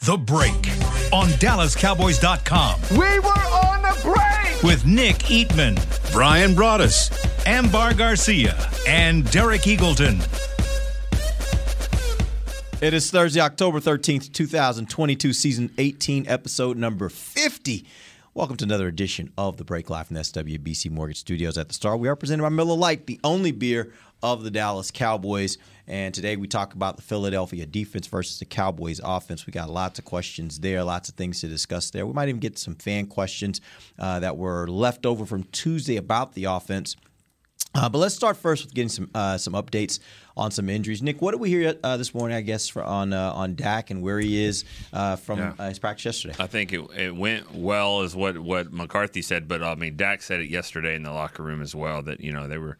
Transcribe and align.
The 0.00 0.16
Break 0.18 0.52
on 1.12 1.28
DallasCowboys.com 1.40 2.80
We 2.90 3.18
were 3.20 3.28
on 3.30 3.82
the 3.82 3.98
break! 4.02 4.62
with 4.62 4.84
Nick 4.86 5.16
Eatman, 5.18 5.76
Brian 6.12 6.54
Broaddus, 6.54 7.10
Ambar 7.46 7.94
Garcia, 7.94 8.54
and 8.86 9.30
Derek 9.30 9.62
Eagleton. 9.62 10.20
It 12.82 12.92
is 12.92 13.10
Thursday, 13.10 13.40
October 13.40 13.80
13th, 13.80 14.32
2022, 14.32 15.32
season 15.32 15.70
18, 15.78 16.28
episode 16.28 16.76
number 16.76 17.08
50. 17.08 17.86
Welcome 18.34 18.56
to 18.58 18.64
another 18.64 18.88
edition 18.88 19.32
of 19.38 19.56
the 19.56 19.64
Break 19.64 19.88
Live 19.88 20.08
from 20.08 20.14
the 20.14 20.20
SWBC 20.22 20.90
Mortgage 20.90 21.18
Studios 21.18 21.56
at 21.56 21.68
the 21.68 21.74
Star. 21.74 21.96
We 21.96 22.08
are 22.08 22.16
presented 22.16 22.42
by 22.42 22.48
Miller 22.50 22.76
Lite, 22.76 23.06
the 23.06 23.20
only 23.24 23.52
beer 23.52 23.92
of 24.22 24.42
the 24.44 24.50
Dallas 24.50 24.90
Cowboys. 24.90 25.56
And 25.86 26.14
today 26.14 26.36
we 26.36 26.48
talk 26.48 26.74
about 26.74 26.96
the 26.96 27.02
Philadelphia 27.02 27.66
defense 27.66 28.06
versus 28.06 28.38
the 28.38 28.46
Cowboys 28.46 29.00
offense. 29.04 29.46
We 29.46 29.52
got 29.52 29.68
lots 29.68 29.98
of 29.98 30.04
questions 30.04 30.60
there, 30.60 30.82
lots 30.82 31.08
of 31.10 31.14
things 31.14 31.40
to 31.40 31.48
discuss 31.48 31.90
there. 31.90 32.06
We 32.06 32.12
might 32.14 32.28
even 32.28 32.40
get 32.40 32.58
some 32.58 32.74
fan 32.74 33.06
questions 33.06 33.60
uh, 33.98 34.20
that 34.20 34.36
were 34.36 34.66
left 34.66 35.04
over 35.04 35.26
from 35.26 35.44
Tuesday 35.44 35.96
about 35.96 36.32
the 36.32 36.44
offense. 36.44 36.96
Uh, 37.76 37.88
but 37.88 37.98
let's 37.98 38.14
start 38.14 38.36
first 38.36 38.64
with 38.64 38.72
getting 38.72 38.88
some 38.88 39.10
uh, 39.16 39.36
some 39.36 39.52
updates 39.54 39.98
on 40.36 40.52
some 40.52 40.68
injuries. 40.70 41.02
Nick, 41.02 41.20
what 41.20 41.32
did 41.32 41.40
we 41.40 41.48
hear 41.48 41.74
uh, 41.82 41.96
this 41.96 42.14
morning? 42.14 42.36
I 42.36 42.40
guess 42.40 42.68
for, 42.68 42.84
on 42.84 43.12
uh, 43.12 43.32
on 43.32 43.56
Dak 43.56 43.90
and 43.90 44.00
where 44.00 44.20
he 44.20 44.44
is 44.44 44.64
uh, 44.92 45.16
from 45.16 45.40
Yeah. 45.40 45.54
uh, 45.58 45.68
his 45.70 45.80
practice 45.80 46.04
yesterday. 46.04 46.34
I 46.38 46.46
think 46.46 46.72
it, 46.72 46.80
it 46.96 47.14
went 47.16 47.52
well, 47.52 48.02
is 48.02 48.14
what, 48.14 48.38
what 48.38 48.72
McCarthy 48.72 49.22
said. 49.22 49.48
But 49.48 49.64
I 49.64 49.74
mean, 49.74 49.96
Dak 49.96 50.22
said 50.22 50.38
it 50.40 50.50
yesterday 50.50 50.94
in 50.94 51.02
the 51.02 51.10
locker 51.12 51.42
room 51.42 51.60
as 51.60 51.74
well 51.74 52.00
that 52.02 52.20
you 52.20 52.32
know 52.32 52.46
they 52.46 52.58
were. 52.58 52.78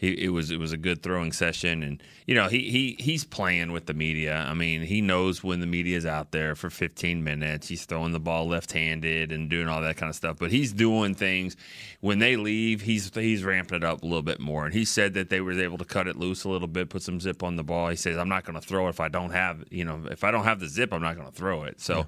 He, 0.00 0.12
it 0.24 0.30
was 0.30 0.50
it 0.50 0.58
was 0.58 0.72
a 0.72 0.78
good 0.78 1.02
throwing 1.02 1.30
session, 1.30 1.82
and 1.82 2.02
you 2.26 2.34
know 2.34 2.48
he, 2.48 2.70
he 2.70 2.96
he's 2.98 3.22
playing 3.22 3.70
with 3.70 3.84
the 3.84 3.92
media. 3.92 4.34
I 4.34 4.54
mean, 4.54 4.80
he 4.80 5.02
knows 5.02 5.44
when 5.44 5.60
the 5.60 5.66
media 5.66 5.98
is 5.98 6.06
out 6.06 6.32
there 6.32 6.54
for 6.54 6.70
15 6.70 7.22
minutes. 7.22 7.68
He's 7.68 7.84
throwing 7.84 8.12
the 8.12 8.18
ball 8.18 8.48
left-handed 8.48 9.30
and 9.30 9.50
doing 9.50 9.68
all 9.68 9.82
that 9.82 9.98
kind 9.98 10.08
of 10.08 10.16
stuff. 10.16 10.38
But 10.38 10.52
he's 10.52 10.72
doing 10.72 11.14
things 11.14 11.54
when 12.00 12.18
they 12.18 12.36
leave. 12.36 12.80
He's 12.80 13.14
he's 13.14 13.44
ramping 13.44 13.76
it 13.76 13.84
up 13.84 14.02
a 14.02 14.06
little 14.06 14.22
bit 14.22 14.40
more. 14.40 14.64
And 14.64 14.72
he 14.72 14.86
said 14.86 15.12
that 15.14 15.28
they 15.28 15.42
were 15.42 15.52
able 15.52 15.76
to 15.76 15.84
cut 15.84 16.08
it 16.08 16.16
loose 16.16 16.44
a 16.44 16.48
little 16.48 16.66
bit, 16.66 16.88
put 16.88 17.02
some 17.02 17.20
zip 17.20 17.42
on 17.42 17.56
the 17.56 17.62
ball. 17.62 17.90
He 17.90 17.96
says, 17.96 18.16
"I'm 18.16 18.30
not 18.30 18.46
going 18.46 18.58
to 18.58 18.66
throw 18.66 18.86
it 18.86 18.90
if 18.90 19.00
I 19.00 19.08
don't 19.08 19.32
have 19.32 19.64
you 19.70 19.84
know 19.84 20.00
if 20.10 20.24
I 20.24 20.30
don't 20.30 20.44
have 20.44 20.60
the 20.60 20.68
zip, 20.68 20.94
I'm 20.94 21.02
not 21.02 21.16
going 21.16 21.28
to 21.28 21.36
throw 21.36 21.64
it." 21.64 21.78
So. 21.78 22.06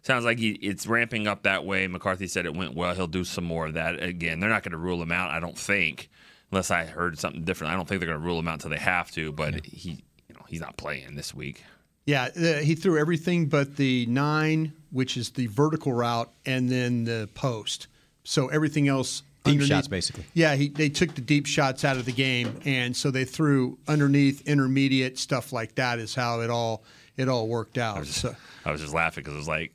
Sounds 0.00 0.26
like 0.26 0.38
he, 0.38 0.50
it's 0.50 0.86
ramping 0.86 1.26
up 1.26 1.44
that 1.44 1.64
way. 1.64 1.86
McCarthy 1.86 2.26
said 2.26 2.44
it 2.44 2.54
went 2.54 2.74
well. 2.74 2.94
He'll 2.94 3.06
do 3.06 3.24
some 3.24 3.44
more 3.44 3.64
of 3.64 3.72
that. 3.72 4.02
Again, 4.02 4.38
they're 4.38 4.50
not 4.50 4.62
going 4.62 4.72
to 4.72 4.76
rule 4.76 5.00
him 5.00 5.10
out, 5.10 5.30
I 5.30 5.40
don't 5.40 5.56
think, 5.56 6.10
unless 6.50 6.70
I 6.70 6.84
heard 6.84 7.18
something 7.18 7.44
different. 7.44 7.72
I 7.72 7.76
don't 7.76 7.88
think 7.88 8.00
they're 8.00 8.08
going 8.08 8.20
to 8.20 8.26
rule 8.26 8.38
him 8.38 8.48
out 8.48 8.54
until 8.54 8.70
they 8.70 8.78
have 8.78 9.10
to. 9.12 9.32
But 9.32 9.64
he, 9.64 10.04
you 10.28 10.34
know, 10.34 10.44
he's 10.48 10.60
not 10.60 10.76
playing 10.76 11.14
this 11.14 11.34
week. 11.34 11.62
Yeah, 12.06 12.28
uh, 12.36 12.58
he 12.58 12.74
threw 12.74 12.98
everything 12.98 13.46
but 13.46 13.76
the 13.76 14.04
nine, 14.06 14.72
which 14.90 15.16
is 15.16 15.30
the 15.30 15.46
vertical 15.46 15.92
route, 15.92 16.30
and 16.44 16.68
then 16.68 17.04
the 17.04 17.28
post. 17.34 17.86
So 18.24 18.48
everything 18.48 18.88
else 18.88 19.22
Deep 19.44 19.60
shots, 19.60 19.88
basically. 19.88 20.24
Yeah, 20.32 20.54
he, 20.54 20.68
they 20.68 20.88
took 20.88 21.14
the 21.14 21.20
deep 21.20 21.44
shots 21.46 21.84
out 21.84 21.98
of 21.98 22.06
the 22.06 22.12
game, 22.12 22.60
and 22.64 22.96
so 22.96 23.10
they 23.10 23.26
threw 23.26 23.78
underneath, 23.86 24.46
intermediate 24.48 25.18
stuff 25.18 25.52
like 25.52 25.74
that. 25.74 25.98
Is 25.98 26.14
how 26.14 26.40
it 26.40 26.48
all 26.48 26.82
it 27.18 27.28
all 27.28 27.46
worked 27.46 27.76
out. 27.76 28.06
So 28.06 28.34
I 28.64 28.72
was 28.72 28.80
just 28.80 28.94
laughing 28.94 29.22
because 29.22 29.34
it 29.34 29.38
was 29.38 29.48
like 29.48 29.72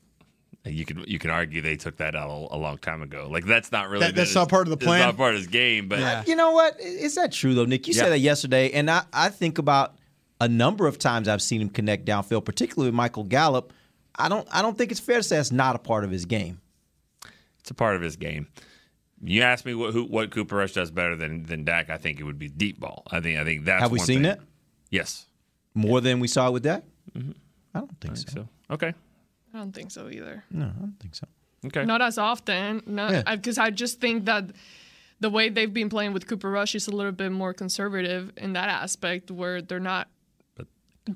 you 0.66 0.86
could 0.86 1.06
you 1.08 1.20
can 1.20 1.30
argue 1.30 1.62
they 1.62 1.76
took 1.78 1.98
that 1.98 2.16
out 2.16 2.30
a, 2.30 2.56
a 2.56 2.58
long 2.58 2.78
time 2.78 3.02
ago. 3.02 3.28
Like 3.32 3.46
that's 3.46 3.72
not 3.72 3.90
really 3.90 4.06
That- 4.06 4.16
that's 4.16 4.34
the- 4.34 4.40
not 4.42 4.50
part 4.50 4.68
of 4.68 4.72
the 4.72 4.76
it's 4.78 4.86
plan? 4.86 5.00
not 5.02 5.18
part 5.18 5.34
of 5.34 5.40
his 5.40 5.48
game. 5.48 5.88
But 5.88 6.00
Yeah. 6.00 6.24
You 6.28 6.36
know 6.36 6.52
what? 6.52 6.80
Is 6.80 7.16
that 7.16 7.32
true 7.32 7.54
though, 7.54 7.66
Nick? 7.66 7.88
You 7.88 7.94
Yeah. 7.94 8.04
said 8.04 8.10
that 8.12 8.20
yesterday, 8.20 8.72
and 8.72 8.90
I, 8.92 9.04
I 9.14 9.30
think 9.30 9.58
about 9.58 9.96
a 10.42 10.48
number 10.48 10.88
of 10.88 11.00
times 11.00 11.28
I've 11.28 11.42
seen 11.42 11.62
him 11.62 11.70
connect 11.70 12.06
downfield, 12.06 12.46
particularly 12.46 12.90
with 12.90 12.96
Michael 12.96 13.24
Gallup. 13.24 13.74
I 14.16 14.28
don't 14.30 14.48
I 14.52 14.62
don't 14.62 14.78
think 14.78 14.92
it's 14.92 15.00
fair 15.00 15.18
to 15.18 15.24
say 15.24 15.38
that's 15.38 15.52
not 15.52 15.76
a 15.76 15.80
part 15.80 16.04
of 16.04 16.12
his 16.12 16.26
game. 16.26 16.60
it's 17.62 17.72
a 17.72 17.74
part 17.74 17.96
of 17.96 18.02
his 18.02 18.16
game. 18.18 18.48
You 19.22 19.42
ask 19.42 19.66
me 19.66 19.74
what 19.74 19.94
who, 19.94 20.04
what 20.06 20.32
Cooper 20.32 20.56
Rush 20.58 20.74
does 20.74 20.92
better 20.92 21.16
than 21.16 21.44
than 21.44 21.64
Dak, 21.66 21.90
I 21.90 21.98
think 21.98 22.20
it 22.20 22.24
would 22.24 22.40
be 22.40 22.48
deep 22.50 22.80
ball. 22.80 23.04
I 23.12 23.20
think 23.22 23.40
I 23.40 23.44
think 23.46 23.66
that's 23.66 23.82
Have 23.82 23.92
we 23.92 23.98
one 24.00 24.06
seen 24.08 24.16
thing. 24.18 24.24
that 24.24 24.40
Yes, 24.90 25.26
more 25.74 26.00
than 26.02 26.20
we 26.20 26.28
saw 26.28 26.50
with 26.52 26.64
Dak? 26.64 26.84
Mm-hmm. 27.18 27.32
I 27.76 27.80
don't 27.80 28.00
think 28.02 28.18
so. 28.18 28.26
so 28.34 28.48
okay, 28.72 28.94
I 29.54 29.58
don't 29.58 29.72
think 29.74 29.92
so 29.92 30.10
either. 30.10 30.44
No, 30.52 30.66
I 30.66 30.80
don't 30.80 30.96
think 31.00 31.16
so. 31.16 31.28
okay. 31.68 31.86
Not 31.86 32.02
as 32.02 32.18
often. 32.18 32.84
Not 32.86 33.26
because 33.26 33.58
I 33.58 33.70
just 33.72 34.00
think 34.00 34.26
that 34.26 34.52
the 35.20 35.30
way 35.30 35.50
they've 35.50 35.74
been 35.74 35.90
playing 35.90 36.14
with 36.14 36.28
Cooper 36.28 36.50
Rush 36.50 36.76
is 36.76 36.88
a 36.88 36.92
little 36.92 37.12
bit 37.12 37.32
more 37.32 37.54
conservative 37.54 38.32
in 38.38 38.54
that 38.54 38.70
aspect, 38.70 39.30
where 39.32 39.62
they're 39.62 39.80
not 39.80 40.08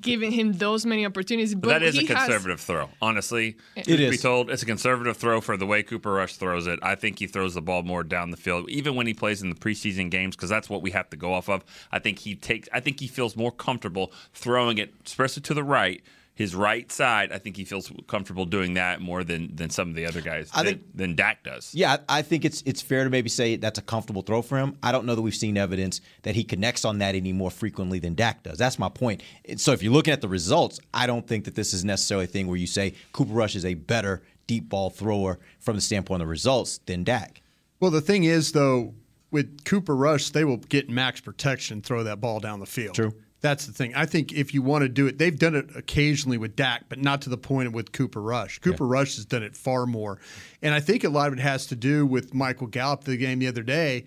giving 0.00 0.32
him 0.32 0.52
those 0.54 0.84
many 0.84 1.06
opportunities. 1.06 1.54
But, 1.54 1.62
But 1.62 1.68
that 1.78 1.82
is 1.84 1.96
a 1.96 2.00
he 2.00 2.06
has- 2.06 2.24
conservative 2.24 2.60
throw. 2.60 2.90
Honestly, 3.00 3.56
It 3.76 3.84
truth 3.84 4.10
be 4.10 4.16
told, 4.18 4.50
it's 4.50 4.62
a 4.62 4.66
conservative 4.66 5.16
throw 5.16 5.40
for 5.40 5.56
the 5.56 5.66
way 5.66 5.82
Cooper 5.84 6.12
Rush 6.12 6.34
throws 6.36 6.66
it. 6.66 6.80
I 6.82 6.96
think 6.96 7.20
he 7.20 7.26
throws 7.28 7.54
the 7.54 7.62
ball 7.62 7.82
more 7.84 8.02
down 8.02 8.30
the 8.30 8.36
field, 8.36 8.68
even 8.68 8.96
when 8.96 9.06
he 9.06 9.14
plays 9.14 9.40
in 9.42 9.50
the 9.50 9.54
preseason 9.56 10.10
games, 10.10 10.34
because 10.34 10.50
that's 10.50 10.68
what 10.68 10.82
we 10.82 10.90
have 10.90 11.08
to 11.10 11.16
go 11.16 11.32
off 11.32 11.48
of. 11.48 11.64
I 11.92 12.00
think 12.00 12.18
he 12.18 12.34
takes. 12.34 12.68
I 12.72 12.80
think 12.80 12.98
he 12.98 13.06
feels 13.06 13.36
more 13.36 13.52
comfortable 13.52 14.12
throwing 14.32 14.78
it, 14.78 14.92
especially 15.06 15.42
to 15.42 15.54
the 15.54 15.62
right, 15.64 16.02
his 16.34 16.54
right 16.54 16.90
side. 16.90 17.30
I 17.32 17.38
think 17.38 17.56
he 17.56 17.64
feels 17.64 17.92
comfortable 18.08 18.44
doing 18.44 18.74
that 18.74 19.00
more 19.00 19.22
than 19.22 19.54
than 19.54 19.70
some 19.70 19.88
of 19.88 19.94
the 19.94 20.04
other 20.06 20.20
guys. 20.20 20.50
I 20.52 20.62
than, 20.64 20.74
think- 20.74 20.96
than 20.96 21.14
Dak 21.14 21.44
does. 21.44 21.72
Yeah, 21.74 21.98
I 22.08 22.18
I 22.18 22.22
think 22.22 22.44
it's 22.44 22.62
it's 22.66 22.82
fair 22.82 23.04
to 23.04 23.10
maybe 23.10 23.28
say 23.28 23.56
that's 23.56 23.78
a 23.78 23.82
comfortable 23.82 24.22
throw 24.22 24.42
for 24.42 24.58
him. 24.58 24.76
I 24.82 24.92
don't 24.92 25.06
know 25.06 25.14
that 25.14 25.22
we've 25.22 25.34
seen 25.34 25.56
evidence 25.56 26.00
that 26.22 26.34
he 26.34 26.44
connects 26.44 26.84
on 26.84 26.98
that 26.98 27.14
any 27.14 27.32
more 27.32 27.50
frequently 27.50 27.98
than 28.00 28.14
Dak 28.14 28.42
does. 28.42 28.58
That's 28.58 28.78
my 28.78 28.88
point. 28.88 29.22
So 29.56 29.72
if 29.72 29.82
you're 29.82 29.92
looking 29.92 30.12
at 30.12 30.20
the 30.20 30.28
results, 30.28 30.80
I 30.92 31.06
don't 31.06 31.26
think 31.26 31.44
that 31.44 31.54
this 31.54 31.72
is 31.72 31.84
necessarily 31.84 32.24
a 32.24 32.28
thing 32.28 32.46
where 32.48 32.56
you 32.56 32.66
say 32.66 32.94
Cooper 33.12 33.32
Rush 33.32 33.54
is 33.54 33.64
a 33.64 33.74
better 33.74 34.22
deep 34.46 34.68
ball 34.68 34.90
thrower 34.90 35.38
from 35.60 35.76
the 35.76 35.80
standpoint 35.82 36.20
of 36.20 36.26
the 36.26 36.30
results 36.30 36.78
than 36.86 37.04
Dak. 37.04 37.40
well, 37.80 37.90
the 37.90 38.00
thing 38.00 38.24
is 38.24 38.52
though, 38.52 38.94
with 39.30 39.64
Cooper 39.64 39.96
Rush, 39.96 40.30
they 40.30 40.44
will 40.44 40.58
get 40.58 40.88
max 40.88 41.20
protection, 41.20 41.76
and 41.78 41.84
throw 41.84 42.04
that 42.04 42.20
ball 42.20 42.40
down 42.40 42.60
the 42.60 42.66
field. 42.66 42.94
True. 42.94 43.12
That's 43.44 43.66
the 43.66 43.74
thing. 43.74 43.94
I 43.94 44.06
think 44.06 44.32
if 44.32 44.54
you 44.54 44.62
want 44.62 44.84
to 44.84 44.88
do 44.88 45.06
it, 45.06 45.18
they've 45.18 45.38
done 45.38 45.54
it 45.54 45.66
occasionally 45.76 46.38
with 46.38 46.56
Dak, 46.56 46.84
but 46.88 46.98
not 46.98 47.20
to 47.22 47.28
the 47.28 47.36
point 47.36 47.70
with 47.72 47.92
Cooper 47.92 48.22
Rush. 48.22 48.58
Cooper 48.60 48.86
Rush 48.86 49.16
has 49.16 49.26
done 49.26 49.42
it 49.42 49.54
far 49.54 49.84
more. 49.84 50.18
And 50.62 50.72
I 50.72 50.80
think 50.80 51.04
a 51.04 51.10
lot 51.10 51.26
of 51.26 51.34
it 51.34 51.40
has 51.40 51.66
to 51.66 51.76
do 51.76 52.06
with 52.06 52.32
Michael 52.32 52.68
Gallup, 52.68 53.04
the 53.04 53.18
game 53.18 53.40
the 53.40 53.48
other 53.48 53.62
day. 53.62 54.06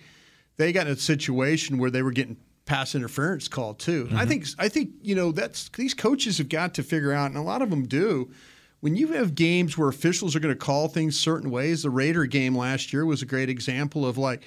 They 0.56 0.74
got 0.74 0.88
in 0.88 0.94
a 0.94 0.96
situation 0.96 1.78
where 1.78 1.92
they 1.92 2.02
were 2.02 2.10
getting 2.10 2.38
pass 2.66 2.96
interference 2.96 3.48
called 3.48 3.78
too. 3.78 4.08
I 4.10 4.16
mm-hmm. 4.16 4.28
think 4.28 4.46
I 4.58 4.70
think, 4.70 4.90
you 5.04 5.14
know, 5.14 5.32
that's 5.32 5.70
these 5.70 5.94
coaches 5.94 6.40
have 6.40 6.50
got 6.50 6.74
to 6.74 6.82
figure 6.82 7.14
out, 7.14 7.28
and 7.28 7.38
a 7.38 7.44
lot 7.44 7.62
of 7.62 7.70
them 7.70 7.86
do. 7.88 8.32
When 8.80 8.96
you 8.96 9.10
have 9.10 9.36
games 9.36 9.78
where 9.78 9.88
officials 9.88 10.36
are 10.36 10.40
going 10.40 10.56
to 10.56 10.60
call 10.60 10.88
things 10.88 11.20
certain 11.20 11.52
ways, 11.52 11.84
the 11.84 11.92
Raider 11.92 12.26
game 12.26 12.58
last 12.58 12.92
year 12.92 13.06
was 13.06 13.22
a 13.22 13.28
great 13.28 13.50
example 13.50 14.04
of 14.04 14.18
like, 14.18 14.42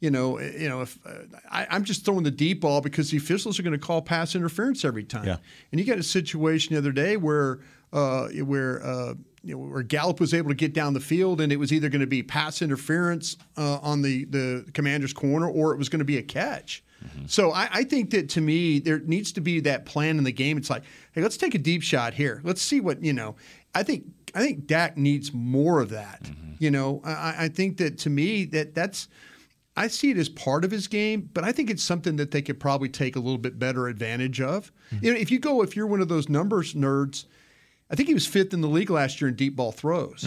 you 0.00 0.10
know, 0.10 0.38
you 0.38 0.68
know, 0.68 0.82
if 0.82 0.98
uh, 1.06 1.38
I, 1.50 1.66
I'm 1.70 1.84
just 1.84 2.04
throwing 2.04 2.24
the 2.24 2.30
deep 2.30 2.60
ball 2.60 2.80
because 2.80 3.10
the 3.10 3.16
officials 3.16 3.58
are 3.58 3.62
going 3.62 3.78
to 3.78 3.86
call 3.86 4.02
pass 4.02 4.34
interference 4.34 4.84
every 4.84 5.04
time. 5.04 5.26
Yeah. 5.26 5.38
And 5.72 5.80
you 5.80 5.86
got 5.86 5.98
a 5.98 6.02
situation 6.02 6.74
the 6.74 6.78
other 6.78 6.92
day 6.92 7.16
where 7.16 7.60
uh, 7.92 8.28
where 8.28 8.84
uh, 8.84 9.14
you 9.42 9.54
know, 9.54 9.58
where 9.58 9.82
Gallup 9.82 10.20
was 10.20 10.34
able 10.34 10.50
to 10.50 10.54
get 10.54 10.74
down 10.74 10.92
the 10.92 11.00
field, 11.00 11.40
and 11.40 11.52
it 11.52 11.56
was 11.56 11.72
either 11.72 11.88
going 11.88 12.00
to 12.00 12.06
be 12.06 12.22
pass 12.22 12.60
interference 12.60 13.36
uh, 13.56 13.78
on 13.80 14.02
the 14.02 14.24
the 14.26 14.66
commander's 14.74 15.12
corner, 15.12 15.48
or 15.48 15.72
it 15.72 15.78
was 15.78 15.88
going 15.88 16.00
to 16.00 16.04
be 16.04 16.18
a 16.18 16.22
catch. 16.22 16.82
So 17.26 17.52
I, 17.52 17.68
I 17.70 17.84
think 17.84 18.10
that 18.10 18.28
to 18.30 18.40
me 18.40 18.80
there 18.80 18.98
needs 18.98 19.30
to 19.32 19.40
be 19.40 19.60
that 19.60 19.86
plan 19.86 20.18
in 20.18 20.24
the 20.24 20.32
game. 20.32 20.56
It's 20.56 20.70
like, 20.70 20.82
hey, 21.12 21.22
let's 21.22 21.36
take 21.36 21.54
a 21.54 21.58
deep 21.58 21.82
shot 21.82 22.14
here. 22.14 22.40
Let's 22.42 22.62
see 22.62 22.80
what 22.80 23.02
you 23.02 23.12
know. 23.12 23.36
I 23.74 23.82
think 23.82 24.06
I 24.34 24.40
think 24.40 24.66
Dak 24.66 24.96
needs 24.96 25.32
more 25.32 25.80
of 25.80 25.90
that. 25.90 26.28
You 26.58 26.70
know, 26.70 27.02
I, 27.04 27.44
I 27.44 27.48
think 27.48 27.76
that 27.78 27.98
to 27.98 28.10
me 28.10 28.44
that 28.46 28.74
that's 28.74 29.08
I 29.76 29.88
see 29.88 30.10
it 30.10 30.16
as 30.16 30.28
part 30.28 30.64
of 30.64 30.70
his 30.70 30.86
game, 30.88 31.28
but 31.34 31.44
I 31.44 31.52
think 31.52 31.68
it's 31.70 31.82
something 31.82 32.16
that 32.16 32.30
they 32.30 32.40
could 32.42 32.58
probably 32.58 32.88
take 32.88 33.14
a 33.16 33.18
little 33.20 33.38
bit 33.38 33.58
better 33.58 33.88
advantage 33.88 34.40
of. 34.40 34.72
You 35.02 35.12
know, 35.12 35.18
if 35.18 35.30
you 35.30 35.38
go, 35.38 35.62
if 35.62 35.76
you're 35.76 35.86
one 35.86 36.00
of 36.00 36.08
those 36.08 36.28
numbers 36.28 36.74
nerds, 36.74 37.26
I 37.90 37.94
think 37.94 38.08
he 38.08 38.14
was 38.14 38.26
fifth 38.26 38.54
in 38.54 38.62
the 38.62 38.68
league 38.68 38.90
last 38.90 39.20
year 39.20 39.28
in 39.28 39.36
deep 39.36 39.54
ball 39.56 39.72
throws. 39.72 40.24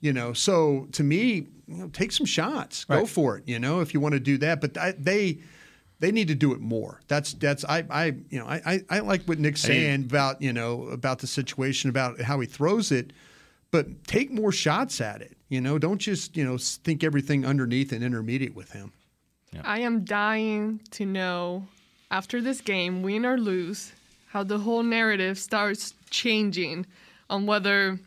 You 0.00 0.12
know, 0.12 0.32
so 0.32 0.88
to 0.92 1.02
me, 1.02 1.46
you 1.66 1.76
know, 1.76 1.88
take 1.88 2.12
some 2.12 2.26
shots, 2.26 2.84
go 2.84 3.06
for 3.06 3.36
it. 3.36 3.44
You 3.46 3.58
know, 3.58 3.80
if 3.80 3.94
you 3.94 4.00
want 4.00 4.14
to 4.14 4.20
do 4.20 4.36
that, 4.38 4.60
but 4.60 4.76
I, 4.76 4.92
they 4.92 5.38
they 6.00 6.12
need 6.12 6.28
to 6.28 6.34
do 6.34 6.52
it 6.52 6.60
more. 6.60 7.00
That's 7.08 7.34
that's 7.34 7.64
I 7.64 7.84
I 7.90 8.04
you 8.30 8.38
know 8.38 8.46
I 8.46 8.60
I, 8.64 8.84
I 8.90 8.98
like 9.00 9.24
what 9.24 9.38
Nick's 9.38 9.60
saying 9.60 10.04
about 10.04 10.40
you 10.42 10.52
know 10.52 10.84
about 10.88 11.18
the 11.20 11.26
situation 11.26 11.90
about 11.90 12.20
how 12.20 12.38
he 12.40 12.46
throws 12.46 12.92
it, 12.92 13.12
but 13.70 14.04
take 14.04 14.30
more 14.30 14.52
shots 14.52 15.00
at 15.00 15.20
it. 15.22 15.36
You 15.48 15.60
know, 15.60 15.78
don't 15.78 15.98
just 15.98 16.36
you 16.36 16.44
know 16.44 16.58
think 16.58 17.04
everything 17.04 17.44
underneath 17.44 17.92
and 17.92 18.02
intermediate 18.02 18.54
with 18.54 18.72
him. 18.72 18.92
I 19.62 19.80
am 19.80 20.04
dying 20.04 20.80
to 20.92 21.06
know 21.06 21.66
after 22.10 22.40
this 22.40 22.60
game, 22.60 23.02
win 23.02 23.24
or 23.24 23.38
lose, 23.38 23.92
how 24.28 24.44
the 24.44 24.58
whole 24.58 24.82
narrative 24.82 25.38
starts 25.38 25.94
changing 26.10 26.86
on 27.30 27.46
whether 27.46 27.98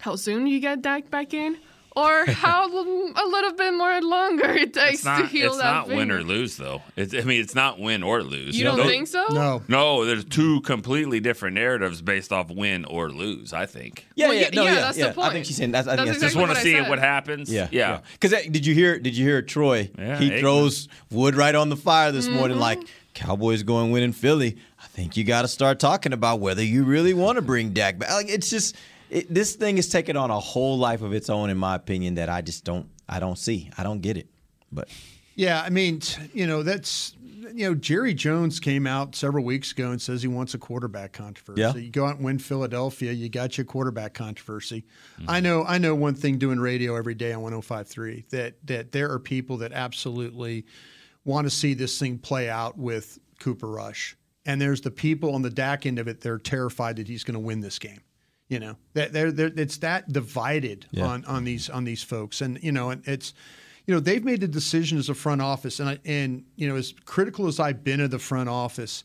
how 0.00 0.16
soon 0.16 0.46
you 0.46 0.60
get 0.60 0.82
Dak 0.82 1.10
back 1.10 1.32
in 1.32 1.56
or 1.96 2.26
how 2.26 2.66
a 2.68 3.26
little 3.26 3.52
bit 3.54 3.72
more 3.72 4.00
longer 4.02 4.50
it 4.50 4.74
takes 4.74 5.04
not, 5.04 5.22
to 5.22 5.26
heal 5.26 5.52
that 5.52 5.54
it's 5.54 5.62
that 5.62 5.72
not 5.72 5.88
win 5.88 6.10
or 6.10 6.22
lose, 6.22 6.56
though. 6.58 6.82
It's, 6.94 7.14
I 7.14 7.22
mean, 7.22 7.40
it's 7.40 7.54
not 7.54 7.78
win 7.80 8.02
or 8.02 8.22
lose. 8.22 8.56
You 8.56 8.64
don't 8.64 8.76
Those- 8.76 8.86
think 8.86 9.06
so? 9.08 9.26
No. 9.30 9.62
No, 9.66 10.04
there's 10.04 10.24
two 10.26 10.60
completely 10.60 11.20
different 11.20 11.54
narratives 11.54 12.02
based 12.02 12.32
off 12.32 12.50
win 12.50 12.84
or 12.84 13.08
lose. 13.10 13.52
I 13.54 13.64
think. 13.66 14.06
Yeah, 14.14 14.26
Well, 14.28 14.34
yeah, 14.34 14.40
yeah, 14.42 14.48
no, 14.52 14.62
yeah, 14.64 14.68
yeah, 14.74 14.80
that's 14.80 14.96
the 14.98 15.14
yeah. 15.16 15.26
I 15.26 15.30
think 15.30 15.46
she's 15.46 15.56
saying 15.56 15.72
that's. 15.72 15.88
I 15.88 15.96
That's 15.96 16.10
think 16.10 16.20
that's 16.20 16.34
Just 16.34 16.36
want 16.36 16.54
to 16.56 16.62
see 16.62 16.72
said. 16.74 16.88
what 16.88 16.98
happens. 16.98 17.50
Yeah, 17.50 17.68
yeah. 17.70 18.00
Because 18.12 18.30
did 18.50 18.66
you 18.66 18.74
hear? 18.74 18.98
Did 18.98 19.16
you 19.16 19.24
hear 19.26 19.40
Troy? 19.42 19.90
Yeah, 19.98 20.18
he 20.18 20.30
Aikman. 20.30 20.40
throws 20.40 20.88
wood 21.10 21.34
right 21.34 21.54
on 21.54 21.70
the 21.70 21.76
fire 21.76 22.12
this 22.12 22.26
Mm-hmm. 22.26 22.36
morning. 22.36 22.58
Like 22.58 22.80
Cowboys 23.14 23.62
going 23.62 23.90
win 23.92 24.02
in 24.02 24.12
Philly. 24.12 24.58
I 24.82 24.86
think 24.88 25.16
you 25.16 25.24
got 25.24 25.42
to 25.42 25.48
start 25.48 25.78
talking 25.80 26.12
about 26.12 26.40
whether 26.40 26.62
you 26.62 26.84
really 26.84 27.14
want 27.14 27.36
to 27.36 27.42
bring 27.42 27.72
Dak 27.72 27.98
back. 27.98 28.10
Like 28.10 28.28
it's 28.28 28.50
just 28.50 28.76
it, 29.10 29.32
this 29.32 29.54
thing 29.54 29.78
is 29.78 29.88
taking 29.88 30.16
on 30.16 30.30
a 30.30 30.40
whole 30.40 30.78
life 30.78 31.02
of 31.02 31.12
its 31.12 31.30
own, 31.30 31.50
in 31.50 31.56
my 31.56 31.74
opinion. 31.74 32.14
That 32.14 32.28
I 32.28 32.42
just 32.42 32.64
don't. 32.64 32.88
I 33.08 33.20
don't 33.20 33.38
see. 33.38 33.70
I 33.76 33.82
don't 33.82 34.00
get 34.00 34.16
it. 34.16 34.28
But 34.72 34.88
Yeah, 35.34 35.62
I 35.62 35.70
mean, 35.70 36.00
you 36.32 36.46
know, 36.46 36.62
that's 36.62 37.14
you 37.52 37.68
know, 37.68 37.74
Jerry 37.74 38.14
Jones 38.14 38.60
came 38.60 38.86
out 38.86 39.14
several 39.14 39.44
weeks 39.44 39.72
ago 39.72 39.90
and 39.90 40.00
says 40.00 40.22
he 40.22 40.28
wants 40.28 40.54
a 40.54 40.58
quarterback 40.58 41.12
controversy. 41.12 41.60
Yeah. 41.60 41.74
You 41.74 41.90
go 41.90 42.06
out 42.06 42.16
and 42.16 42.24
win 42.24 42.38
Philadelphia, 42.38 43.12
you 43.12 43.28
got 43.28 43.56
your 43.56 43.64
quarterback 43.64 44.14
controversy. 44.14 44.84
Mm-hmm. 45.18 45.30
I 45.30 45.40
know 45.40 45.64
I 45.64 45.78
know 45.78 45.94
one 45.94 46.14
thing 46.14 46.38
doing 46.38 46.58
radio 46.58 46.96
every 46.96 47.14
day 47.14 47.32
on 47.32 47.42
1053 47.42 48.26
that 48.30 48.54
that 48.64 48.92
there 48.92 49.10
are 49.10 49.18
people 49.18 49.58
that 49.58 49.72
absolutely 49.72 50.66
want 51.24 51.46
to 51.46 51.50
see 51.50 51.74
this 51.74 51.98
thing 51.98 52.18
play 52.18 52.48
out 52.48 52.78
with 52.78 53.18
Cooper 53.40 53.68
Rush. 53.68 54.16
And 54.44 54.60
there's 54.60 54.80
the 54.80 54.92
people 54.92 55.34
on 55.34 55.42
the 55.42 55.50
Dak 55.50 55.86
end 55.86 55.98
of 55.98 56.06
it, 56.06 56.20
they're 56.20 56.38
terrified 56.38 56.96
that 56.96 57.08
he's 57.08 57.24
going 57.24 57.34
to 57.34 57.40
win 57.40 57.60
this 57.60 57.78
game. 57.78 58.00
You 58.48 58.60
know, 58.60 58.76
that 58.94 59.12
they're, 59.12 59.32
they're, 59.32 59.52
it's 59.56 59.78
that 59.78 60.12
divided 60.12 60.86
Yeah. 60.92 61.06
on, 61.06 61.24
on 61.24 61.44
these 61.44 61.68
on 61.68 61.84
these 61.84 62.02
folks, 62.04 62.40
and 62.40 62.62
you 62.62 62.70
know, 62.70 62.90
and 62.90 63.02
it's 63.06 63.34
you 63.86 63.94
know 63.94 63.98
they've 64.00 64.24
made 64.24 64.40
the 64.40 64.48
decision 64.48 64.98
as 64.98 65.08
a 65.08 65.14
front 65.14 65.42
office, 65.42 65.80
and 65.80 65.88
I, 65.88 65.98
and 66.04 66.44
you 66.54 66.68
know 66.68 66.76
as 66.76 66.94
critical 67.04 67.48
as 67.48 67.58
I've 67.58 67.82
been 67.82 68.00
of 68.00 68.12
the 68.12 68.20
front 68.20 68.48
office, 68.48 69.02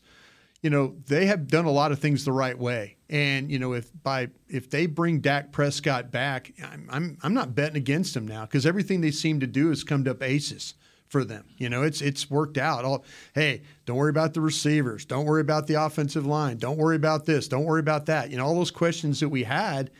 you 0.62 0.70
know 0.70 0.94
they 1.06 1.26
have 1.26 1.48
done 1.48 1.64
a 1.64 1.72
lot 1.72 1.90
of 1.90 1.98
things 1.98 2.24
the 2.24 2.30
right 2.32 2.56
way, 2.56 2.96
and 3.10 3.50
you 3.50 3.58
know 3.58 3.72
if 3.72 3.90
by 4.04 4.28
if 4.48 4.70
they 4.70 4.86
bring 4.86 5.18
Dak 5.20 5.50
Prescott 5.50 6.12
back, 6.12 6.52
I'm 6.62 6.88
I'm, 6.88 7.18
I'm 7.24 7.34
not 7.34 7.52
betting 7.56 7.76
against 7.76 8.14
them 8.14 8.28
now 8.28 8.42
because 8.42 8.64
everything 8.64 9.00
they 9.00 9.10
seem 9.10 9.40
to 9.40 9.46
do 9.48 9.70
has 9.70 9.82
come 9.82 10.06
up 10.06 10.22
aces 10.22 10.74
for 11.12 11.24
them. 11.24 11.44
You 11.58 11.68
know, 11.68 11.82
it's 11.82 12.00
it's 12.00 12.30
worked 12.30 12.56
out. 12.56 12.86
All 12.86 13.04
hey, 13.34 13.62
don't 13.84 13.96
worry 13.98 14.10
about 14.10 14.32
the 14.32 14.40
receivers. 14.40 15.04
Don't 15.04 15.26
worry 15.26 15.42
about 15.42 15.66
the 15.66 15.74
offensive 15.74 16.24
line. 16.24 16.56
Don't 16.56 16.78
worry 16.78 16.96
about 16.96 17.26
this. 17.26 17.48
Don't 17.48 17.64
worry 17.64 17.80
about 17.80 18.06
that. 18.06 18.30
You 18.30 18.38
know, 18.38 18.46
all 18.46 18.54
those 18.54 18.70
questions 18.70 19.20
that 19.20 19.28
we 19.28 19.44
had, 19.44 19.90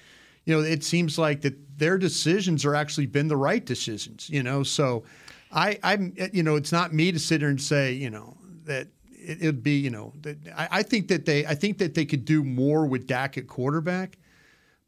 you 0.47 0.57
know, 0.57 0.63
it 0.63 0.83
seems 0.83 1.19
like 1.19 1.43
that 1.43 1.79
their 1.79 1.99
decisions 1.99 2.65
are 2.65 2.75
actually 2.75 3.07
been 3.07 3.29
the 3.29 3.37
right 3.37 3.65
decisions, 3.65 4.31
you 4.31 4.43
know. 4.43 4.63
So 4.63 5.05
I 5.53 5.79
I'm 5.85 6.15
you 6.33 6.43
know, 6.43 6.57
it's 6.57 6.73
not 6.73 6.95
me 6.95 7.13
to 7.13 7.19
sit 7.19 7.43
here 7.43 7.51
and 7.51 7.61
say, 7.61 7.93
you 7.93 8.09
know, 8.09 8.39
that 8.65 8.89
it, 9.11 9.43
it'd 9.43 9.63
be, 9.63 9.79
you 9.79 9.91
know, 9.91 10.15
that 10.23 10.39
I, 10.57 10.69
I 10.79 10.83
think 10.83 11.09
that 11.09 11.27
they 11.27 11.45
I 11.45 11.55
think 11.55 11.77
that 11.79 11.93
they 11.93 12.07
could 12.07 12.25
do 12.25 12.43
more 12.43 12.87
with 12.87 13.07
Dak 13.07 13.37
at 13.37 13.47
quarterback, 13.47 14.17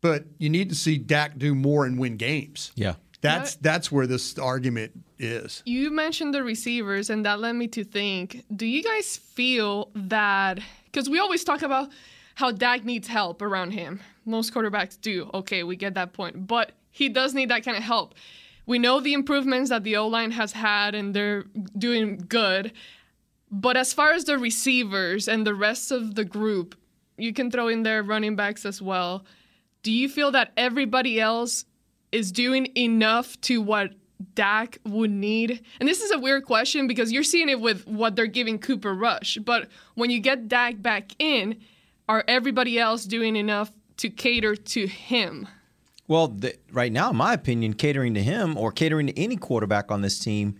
but 0.01 0.25
you 0.39 0.49
need 0.49 0.71
to 0.71 0.75
see 0.75 0.97
Dak 0.97 1.37
do 1.37 1.55
more 1.55 1.85
and 1.85 1.99
win 1.99 2.17
games. 2.17 2.73
yeah, 2.77 2.95
That's 3.25 3.57
that's 3.57 3.91
where 3.91 4.07
this 4.07 4.39
argument 4.39 4.93
is. 5.19 5.63
You 5.65 5.91
mentioned 5.91 6.35
the 6.35 6.43
receivers, 6.45 7.09
and 7.09 7.25
that 7.25 7.41
led 7.41 7.55
me 7.55 7.69
to 7.69 7.83
think 7.83 8.45
do 8.55 8.67
you 8.67 8.83
guys 8.83 9.17
feel 9.17 9.91
that? 9.95 10.61
Because 10.87 11.09
we 11.09 11.19
always 11.19 11.43
talk 11.43 11.63
about 11.63 11.89
how 12.35 12.51
Dak 12.51 12.85
needs 12.85 13.09
help 13.09 13.41
around 13.41 13.71
him. 13.71 14.01
Most 14.27 14.53
quarterbacks 14.53 15.01
do. 15.01 15.31
Okay, 15.33 15.63
we 15.63 15.77
get 15.77 15.95
that 15.95 16.13
point. 16.13 16.47
But 16.47 16.73
he 16.91 17.09
does 17.09 17.33
need 17.35 17.49
that 17.49 17.65
kind 17.65 17.77
of 17.77 17.83
help. 17.83 18.15
We 18.67 18.79
know 18.79 19.01
the 19.01 19.15
improvements 19.15 19.71
that 19.71 19.85
the 19.85 19.97
O 19.97 20.07
line 20.07 20.31
has 20.31 20.53
had, 20.53 20.95
and 20.95 21.15
they're 21.15 21.45
doing 21.77 22.25
good. 22.29 22.73
But 23.51 23.77
as 23.77 23.93
far 23.93 24.13
as 24.13 24.25
the 24.25 24.39
receivers 24.39 25.29
and 25.29 25.47
the 25.47 25.55
rest 25.55 25.93
of 25.93 26.15
the 26.15 26.25
group, 26.25 26.75
you 27.17 27.33
can 27.33 27.51
throw 27.51 27.69
in 27.69 27.85
their 27.85 28.03
running 28.03 28.37
backs 28.37 28.67
as 28.67 28.83
well. 28.83 29.25
Do 29.83 29.93
you 29.93 30.09
feel 30.09 30.31
that 30.33 30.53
everybody 30.57 31.21
else 31.21 31.65
is 32.15 32.33
doing 32.33 32.69
enough 32.77 33.41
to 33.43 33.61
what 33.61 33.91
Dak 34.35 34.79
would 34.85 35.11
need? 35.11 35.63
And 35.81 35.89
this 35.89 36.01
is 36.01 36.11
a 36.11 36.19
weird 36.19 36.45
question 36.45 36.87
because 36.87 37.13
you're 37.13 37.23
seeing 37.23 37.49
it 37.49 37.61
with 37.61 37.87
what 37.87 38.17
they're 38.17 38.27
giving 38.27 38.59
Cooper 38.59 38.95
Rush. 38.95 39.39
But 39.45 39.69
when 39.95 40.11
you 40.11 40.21
get 40.21 40.49
Dak 40.49 40.81
back 40.81 41.13
in, 41.19 41.61
are 42.09 42.25
everybody 42.29 42.79
else 42.79 43.05
doing 43.05 43.37
enough 43.37 43.71
to 43.99 44.09
cater 44.11 44.57
to 44.57 44.87
him? 44.87 45.49
Well, 46.07 46.29
the, 46.29 46.55
right 46.71 46.93
now, 46.93 47.11
in 47.11 47.17
my 47.17 47.33
opinion, 47.33 47.75
catering 47.75 48.15
to 48.15 48.23
him 48.23 48.57
or 48.59 48.71
catering 48.73 49.07
to 49.07 49.19
any 49.19 49.37
quarterback 49.37 49.91
on 49.91 50.03
this 50.03 50.19
team 50.19 50.57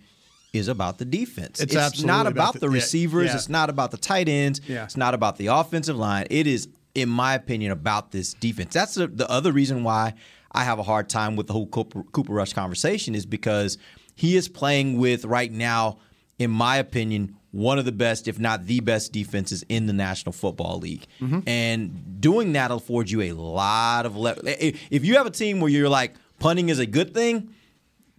is 0.53 0.67
about 0.67 0.97
the 0.97 1.05
defense. 1.05 1.59
It's 1.59 2.03
not 2.03 2.21
about, 2.27 2.31
about 2.31 2.53
the, 2.53 2.59
the- 2.61 2.69
receivers. 2.69 3.27
yeah. 3.27 3.35
It's 3.35 3.49
not 3.49 3.69
about 3.69 3.91
the 3.91 3.97
tight 3.97 4.27
ends. 4.27 4.61
Yeah. 4.67 4.85
It's 4.85 4.97
not 4.97 5.13
about 5.13 5.37
the 5.37 5.47
offensive 5.47 5.97
line. 5.97 6.27
It 6.29 6.47
is, 6.47 6.67
in 6.95 7.09
my 7.09 7.35
opinion, 7.35 7.71
about 7.71 8.11
this 8.11 8.33
defense. 8.33 8.73
That's 8.73 8.95
the, 8.95 9.07
the 9.07 9.29
other 9.29 9.51
reason 9.51 9.83
why 9.83 10.13
I 10.55 10.63
have 10.63 10.79
a 10.79 10.83
hard 10.83 11.09
time 11.09 11.35
with 11.35 11.47
the 11.47 11.53
whole 11.53 11.67
Cooper, 11.67 12.03
Cooper 12.11 12.33
Rush 12.33 12.53
conversation 12.53 13.13
is 13.13 13.25
because 13.25 13.77
he 14.15 14.35
is 14.35 14.47
playing 14.47 14.97
with 14.97 15.25
right 15.25 15.51
now, 15.51 15.97
in 16.39 16.49
my 16.49 16.77
opinion, 16.77 17.35
one 17.51 17.77
of 17.77 17.85
the 17.85 17.91
best, 17.91 18.27
if 18.27 18.39
not 18.39 18.65
the 18.65 18.79
best, 18.79 19.11
defenses 19.11 19.63
in 19.69 19.85
the 19.85 19.93
National 19.93 20.33
Football 20.33 20.79
League. 20.79 21.05
Mm-hmm. 21.21 21.39
And 21.47 22.21
doing 22.21 22.53
that 22.53 22.71
affords 22.71 23.11
you 23.11 23.21
a 23.21 23.33
lot 23.33 24.05
of. 24.05 24.15
Le- 24.15 24.35
if 24.43 25.05
you 25.05 25.17
have 25.17 25.25
a 25.25 25.31
team 25.31 25.59
where 25.59 25.69
you're 25.69 25.89
like 25.89 26.15
punting 26.39 26.69
is 26.69 26.79
a 26.79 26.85
good 26.85 27.13
thing, 27.13 27.53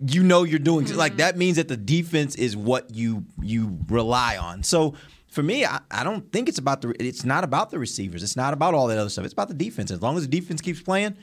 you 0.07 0.23
know 0.23 0.43
you're 0.43 0.59
doing 0.59 0.87
like 0.95 1.13
mm-hmm. 1.13 1.19
that 1.19 1.37
means 1.39 1.57
that 1.57 1.69
the 1.69 1.77
defense 1.77 2.35
is 2.35 2.57
what 2.57 2.95
you 2.95 3.25
you 3.41 3.79
rely 3.89 4.37
on. 4.37 4.63
So 4.63 4.95
for 5.29 5.43
me, 5.43 5.65
I, 5.65 5.81
I 5.91 6.05
don't 6.05 6.31
think 6.33 6.49
it's 6.49 6.59
about 6.59 6.83
the 6.83 6.95
it's 6.99 7.25
not 7.25 7.45
about 7.45 7.71
the 7.71 7.79
receivers. 7.79 8.23
It's 8.23 8.37
not 8.37 8.53
about 8.53 8.75
all 8.75 8.87
that 8.89 8.99
other 8.99 9.11
stuff. 9.11 9.25
It's 9.25 9.35
about 9.35 9.49
the 9.49 9.55
defense. 9.55 9.91
As 9.91 10.03
long 10.03 10.17
as 10.17 10.23
the 10.23 10.41
defense 10.41 10.61
keeps 10.61 10.81
playing, 10.81 11.17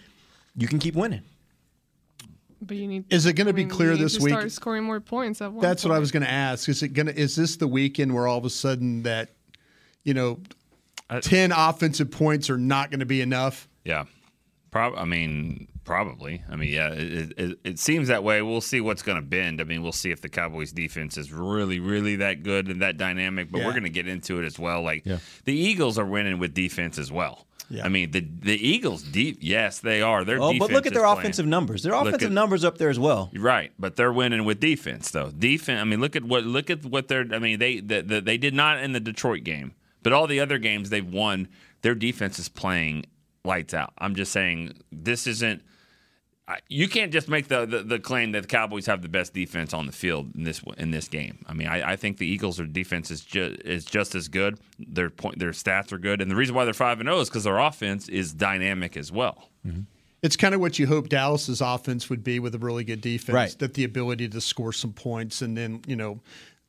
you 0.55 0.67
can 0.67 0.79
keep 0.79 0.95
winning. 0.95 1.21
But 2.61 2.77
you 2.77 2.87
need. 2.87 3.11
Is 3.11 3.25
it 3.25 3.33
gonna 3.33 3.53
be 3.53 3.65
clear 3.65 3.97
this 3.97 4.19
week? 4.19 4.33
Start 4.33 4.51
scoring 4.51 4.83
more 4.85 4.99
points. 5.01 5.41
At 5.41 5.51
one 5.51 5.61
That's 5.61 5.83
what 5.83 5.93
I 5.93 5.99
was 5.99 6.11
going 6.11 6.23
to 6.23 6.31
ask. 6.31 6.69
Is 6.69 6.81
it 6.81 6.89
going 6.89 7.07
to? 7.07 7.17
Is 7.19 7.35
this 7.35 7.57
the 7.57 7.67
weekend 7.67 8.13
where 8.13 8.25
all 8.25 8.37
of 8.37 8.45
a 8.45 8.49
sudden 8.49 9.03
that, 9.03 9.31
you 10.03 10.13
know, 10.13 10.39
ten 11.21 11.51
offensive 11.51 12.09
points 12.09 12.49
are 12.49 12.57
not 12.57 12.89
going 12.89 13.01
to 13.01 13.05
be 13.05 13.19
enough? 13.21 13.67
Yeah. 13.83 14.05
Prob- 14.71 14.95
I 14.97 15.03
mean, 15.03 15.67
probably. 15.83 16.41
I 16.49 16.55
mean, 16.55 16.71
yeah, 16.71 16.89
it, 16.93 17.33
it, 17.37 17.59
it 17.65 17.79
seems 17.79 18.07
that 18.07 18.23
way. 18.23 18.41
We'll 18.41 18.61
see 18.61 18.79
what's 18.81 19.01
going 19.03 19.17
to 19.17 19.21
bend. 19.21 19.59
I 19.59 19.65
mean, 19.65 19.83
we'll 19.83 19.91
see 19.91 20.11
if 20.11 20.21
the 20.21 20.29
Cowboys 20.29 20.71
defense 20.71 21.17
is 21.17 21.31
really, 21.33 21.79
really 21.81 22.15
that 22.15 22.43
good 22.43 22.69
and 22.69 22.81
that 22.81 22.97
dynamic, 22.97 23.51
but 23.51 23.59
Yeah. 23.59 23.65
we're 23.65 23.71
going 23.73 23.83
to 23.83 23.89
get 23.89 24.07
into 24.07 24.39
it 24.41 24.45
as 24.45 24.57
well. 24.57 24.81
Like, 24.81 25.05
Yeah. 25.05 25.17
the 25.43 25.53
Eagles 25.53 25.99
are 25.99 26.05
winning 26.05 26.39
with 26.39 26.53
defense 26.55 26.97
as 26.97 27.11
well. 27.11 27.45
Yeah. 27.73 27.85
I 27.85 27.89
mean, 27.89 28.11
the 28.11 28.19
the 28.21 28.67
Eagles 28.67 29.01
deep, 29.03 29.39
yes, 29.41 29.79
they 29.79 30.01
are. 30.01 30.23
Their 30.23 30.39
Oh, 30.41 30.53
but 30.59 30.71
look 30.71 30.85
at 30.85 30.93
their 30.93 31.03
playing. 31.03 31.17
offensive 31.19 31.45
numbers. 31.47 31.81
Their 31.83 31.93
offensive 31.93 32.23
at- 32.27 32.31
numbers 32.31 32.63
up 32.63 32.77
there 32.77 32.89
as 32.89 32.99
well. 32.99 33.31
Right, 33.35 33.71
but 33.79 33.95
they're 33.95 34.13
winning 34.13 34.45
with 34.45 34.59
defense 34.59 35.09
though. 35.11 35.31
Defense. 35.31 35.81
I 35.81 35.83
mean, 35.83 35.99
look 35.99 36.15
at 36.15 36.23
what 36.23 36.43
look 36.45 36.69
at 36.69 36.85
what 36.85 37.07
they're. 37.07 37.25
I 37.31 37.39
mean, 37.39 37.57
they 37.59 37.79
the, 37.79 38.01
the, 38.01 38.21
they 38.21 38.37
did 38.37 38.53
not 38.53 38.79
in 38.83 38.91
the 38.91 38.99
Detroit 38.99 39.43
game, 39.43 39.73
but 40.03 40.13
all 40.13 40.27
the 40.27 40.39
other 40.39 40.57
games 40.59 40.89
they've 40.91 41.05
won, 41.05 41.47
their 41.81 41.95
defense 41.95 42.37
is 42.39 42.47
playing 42.49 43.05
lights 43.43 43.73
out. 43.73 43.93
I'm 43.97 44.15
just 44.15 44.31
saying 44.31 44.73
this 44.91 45.25
isn't. 45.27 45.61
I- 46.47 46.59
You 46.67 46.89
can't 46.89 47.11
just 47.11 47.29
make 47.29 47.47
the, 47.47 47.65
the, 47.65 47.83
the 47.83 47.99
claim 47.99 48.33
that 48.33 48.41
the 48.41 48.47
Cowboys 48.47 48.85
have 48.87 49.01
the 49.01 49.07
best 49.07 49.33
defense 49.33 49.73
on 49.73 49.85
the 49.85 49.91
field 49.91 50.35
in 50.35 50.43
this 50.43 50.61
in 50.77 50.91
this 50.91 51.07
game. 51.07 51.45
I 51.47 51.53
mean, 51.53 51.67
I, 51.67 51.91
I 51.91 51.95
think 51.95 52.17
the 52.17 52.27
Eagles' 52.27 52.57
their 52.57 52.65
defense 52.65 53.11
is 53.11 53.21
just 53.21 53.61
is 53.61 53.85
just 53.85 54.13
as 54.13 54.27
good. 54.27 54.59
Their 54.79 55.09
point, 55.09 55.39
their 55.39 55.51
stats 55.51 55.91
are 55.93 55.97
good, 55.97 56.21
and 56.21 56.29
the 56.29 56.35
reason 56.35 56.53
why 56.55 56.65
they're 56.65 56.73
five 56.73 56.99
and 56.99 57.07
zero 57.07 57.19
is 57.19 57.29
because 57.29 57.45
their 57.45 57.59
offense 57.59 58.09
is 58.09 58.33
dynamic 58.33 58.97
as 58.97 59.11
well. 59.11 59.49
Mm-hmm. 59.65 59.81
It's 60.21 60.35
kind 60.37 60.55
of 60.55 60.61
what 60.61 60.79
you 60.79 60.87
hope 60.87 61.09
Dallas's 61.09 61.59
offense 61.59 62.09
would 62.09 62.23
be 62.23 62.39
with 62.39 62.55
a 62.55 62.57
really 62.57 62.83
good 62.85 63.01
defense. 63.01 63.33
Right. 63.33 63.55
That 63.59 63.73
the 63.73 63.83
ability 63.83 64.29
to 64.29 64.41
score 64.41 64.71
some 64.73 64.93
points, 64.93 65.41
and 65.41 65.55
then 65.55 65.81
you 65.87 65.95
know, 65.95 66.19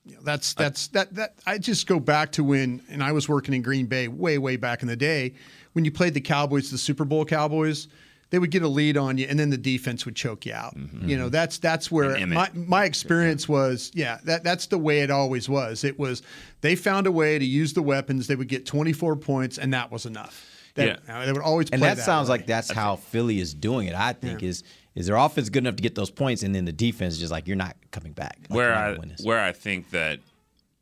you 0.05 0.15
know, 0.15 0.21
that's 0.23 0.55
that's 0.55 0.89
that 0.89 1.15
that. 1.15 1.35
I 1.47 1.59
just 1.59 1.89
go 1.89 1.99
back 1.99 2.31
to 2.33 2.45
when, 2.45 2.81
and 2.89 3.03
I 3.03 3.11
was 3.11 3.29
working 3.29 3.55
in 3.55 3.63
Green 3.63 3.87
Bay 3.87 4.07
way 4.07 4.39
way 4.39 4.57
back 4.57 4.83
in 4.83 4.89
the 4.89 4.97
day 4.97 5.35
when 5.73 5.85
you 5.85 5.91
played 5.91 6.15
the 6.15 6.21
Cowboys, 6.21 6.71
the 6.71 6.79
Super 6.79 7.05
Bowl 7.05 7.25
Cowboys. 7.25 7.89
They 8.31 8.39
would 8.39 8.51
get 8.51 8.63
a 8.63 8.69
lead 8.69 8.97
on 8.97 9.19
you, 9.19 9.27
and 9.29 9.39
then 9.39 9.51
the 9.51 9.57
defense 9.59 10.05
would 10.05 10.17
choke 10.17 10.45
you 10.47 10.53
out. 10.55 10.77
Mm-hmm. 10.77 11.09
You 11.09 11.17
know, 11.17 11.29
that's 11.29 11.59
that's 11.59 11.91
where 11.91 12.27
my 12.27 12.51
my 12.55 12.85
experience 12.85 13.49
was. 13.49 13.91
Yeah, 13.95 14.19
that 14.25 14.43
that's 14.45 14.67
the 14.67 14.79
way 14.79 15.01
it 15.01 15.11
always 15.11 15.49
was. 15.49 15.85
It 15.85 15.99
was 15.99 16.23
they 16.61 16.75
found 16.75 17.07
a 17.07 17.13
way 17.13 17.39
to 17.39 17.45
use 17.45 17.73
the 17.75 17.83
weapons. 17.83 18.27
They 18.27 18.37
would 18.37 18.49
get 18.49 18.67
24 18.67 19.17
points, 19.17 19.59
and 19.59 19.73
that 19.75 19.91
was 19.93 20.07
enough. 20.07 20.51
That, 20.75 21.01
Yeah. 21.07 21.25
They 21.27 21.33
would 21.33 21.43
always 21.43 21.71
And 21.71 21.81
play 21.81 21.95
that, 21.95 22.03
sounds 22.03 22.29
way. 22.29 22.39
like 22.39 22.47
that's 22.47 22.71
how 22.73 22.97
Philly 22.97 23.39
is 23.39 23.55
doing 23.55 23.87
it. 23.87 23.95
I 23.95 24.13
think 24.13 24.43
is 24.43 24.65
is 24.97 25.07
their 25.07 25.17
offense 25.17 25.49
good 25.49 25.63
enough 25.65 25.77
to 25.77 25.83
get 25.83 25.95
those 25.95 26.11
points, 26.11 26.43
and 26.43 26.55
then 26.55 26.65
the 26.65 26.73
defense 26.73 27.15
is 27.15 27.21
just 27.21 27.31
like 27.33 27.47
you're 27.47 27.57
not 27.57 27.77
coming 27.93 28.13
back. 28.13 28.39
Like, 28.49 28.57
where 28.57 28.75
I 28.75 28.89
gonna 28.89 29.01
win 29.01 29.09
this. 29.11 29.21
where 29.25 29.41
I 29.41 29.53
think 29.53 29.91
that 29.91 30.19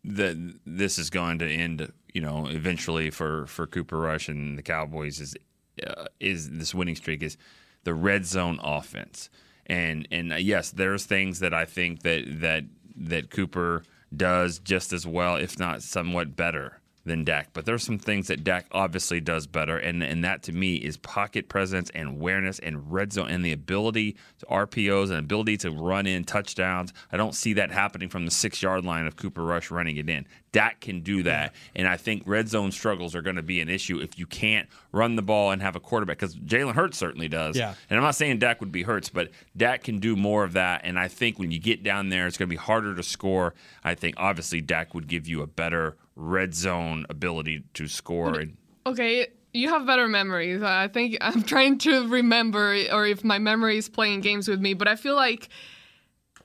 that 0.04 0.36
this 0.66 0.98
is 0.98 1.10
going 1.10 1.38
to 1.40 1.46
end, 1.48 1.92
you 2.12 2.20
know, 2.20 2.46
eventually 2.48 3.10
for 3.10 3.46
for 3.46 3.66
Cooper 3.66 3.98
Rush 3.98 4.28
and 4.28 4.56
the 4.58 4.62
Cowboys 4.62 5.20
is 5.20 5.36
uh, 5.86 6.06
is 6.20 6.50
this 6.50 6.74
winning 6.74 6.96
streak 6.96 7.22
is 7.22 7.36
the 7.84 7.94
red 7.94 8.26
zone 8.26 8.58
offense. 8.62 9.30
And 9.66 10.06
and 10.10 10.32
uh, 10.32 10.36
yes, 10.36 10.70
there's 10.70 11.04
things 11.04 11.40
that 11.40 11.54
I 11.54 11.64
think 11.64 12.02
that 12.02 12.24
that 12.40 12.64
that 12.96 13.30
Cooper 13.30 13.84
does 14.14 14.58
just 14.58 14.92
as 14.92 15.06
well, 15.06 15.36
if 15.36 15.58
not 15.58 15.82
somewhat 15.82 16.36
better 16.36 16.80
than 17.04 17.24
Dak. 17.24 17.48
But 17.52 17.64
there's 17.64 17.82
some 17.82 17.98
things 17.98 18.28
that 18.28 18.44
Dak 18.44 18.66
obviously 18.72 19.20
does 19.20 19.46
better, 19.46 19.78
and 19.78 20.02
and 20.02 20.24
that 20.24 20.42
to 20.44 20.52
me 20.52 20.76
is 20.76 20.96
pocket 20.96 21.48
presence 21.48 21.90
and 21.90 22.08
awareness 22.08 22.58
and 22.58 22.92
red 22.92 23.12
zone 23.12 23.28
and 23.28 23.44
the 23.44 23.52
ability 23.52 24.16
to 24.38 24.46
RPOs 24.46 25.10
and 25.10 25.18
ability 25.18 25.56
to 25.58 25.70
run 25.70 26.06
in 26.06 26.24
touchdowns. 26.24 26.92
I 27.10 27.16
don't 27.16 27.34
see 27.34 27.52
that 27.54 27.70
happening 27.70 28.08
from 28.08 28.24
the 28.24 28.30
six 28.30 28.62
yard 28.62 28.84
line 28.84 29.06
of 29.06 29.16
Cooper 29.16 29.44
Rush 29.44 29.70
running 29.70 29.96
it 29.96 30.08
in. 30.08 30.26
Dak 30.52 30.80
can 30.80 31.00
do 31.00 31.22
that, 31.22 31.54
and 31.74 31.88
I 31.88 31.96
think 31.96 32.22
red 32.26 32.48
zone 32.48 32.72
struggles 32.72 33.14
are 33.14 33.22
going 33.22 33.36
to 33.36 33.42
be 33.42 33.60
an 33.60 33.70
issue 33.70 33.98
if 33.98 34.18
you 34.18 34.26
can't 34.26 34.68
run 34.92 35.16
the 35.16 35.22
ball 35.22 35.50
and 35.50 35.62
have 35.62 35.76
a 35.76 35.80
quarterback 35.80 36.18
because 36.18 36.36
Jalen 36.36 36.74
Hurts 36.74 36.98
certainly 36.98 37.28
does. 37.28 37.56
Yeah. 37.56 37.74
And 37.88 37.96
I'm 37.98 38.04
not 38.04 38.14
saying 38.14 38.38
Dak 38.38 38.60
would 38.60 38.70
be 38.70 38.82
Hurts, 38.82 39.08
but 39.08 39.30
Dak 39.56 39.82
can 39.82 39.98
do 39.98 40.14
more 40.14 40.44
of 40.44 40.52
that. 40.52 40.82
And 40.84 40.98
I 40.98 41.08
think 41.08 41.38
when 41.38 41.50
you 41.50 41.58
get 41.58 41.82
down 41.82 42.10
there, 42.10 42.26
it's 42.26 42.36
going 42.36 42.48
to 42.48 42.52
be 42.52 42.56
harder 42.56 42.94
to 42.94 43.02
score. 43.02 43.54
I 43.82 43.94
think 43.94 44.16
obviously 44.18 44.60
Dak 44.60 44.94
would 44.94 45.08
give 45.08 45.26
you 45.26 45.40
a 45.40 45.46
better 45.46 45.96
red 46.14 46.54
zone 46.54 47.06
ability 47.08 47.64
to 47.74 47.88
score. 47.88 48.44
Okay, 48.84 49.28
you 49.54 49.68
have 49.70 49.86
better 49.86 50.08
memories. 50.08 50.62
I 50.62 50.88
think 50.88 51.16
I'm 51.20 51.42
trying 51.42 51.78
to 51.78 52.08
remember, 52.08 52.76
or 52.92 53.06
if 53.06 53.24
my 53.24 53.38
memory 53.38 53.78
is 53.78 53.88
playing 53.88 54.20
games 54.20 54.48
with 54.48 54.60
me, 54.60 54.74
but 54.74 54.88
I 54.88 54.96
feel 54.96 55.16
like 55.16 55.48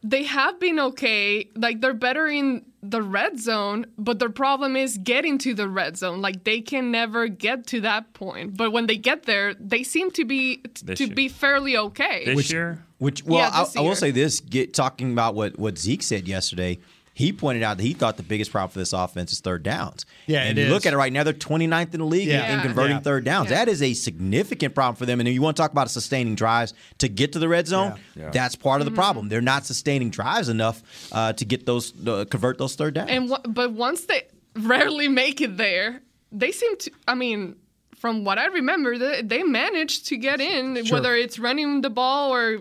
they 0.09 0.23
have 0.23 0.59
been 0.59 0.79
okay. 0.79 1.49
Like 1.55 1.81
they're 1.81 1.93
better 1.93 2.27
in 2.27 2.65
the 2.81 3.01
red 3.01 3.39
zone, 3.39 3.85
but 3.97 4.19
their 4.19 4.29
problem 4.29 4.75
is 4.75 4.97
getting 4.97 5.37
to 5.39 5.53
the 5.53 5.67
red 5.67 5.97
zone. 5.97 6.21
Like 6.21 6.43
they 6.45 6.61
can 6.61 6.91
never 6.91 7.27
get 7.27 7.67
to 7.67 7.81
that 7.81 8.13
point. 8.13 8.55
But 8.55 8.71
when 8.71 8.87
they 8.87 8.97
get 8.97 9.23
there, 9.23 9.53
they 9.55 9.83
seem 9.83 10.11
to 10.11 10.23
be 10.23 10.61
This 10.83 10.99
to 10.99 11.05
year. 11.05 11.15
be 11.15 11.27
fairly 11.27 11.75
okay. 11.77 12.23
this 12.25 12.51
year, 12.51 12.83
Which 12.99 13.23
well, 13.25 13.39
Yeah, 13.39 13.49
I, 13.53 13.63
this 13.63 13.75
I 13.75 13.81
will 13.81 13.95
say 13.95 14.11
this: 14.11 14.39
get 14.39 14.73
talking 14.73 15.11
about 15.11 15.35
what 15.35 15.59
what 15.59 15.77
Zeke 15.77 16.03
said 16.03 16.27
yesterday. 16.27 16.79
He 17.17 17.33
pointed 17.33 17.63
out 17.63 17.77
that 17.77 17.83
he 17.83 17.93
thought 17.93 18.15
the 18.17 18.21
biggest 18.21 18.51
problem 18.51 18.69
for 18.69 18.77
this 18.77 18.93
offense 18.93 19.31
is 19.31 19.39
third 19.39 19.63
downs. 19.63 20.05
Yeah, 20.27 20.43
and 20.43 20.55
it 20.55 20.67
you 20.67 20.69
look 20.71 20.85
at 20.85 20.93
it 20.93 20.97
right 20.97 21.11
now; 21.11 21.23
they're 21.23 21.33
29th 21.33 21.95
in 21.95 21.99
the 22.01 22.05
league 22.05 22.27
in- 22.27 22.35
Yeah. 22.35 22.51
in, 22.53 22.57
Yeah. 22.59 22.61
converting 22.61 22.97
Yeah. 22.97 23.01
third 23.01 23.25
downs. 23.25 23.49
Yeah. 23.49 23.55
That 23.57 23.69
is 23.69 23.81
a 23.81 23.95
significant 23.95 24.75
problem 24.75 24.95
for 24.95 25.07
them. 25.07 25.19
And 25.19 25.27
if 25.27 25.33
you 25.33 25.41
want 25.41 25.57
to 25.57 25.61
talk 25.63 25.71
about 25.71 25.89
sustaining 25.89 26.35
drives 26.35 26.75
to 26.99 27.07
get 27.07 27.33
to 27.33 27.39
the 27.39 27.47
red 27.47 27.65
zone, 27.67 27.95
that's 28.15 28.55
part 28.55 28.81
of 28.81 28.85
Mm-hmm. 28.87 28.93
the 28.95 29.01
problem. 29.01 29.29
They're 29.29 29.41
not 29.41 29.65
sustaining 29.65 30.11
drives 30.11 30.47
enough 30.47 30.83
uh, 31.11 31.33
to 31.33 31.43
get 31.43 31.65
those 31.65 31.91
uh, 32.07 32.25
convert 32.29 32.59
those 32.59 32.75
third 32.75 32.93
downs. 32.93 33.09
And 33.09 33.29
wha- 33.31 33.41
but 33.47 33.71
once 33.71 34.01
they 34.05 34.27
rarely 34.55 35.07
make 35.07 35.41
it 35.41 35.57
there, 35.57 36.01
they 36.31 36.51
seem 36.51 36.77
to. 36.77 36.91
I 37.07 37.15
mean, 37.15 37.55
from 37.95 38.25
what 38.25 38.37
I 38.37 38.45
remember, 38.45 38.95
they, 38.99 39.23
they 39.23 39.41
managed 39.41 40.05
to 40.09 40.17
get 40.17 40.39
in, 40.39 40.75
whether 40.91 41.15
it's 41.15 41.39
running 41.39 41.81
the 41.81 41.89
ball 41.89 42.31
or 42.31 42.59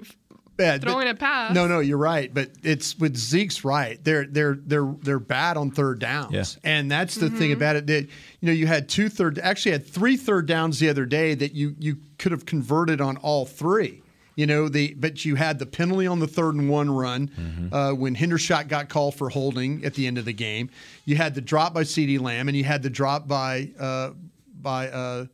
Yeah, 0.59 0.79
throwing 0.79 1.07
but- 1.07 1.17
a 1.17 1.19
pass. 1.19 1.55
No, 1.55 1.67
no, 1.67 1.81
you're 1.81 1.99
right. 1.99 2.33
But 2.33 2.51
it's 2.63 2.99
with 2.99 3.17
Zeke's 3.17 3.65
right. 3.65 4.03
They're 4.03 4.27
they're 4.27 4.59
they're 4.65 4.95
they're 5.03 5.19
bad 5.19 5.57
on 5.57 5.71
third 5.71 5.99
downs, 5.99 6.33
Yeah. 6.33 6.45
and 6.71 6.91
that's 6.91 7.15
the 7.17 7.29
thing 7.31 7.53
about 7.53 7.77
it. 7.77 7.87
That 7.89 8.03
you 8.05 8.47
know, 8.47 8.53
you 8.53 8.67
had 8.67 8.89
two 8.89 9.09
third, 9.09 9.39
actually 9.39 9.73
had 9.73 9.87
three 9.87 10.17
third 10.17 10.47
downs 10.47 10.79
the 10.79 10.89
other 10.89 11.05
day 11.07 11.35
that 11.35 11.53
you 11.55 11.75
you 11.79 11.99
could 12.19 12.33
have 12.33 12.47
converted 12.47 13.01
on 13.01 13.17
all 13.19 13.45
three. 13.47 14.03
You 14.35 14.47
know 14.47 14.69
the, 14.69 14.93
but 14.93 15.25
you 15.25 15.35
had 15.37 15.59
the 15.59 15.65
penalty 15.65 16.07
on 16.07 16.19
the 16.19 16.27
third 16.27 16.57
and 16.57 16.69
one 16.69 16.91
run 16.91 17.71
uh, 17.73 17.93
when 17.93 18.15
Hendershot 18.15 18.69
got 18.69 18.91
called 18.91 19.15
for 19.15 19.31
holding 19.31 19.83
at 19.83 19.95
the 19.95 20.07
end 20.07 20.19
of 20.19 20.27
the 20.27 20.35
game. 20.35 20.69
You 21.07 21.17
had 21.17 21.35
the 21.35 21.41
drop 21.41 21.73
by 21.73 21.85
CeeDee 21.85 22.21
Lamb, 22.21 22.47
and 22.49 22.55
you 22.57 22.63
had 22.65 22.83
the 22.83 22.91
drop 22.91 23.27
by 23.27 23.71
uh, 23.81 24.11
by 24.61 24.89
uh, 24.91 25.27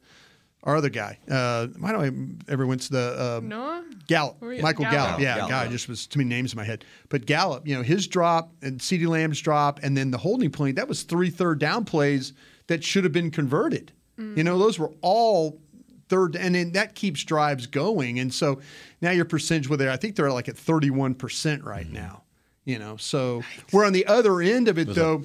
our 0.64 0.76
other 0.76 0.88
guy. 0.90 1.18
Uh, 1.30 1.66
why 1.78 1.90
do 1.92 1.98
I 1.98 2.52
ever 2.52 2.66
went 2.66 2.82
to 2.82 2.92
the 2.92 3.16
uh, 3.18 3.40
Noah. 3.42 3.84
Gallup, 4.06 4.40
Michael 4.42 4.84
Gallup. 4.84 4.92
Gallup. 4.92 5.20
Yeah, 5.20 5.36
Gallup, 5.36 5.50
God, 5.50 5.70
just 5.70 5.88
was 5.88 6.06
too 6.06 6.18
many 6.18 6.28
names 6.28 6.52
in 6.52 6.56
my 6.56 6.64
head. 6.64 6.84
But 7.08 7.26
Gallup, 7.26 7.66
you 7.66 7.74
know, 7.74 7.82
his 7.82 8.06
drop 8.06 8.52
and 8.62 8.78
CeeDee 8.80 9.06
Lamb's 9.08 9.40
drop, 9.40 9.80
and 9.82 9.96
then 9.96 10.10
the 10.10 10.18
holding 10.18 10.50
play. 10.50 10.72
That 10.72 10.88
was 10.88 11.02
three 11.02 11.30
third 11.30 11.58
down 11.58 11.84
plays 11.84 12.32
that 12.66 12.84
should 12.84 13.04
have 13.04 13.12
been 13.12 13.30
converted. 13.30 13.92
You 14.18 14.44
know, 14.44 14.56
those 14.56 14.78
were 14.78 14.92
all 15.00 15.60
third, 16.08 16.36
and 16.36 16.54
then 16.54 16.72
that 16.72 16.94
keeps 16.94 17.24
drives 17.24 17.66
going. 17.66 18.20
And 18.20 18.32
so 18.32 18.60
now 19.00 19.10
your 19.10 19.24
percentage 19.24 19.68
with 19.68 19.82
it, 19.82 19.88
I 19.88 19.96
think 19.96 20.14
they're 20.14 20.30
like 20.30 20.48
at 20.48 20.56
thirty 20.56 20.90
one 20.90 21.14
percent 21.14 21.64
right 21.64 21.86
Mm-hmm. 21.86 21.94
now. 21.94 22.22
You 22.64 22.78
know, 22.78 22.96
so 22.96 23.42
we're 23.72 23.84
on 23.84 23.92
the 23.92 24.06
other 24.06 24.40
end 24.40 24.68
of 24.68 24.78
it 24.78 24.94
though. 24.94 25.24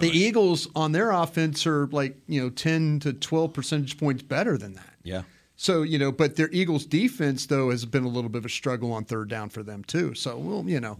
The 0.00 0.10
Eagles 0.10 0.68
on 0.76 0.92
their 0.92 1.10
offense 1.10 1.66
are 1.66 1.86
like 1.88 2.16
you 2.28 2.42
know 2.42 2.50
ten 2.50 3.00
to 3.00 3.12
twelve 3.12 3.52
percentage 3.52 3.98
points 3.98 4.22
better 4.22 4.56
than 4.58 4.74
that. 4.74 4.94
yeah. 5.02 5.22
So 5.56 5.82
you 5.82 5.98
know, 5.98 6.10
but 6.10 6.34
their 6.36 6.48
Eagles 6.52 6.84
defense 6.84 7.46
though 7.46 7.70
has 7.70 7.84
been 7.84 8.04
a 8.04 8.08
little 8.08 8.28
bit 8.30 8.38
of 8.38 8.46
a 8.46 8.48
struggle 8.50 8.92
on 8.92 9.04
third 9.04 9.28
down 9.28 9.48
for 9.50 9.62
them 9.62 9.84
too. 9.84 10.12
So 10.14 10.36
well, 10.36 10.64
you 10.66 10.80
know, 10.80 10.98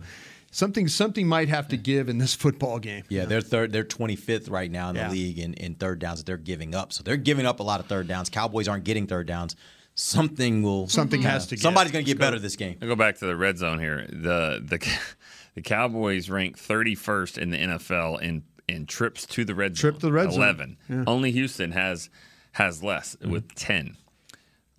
something 0.52 0.86
something 0.86 1.26
might 1.26 1.48
have 1.48 1.66
to 1.68 1.76
give 1.76 2.08
in 2.08 2.18
this 2.18 2.34
football 2.44 2.78
game. 2.78 3.02
Yeah, 3.08 3.24
they're 3.24 3.40
third. 3.40 3.72
They're 3.72 3.82
25th 3.84 4.48
right 4.50 4.70
now 4.70 4.90
in 4.90 4.96
Yeah. 4.96 5.08
the 5.08 5.14
league 5.14 5.38
in, 5.40 5.54
in 5.54 5.74
third 5.74 5.98
downs 5.98 6.20
that 6.20 6.26
they're 6.26 6.36
giving 6.36 6.72
up. 6.74 6.92
So 6.92 7.02
they're 7.02 7.16
giving 7.16 7.46
up 7.46 7.58
a 7.58 7.64
lot 7.64 7.80
of 7.80 7.86
third 7.86 8.06
downs. 8.06 8.30
Cowboys 8.30 8.68
aren't 8.68 8.84
getting 8.84 9.08
third 9.08 9.26
downs. 9.26 9.56
Something 9.96 10.62
will. 10.62 10.88
Something 10.88 11.22
has 11.22 11.46
to 11.48 11.56
give. 11.56 11.62
Somebody's 11.62 11.92
going 11.92 12.04
to 12.04 12.10
get 12.10 12.18
better 12.18 12.38
this 12.38 12.56
game. 12.56 12.76
I'll 12.82 12.88
go 12.88 12.96
back 12.96 13.18
to 13.18 13.26
the 13.26 13.36
red 13.36 13.58
zone 13.58 13.78
here. 13.80 14.06
The 14.08 14.62
the 14.64 14.78
the 15.56 15.62
Cowboys 15.62 16.30
rank 16.30 16.58
31st 16.58 17.38
in 17.38 17.50
the 17.50 17.58
NFL 17.58 18.20
in 18.22 18.42
in 18.68 18.86
trips 18.86 19.26
to 19.26 19.44
the 19.44 19.54
red 19.54 19.76
Trip 19.76 19.94
zone. 19.94 20.00
to 20.00 20.06
the 20.06 20.12
red 20.12 20.32
zone. 20.32 20.76
11. 20.88 21.04
Only 21.06 21.30
Houston 21.32 21.72
has 21.72 22.10
has 22.52 22.82
less 22.82 23.16
Mm-hmm. 23.16 23.30
with 23.32 23.54
10. 23.54 23.96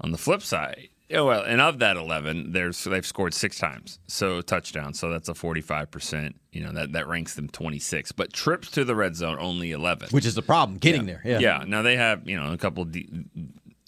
On 0.01 0.11
the 0.11 0.17
flip 0.17 0.41
side, 0.41 0.89
yeah, 1.09 1.21
well, 1.21 1.43
and 1.43 1.61
of 1.61 1.79
that 1.79 1.97
11, 1.97 2.51
there's 2.51 2.83
they've 2.83 3.05
scored 3.05 3.33
6 3.33 3.57
times. 3.59 3.99
So 4.07 4.41
touchdowns, 4.41 4.99
so 4.99 5.09
that's 5.09 5.29
a 5.29 5.33
45%, 5.33 6.33
you 6.51 6.63
know, 6.63 6.71
that 6.73 6.93
that 6.93 7.07
ranks 7.07 7.35
them 7.35 7.47
26. 7.47 8.11
But 8.13 8.33
trips 8.33 8.71
to 8.71 8.83
the 8.83 8.95
red 8.95 9.15
zone 9.15 9.37
only 9.39 9.71
11. 9.71 10.09
Which 10.11 10.25
is 10.25 10.33
the 10.35 10.41
problem, 10.41 10.79
getting 10.79 11.05
there. 11.05 11.21
Yeah. 11.23 11.39
Yeah. 11.39 11.63
Now 11.67 11.81
they 11.83 11.95
have 11.95 12.27
you 12.27 12.35
know 12.41 12.51
a 12.51 12.57
couple 12.57 12.85
de- 12.85 13.07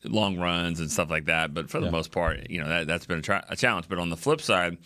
long 0.04 0.38
runs 0.40 0.80
and 0.80 0.92
stuff 0.92 1.10
like 1.10 1.26
that, 1.26 1.54
but 1.54 1.70
for 1.70 1.80
the 1.80 1.92
most 1.92 2.12
part, 2.12 2.50
you 2.50 2.62
know 2.62 2.70
that 2.70 2.88
that's 2.88 3.06
been 3.06 3.20
a, 3.20 3.24
tra- 3.24 3.46
a 3.50 3.56
challenge. 3.56 3.88
But 3.90 3.98
on 4.00 4.10
the 4.10 4.18
flip 4.18 4.40
side, 4.42 4.78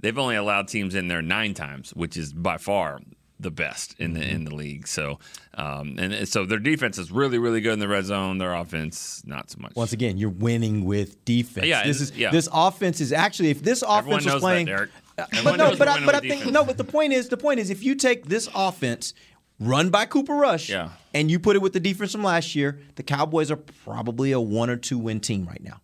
they've 0.00 0.18
only 0.18 0.36
allowed 0.36 0.68
teams 0.68 0.94
in 0.94 1.06
there 1.08 1.22
nine 1.22 1.54
times, 1.54 1.90
which 1.90 2.16
is 2.16 2.32
by 2.32 2.56
far 2.56 2.98
the 3.40 3.50
best 3.50 3.94
in 3.98 4.14
the 4.14 4.22
in 4.22 4.44
the 4.44 4.54
league. 4.54 4.86
So, 4.86 5.18
um, 5.54 5.96
and 5.98 6.26
so 6.28 6.44
their 6.46 6.58
defense 6.58 6.98
is 6.98 7.10
really 7.10 7.38
really 7.38 7.60
good 7.60 7.72
in 7.72 7.78
the 7.80 7.88
red 7.88 8.04
zone. 8.04 8.38
Their 8.38 8.54
offense 8.54 9.22
not 9.26 9.50
so 9.50 9.58
much. 9.60 9.74
Once 9.74 9.92
again, 9.92 10.16
you're 10.18 10.30
winning 10.30 10.84
with 10.84 11.24
defense. 11.24 11.66
Yeah, 11.66 11.84
this 11.84 12.00
is 12.00 12.12
yeah. 12.16 12.30
this 12.30 12.48
offense 12.52 13.00
is 13.00 13.12
actually 13.12 13.50
if 13.50 13.62
this 13.62 13.82
offense 13.86 14.24
was 14.24 14.40
playing. 14.40 14.66
that. 14.66 14.88
Uh, 15.16 15.26
but 15.44 15.56
no, 15.56 15.76
but 15.76 15.86
I, 15.88 16.04
but 16.04 16.14
I 16.14 16.20
think 16.20 16.34
defense. 16.38 16.52
no. 16.52 16.64
But 16.64 16.76
the 16.76 16.84
point 16.84 17.12
is, 17.12 17.28
the 17.28 17.36
point 17.36 17.60
is, 17.60 17.70
if 17.70 17.82
you 17.84 17.94
take 17.94 18.26
this 18.26 18.48
offense 18.54 19.14
run 19.60 19.90
by 19.90 20.06
Cooper 20.06 20.34
Rush, 20.34 20.68
Yeah. 20.68 20.90
and 21.12 21.30
you 21.30 21.38
put 21.38 21.54
it 21.54 21.62
with 21.62 21.72
the 21.72 21.80
defense 21.80 22.10
from 22.12 22.24
last 22.24 22.56
year, 22.56 22.80
the 22.96 23.04
Cowboys 23.04 23.50
are 23.50 23.56
probably 23.56 24.32
a 24.32 24.40
one 24.40 24.70
or 24.70 24.76
two 24.76 24.98
win 24.98 25.20
team 25.20 25.46
right 25.46 25.62
now. 25.62 25.80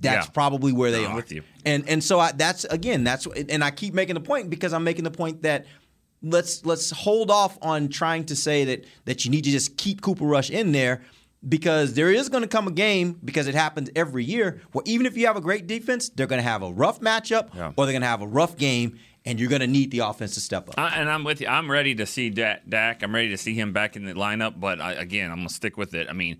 That's 0.00 0.26
Yeah. 0.26 0.32
probably 0.32 0.72
where 0.72 0.90
they 0.92 1.02
No, 1.02 1.06
I'm 1.08 1.12
are. 1.14 1.16
with 1.16 1.32
you. 1.32 1.42
And 1.64 1.88
and 1.88 2.04
so 2.04 2.20
I, 2.20 2.32
that's 2.32 2.64
again 2.64 3.02
that's 3.04 3.26
and 3.26 3.64
I 3.64 3.70
keep 3.72 3.94
making 3.94 4.14
the 4.14 4.20
point 4.20 4.50
because 4.50 4.72
I'm 4.72 4.84
making 4.84 5.04
the 5.04 5.10
point 5.10 5.42
that 5.42 5.66
let's 6.22 6.64
let's 6.66 6.90
hold 6.90 7.30
off 7.30 7.58
on 7.62 7.88
trying 7.88 8.24
to 8.26 8.36
say 8.36 8.64
that 8.64 8.84
that 9.04 9.24
you 9.24 9.30
need 9.30 9.44
to 9.44 9.50
just 9.50 9.76
keep 9.76 10.00
Cooper 10.02 10.24
Rush 10.24 10.50
in 10.50 10.72
there 10.72 11.02
because 11.48 11.94
there 11.94 12.10
is 12.10 12.28
going 12.28 12.42
to 12.42 12.48
come 12.48 12.66
a 12.66 12.72
game 12.72 13.18
because 13.24 13.46
it 13.46 13.54
happens 13.54 13.88
every 13.94 14.24
year 14.24 14.60
where 14.72 14.82
even 14.86 15.06
if 15.06 15.16
you 15.16 15.26
have 15.26 15.36
a 15.36 15.40
great 15.40 15.66
defense, 15.68 16.08
they're 16.08 16.26
going 16.26 16.42
to 16.42 16.48
have 16.48 16.62
a 16.62 16.72
rough 16.72 17.00
matchup 17.00 17.54
Yeah. 17.54 17.72
or 17.76 17.86
they're 17.86 17.92
going 17.92 18.02
to 18.02 18.08
have 18.08 18.22
a 18.22 18.26
rough 18.26 18.56
game 18.56 18.98
and 19.24 19.38
you're 19.38 19.48
going 19.48 19.60
to 19.60 19.66
need 19.68 19.90
the 19.92 20.00
offense 20.00 20.34
to 20.34 20.40
step 20.40 20.68
up. 20.68 20.74
I, 20.78 20.96
and 20.98 21.08
I'm 21.08 21.22
with 21.22 21.40
you. 21.40 21.46
I'm 21.46 21.70
ready 21.70 21.94
to 21.96 22.06
see 22.06 22.30
Dak, 22.30 22.62
Dak. 22.68 23.02
I'm 23.04 23.14
ready 23.14 23.28
to 23.28 23.36
see 23.36 23.54
him 23.54 23.72
back 23.72 23.94
in 23.94 24.04
the 24.04 24.14
lineup. 24.14 24.58
But 24.58 24.80
I, 24.80 24.92
again, 24.94 25.30
I'm 25.30 25.36
gonna 25.38 25.48
stick 25.50 25.76
with 25.76 25.94
it. 25.94 26.08
I 26.08 26.12
mean, 26.12 26.38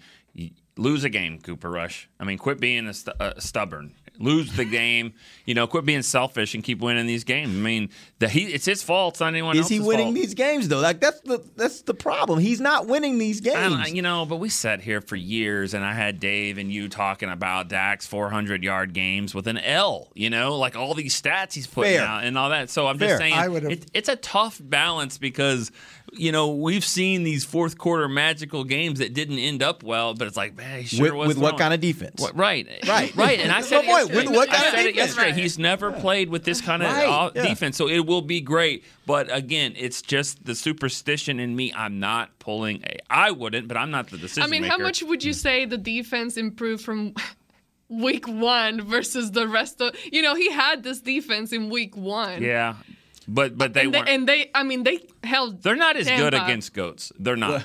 lose 0.77 1.05
a 1.05 1.09
game, 1.11 1.39
Cooper 1.41 1.71
Rush. 1.71 2.09
I 2.19 2.25
mean, 2.25 2.39
quit 2.39 2.59
being 2.61 2.87
a 2.89 2.95
stu- 2.95 3.13
uh, 3.21 3.39
stubborn. 3.39 3.95
Lose 4.19 4.53
the 4.57 4.65
game. 4.65 5.15
You 5.47 5.55
know, 5.55 5.67
quit 5.67 5.85
being 5.85 6.03
selfish 6.03 6.55
and 6.55 6.65
keep 6.65 6.81
winning 6.81 7.07
these 7.07 7.25
games. 7.25 7.51
I 7.51 7.61
mean, 7.61 7.91
the, 8.19 8.29
he, 8.29 8.47
it's 8.47 8.67
his 8.67 8.83
fault. 8.83 9.15
It's 9.15 9.21
not 9.21 9.29
anyone 9.29 9.55
is 9.57 9.63
else's 9.63 9.77
he 9.77 9.81
winning 9.81 10.07
fault. 10.07 10.15
these 10.17 10.35
games 10.35 10.69
though? 10.69 10.81
Like 10.81 11.01
that's 11.01 11.21
the 11.21 11.43
that's 11.57 11.83
the 11.83 11.95
problem. 11.95 12.39
He's 12.41 12.61
not 12.61 12.87
winning 12.87 13.19
these 13.19 13.41
games. 13.41 13.75
I 13.79 13.87
you 13.87 14.03
know, 14.03 14.27
but 14.27 14.37
we 14.37 14.49
sat 14.49 14.81
here 14.81 15.01
for 15.01 15.17
years, 15.17 15.73
and 15.75 15.85
I 15.85 15.93
had 15.95 16.19
Dave 16.21 16.59
and 16.59 16.73
you 16.73 16.89
talking 16.89 17.29
about 17.31 17.69
Dak's 17.69 18.07
400 18.07 18.63
yard 18.65 18.93
games 18.93 19.35
with 19.35 19.47
an 19.47 19.59
L. 19.59 20.09
You 20.15 20.31
know, 20.31 20.57
like 20.57 20.75
all 20.77 20.95
these 20.95 21.21
stats 21.21 21.53
he's 21.55 21.67
putting 21.67 21.99
Fair. 21.99 22.07
out 22.07 22.25
and 22.25 22.37
all 22.37 22.51
that. 22.51 22.71
So 22.71 22.87
I'm 22.89 22.99
Fair. 22.99 23.09
just 23.11 23.19
saying, 23.21 23.35
I 23.35 23.49
would've- 23.49 23.71
it, 23.71 23.87
it's 23.95 24.09
a 24.09 24.17
tough 24.17 24.61
balance 24.63 25.17
because 25.17 25.71
you 26.13 26.33
know, 26.33 26.49
we've 26.49 26.85
seen 26.85 27.23
these 27.23 27.45
fourth 27.45 27.77
quarter 27.79 28.09
magical 28.09 28.65
games 28.65 28.99
that 28.99 29.15
didn't 29.15 29.39
end 29.39 29.63
up 29.63 29.83
well, 29.83 30.15
but 30.15 30.27
it's 30.27 30.37
like, 30.37 30.57
man, 30.57 30.81
he 30.81 30.87
sure 30.97 31.05
With- 31.05 31.15
was 31.15 31.29
with 31.29 31.39
what 31.39 31.59
kind 31.59 31.75
of 31.75 31.81
defense? 31.81 32.21
What- 32.21 32.37
right, 32.37 32.67
Right. 32.87 33.15
right. 33.17 33.39
And 33.41 33.53
I 33.53 33.61
said 33.63 33.85
my 33.87 34.01
it. 34.01 34.05
With 34.07 34.15
yesterday. 34.15 34.37
what 34.37 34.49
I 34.51 34.53
kind 34.55 34.65
of 34.67 34.71
said 34.71 34.87
it 34.87 34.93
defense? 34.95 35.17
yesterday. 35.17 35.41
He's 35.41 35.59
never 35.59 35.93
played 35.93 36.31
with 36.31 36.45
this 36.45 36.61
kind 36.61 36.83
of 36.83 36.91
Right, 36.93 37.07
uh, 37.07 37.31
yeah. 37.35 37.47
defense, 37.49 37.77
so 37.77 37.89
it 37.89 38.07
will 38.07 38.23
be 38.23 38.41
great. 38.41 38.85
But 39.07 39.35
again, 39.35 39.75
it's 39.77 40.03
just 40.03 40.45
the 40.45 40.55
superstition 40.55 41.41
in 41.41 41.55
me. 41.57 41.73
I'm 41.75 41.99
not 42.01 42.39
pulling 42.39 42.83
a. 42.85 42.99
I 43.11 43.31
wouldn't, 43.31 43.69
but 43.69 43.77
I'm 43.77 43.91
not 43.91 44.09
the 44.11 44.19
decision 44.19 44.43
I 44.43 44.47
mean, 44.47 44.65
how 44.65 44.79
much 44.79 45.03
would 45.03 45.25
you 45.25 45.33
say 45.33 45.65
the 45.65 45.79
defense 45.79 46.37
improved 46.37 46.85
from 46.85 47.15
week 47.89 48.29
one 48.29 48.83
versus 48.83 49.31
the 49.33 49.49
rest 49.49 49.81
of? 49.81 49.95
You 50.13 50.23
know, 50.23 50.35
he 50.35 50.51
had 50.53 50.83
this 50.83 51.01
defense 51.01 51.53
in 51.53 51.71
week 51.71 51.97
one. 51.97 52.43
Yeah, 52.43 52.75
but 53.29 53.57
but 53.59 53.75
they 53.75 53.83
and 53.83 53.95
they, 53.95 53.99
weren't. 53.99 54.09
and 54.09 54.29
they, 54.29 54.51
I 54.55 54.63
mean, 54.63 54.83
they 54.83 55.07
held. 55.23 55.63
they're 55.63 55.77
not 55.77 55.97
as 55.97 56.09
good 56.09 56.33
Tampa. 56.33 56.45
against 56.45 56.73
goats. 56.73 57.13
They're 57.19 57.37
not. 57.37 57.65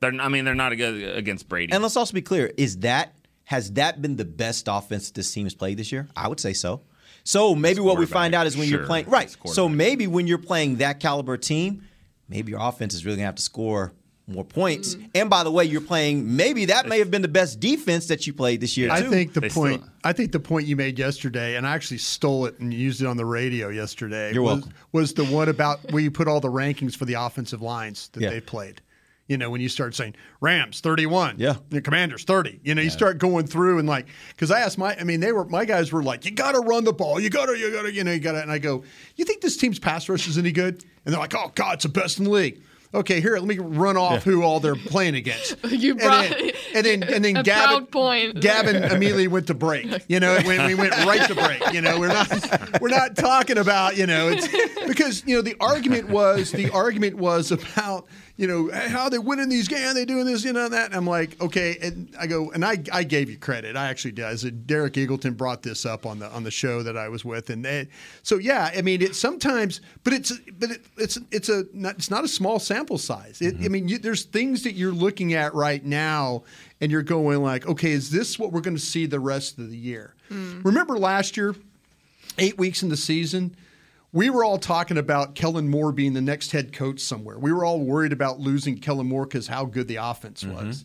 They're. 0.00 0.18
I 0.18 0.28
mean, 0.28 0.46
they're 0.46 0.54
not 0.54 0.74
good 0.76 1.16
against 1.16 1.48
Brady. 1.48 1.72
And 1.72 1.82
let's 1.82 1.96
also 1.96 2.14
be 2.14 2.22
clear: 2.22 2.50
is 2.56 2.78
that 2.78 3.14
has 3.44 3.72
that 3.72 4.00
been 4.00 4.16
the 4.16 4.24
best 4.24 4.66
offense 4.68 5.10
this 5.10 5.32
team 5.32 5.44
has 5.44 5.54
played 5.54 5.76
this 5.76 5.92
year? 5.92 6.08
I 6.16 6.28
would 6.28 6.40
say 6.40 6.54
so. 6.54 6.80
So 7.24 7.54
maybe 7.54 7.80
what 7.80 7.98
we 7.98 8.06
find 8.06 8.34
out 8.34 8.46
is 8.46 8.56
when 8.56 8.68
you're 8.68 8.86
playing 8.86 9.08
right. 9.10 9.36
So 9.46 9.68
maybe 9.68 10.06
when 10.06 10.26
you're 10.26 10.38
playing 10.38 10.76
that 10.76 11.00
caliber 11.00 11.36
team, 11.36 11.86
maybe 12.28 12.50
your 12.50 12.60
offense 12.60 12.94
is 12.94 13.04
really 13.04 13.18
gonna 13.18 13.26
have 13.26 13.34
to 13.34 13.42
score 13.42 13.92
more 14.30 14.44
points. 14.44 14.94
Mm. 14.94 15.10
And 15.14 15.30
by 15.30 15.44
the 15.44 15.50
way, 15.50 15.64
you're 15.64 15.80
playing 15.80 16.36
maybe 16.36 16.66
that 16.66 16.86
may 16.88 16.98
have 16.98 17.10
been 17.10 17.22
the 17.22 17.28
best 17.28 17.60
defense 17.60 18.06
that 18.08 18.26
you 18.26 18.32
played 18.32 18.60
this 18.60 18.76
year 18.76 18.88
too. 18.88 18.94
I 18.94 19.02
think 19.02 19.32
the 19.34 19.40
They 19.40 19.48
point. 19.50 19.82
still- 19.82 19.92
I 20.04 20.12
think 20.12 20.32
the 20.32 20.40
point 20.40 20.66
you 20.66 20.76
made 20.76 20.98
yesterday, 20.98 21.56
and 21.56 21.66
I 21.66 21.74
actually 21.74 21.98
stole 21.98 22.46
it 22.46 22.58
and 22.58 22.72
used 22.72 23.00
it 23.02 23.06
on 23.06 23.16
the 23.16 23.26
radio 23.26 23.68
yesterday. 23.68 24.32
You're 24.32 24.42
was, 24.42 24.52
welcome. 24.60 24.72
Was 24.92 25.14
the 25.14 25.24
one 25.26 25.48
about 25.48 25.92
where 25.92 26.02
you 26.02 26.10
put 26.10 26.26
all 26.28 26.40
the 26.40 26.48
rankings 26.48 26.96
for 26.96 27.04
the 27.04 27.14
offensive 27.14 27.60
lines 27.60 28.08
that 28.12 28.22
Yeah. 28.22 28.30
they 28.30 28.40
played. 28.40 28.80
You 29.28 29.36
know, 29.38 29.48
when 29.48 29.60
you 29.60 29.68
start 29.68 29.94
saying 29.94 30.14
Rams 30.40 30.80
31, 30.80 31.36
Yeah. 31.38 31.54
the 31.68 31.80
Commanders 31.80 32.24
30. 32.24 32.58
You 32.64 32.74
know, 32.74 32.82
you 32.82 32.90
start 32.90 33.18
going 33.18 33.46
through 33.46 33.78
and 33.78 33.86
like, 33.88 34.06
because 34.30 34.50
I 34.50 34.58
asked 34.58 34.76
my, 34.76 34.96
I 34.98 35.04
mean, 35.04 35.20
they 35.20 35.30
were 35.30 35.44
my 35.44 35.64
guys 35.64 35.92
were 35.92 36.02
like, 36.02 36.24
you 36.24 36.32
got 36.32 36.52
to 36.52 36.58
run 36.60 36.82
the 36.82 36.92
ball, 36.92 37.20
you 37.20 37.30
got 37.30 37.46
to, 37.46 37.56
you 37.56 37.70
got 37.70 37.82
to, 37.82 37.92
you 37.92 38.02
know, 38.02 38.10
you 38.10 38.18
got 38.18 38.32
to. 38.32 38.42
And 38.42 38.50
I 38.50 38.58
go, 38.58 38.82
you 39.14 39.24
think 39.24 39.40
this 39.40 39.56
team's 39.56 39.78
pass 39.78 40.08
rush 40.08 40.26
is 40.26 40.36
any 40.36 40.50
good? 40.50 40.82
And 41.04 41.12
they're 41.14 41.20
like, 41.20 41.34
oh 41.36 41.52
God, 41.54 41.74
it's 41.74 41.84
the 41.84 41.90
best 41.90 42.18
in 42.18 42.24
the 42.24 42.30
league. 42.30 42.60
Okay, 42.92 43.20
here, 43.20 43.34
let 43.38 43.44
me 43.44 43.56
run 43.58 43.96
off 43.96 44.24
who 44.24 44.42
all 44.42 44.58
they're 44.58 44.74
playing 44.74 45.14
against. 45.14 45.56
You 45.70 45.92
And 45.92 46.00
brought 46.00 46.28
then- 46.30 46.50
and 46.74 46.86
then 46.86 47.02
and 47.04 47.24
then 47.24 47.36
a 47.38 47.42
Gavin 47.44 47.86
proud 47.86 47.90
point. 47.92 48.40
Gavin 48.40 48.82
immediately 48.84 49.28
went 49.28 49.46
to 49.46 49.54
break. 49.54 49.86
You 50.08 50.18
know, 50.20 50.38
when 50.44 50.66
we 50.66 50.74
went 50.74 50.92
right 51.06 51.26
to 51.28 51.34
break. 51.34 51.72
You 51.72 51.80
know, 51.80 51.98
we're 52.00 52.08
not 52.08 52.80
we're 52.80 52.88
not 52.88 53.16
talking 53.16 53.58
about 53.58 53.96
you 53.96 54.06
know 54.06 54.28
it's 54.28 54.48
because 54.88 55.22
you 55.26 55.36
know 55.36 55.42
the 55.42 55.54
argument 55.60 56.08
was 56.08 56.50
the 56.50 56.70
argument 56.70 57.16
was 57.16 57.52
about 57.52 58.06
you 58.40 58.46
know 58.46 58.70
how 58.88 59.10
they 59.10 59.18
winning 59.18 59.50
these 59.50 59.68
games, 59.68 59.92
they 59.92 60.06
doing 60.06 60.24
this, 60.24 60.44
you 60.44 60.54
know 60.54 60.70
that. 60.70 60.86
And 60.86 60.94
I'm 60.94 61.06
like, 61.06 61.38
okay, 61.42 61.76
and 61.82 62.08
I 62.18 62.26
go 62.26 62.50
and 62.52 62.64
I 62.64 62.82
I 62.90 63.04
gave 63.04 63.28
you 63.28 63.36
credit. 63.36 63.76
I 63.76 63.88
actually 63.88 64.12
did. 64.12 64.24
I 64.24 64.34
said 64.34 64.66
Derek 64.66 64.94
Eagleton 64.94 65.36
brought 65.36 65.62
this 65.62 65.84
up 65.84 66.06
on 66.06 66.20
the 66.20 66.30
on 66.30 66.42
the 66.42 66.50
show 66.50 66.82
that 66.82 66.96
I 66.96 67.10
was 67.10 67.22
with, 67.22 67.50
and 67.50 67.62
they, 67.62 67.88
so 68.22 68.38
yeah, 68.38 68.70
I 68.74 68.80
mean 68.80 69.02
it's 69.02 69.18
sometimes, 69.18 69.82
but 70.04 70.14
it's 70.14 70.32
but 70.58 70.70
it, 70.70 70.80
it's 70.96 71.18
it's 71.30 71.50
a 71.50 71.64
not, 71.74 71.96
it's 71.96 72.10
not 72.10 72.24
a 72.24 72.28
small 72.28 72.58
sample 72.58 72.96
size. 72.96 73.42
It, 73.42 73.48
I 73.48 73.50
mm-hmm. 73.58 73.72
mean, 73.72 73.88
you, 73.88 73.98
there's 73.98 74.24
things 74.24 74.62
that 74.62 74.72
you're 74.72 74.90
looking 74.90 75.34
at 75.34 75.52
right 75.54 75.84
now, 75.84 76.44
and 76.80 76.90
you're 76.90 77.02
going 77.02 77.42
like, 77.42 77.68
okay, 77.68 77.92
is 77.92 78.10
this 78.10 78.38
what 78.38 78.52
we're 78.52 78.62
going 78.62 78.76
to 78.76 78.82
see 78.82 79.04
the 79.04 79.20
rest 79.20 79.58
of 79.58 79.68
the 79.68 79.76
year? 79.76 80.14
Hmm. 80.28 80.62
Remember 80.62 80.98
last 80.98 81.36
year, 81.36 81.54
eight 82.38 82.56
weeks 82.56 82.82
in 82.82 82.88
the 82.88 82.96
season, 82.96 83.54
we 84.12 84.30
were 84.30 84.44
all 84.44 84.58
talking 84.58 84.98
about 84.98 85.34
Kellen 85.34 85.68
Moore 85.68 85.92
being 85.92 86.14
the 86.14 86.20
next 86.20 86.52
head 86.52 86.72
coach 86.72 87.00
somewhere. 87.00 87.38
We 87.38 87.52
were 87.52 87.64
all 87.64 87.80
worried 87.80 88.12
about 88.12 88.40
losing 88.40 88.78
Kellen 88.78 89.08
Moore 89.08 89.24
because 89.24 89.46
how 89.46 89.64
good 89.64 89.88
the 89.88 89.96
offense 89.96 90.42
mm-hmm. 90.42 90.66
was. 90.66 90.84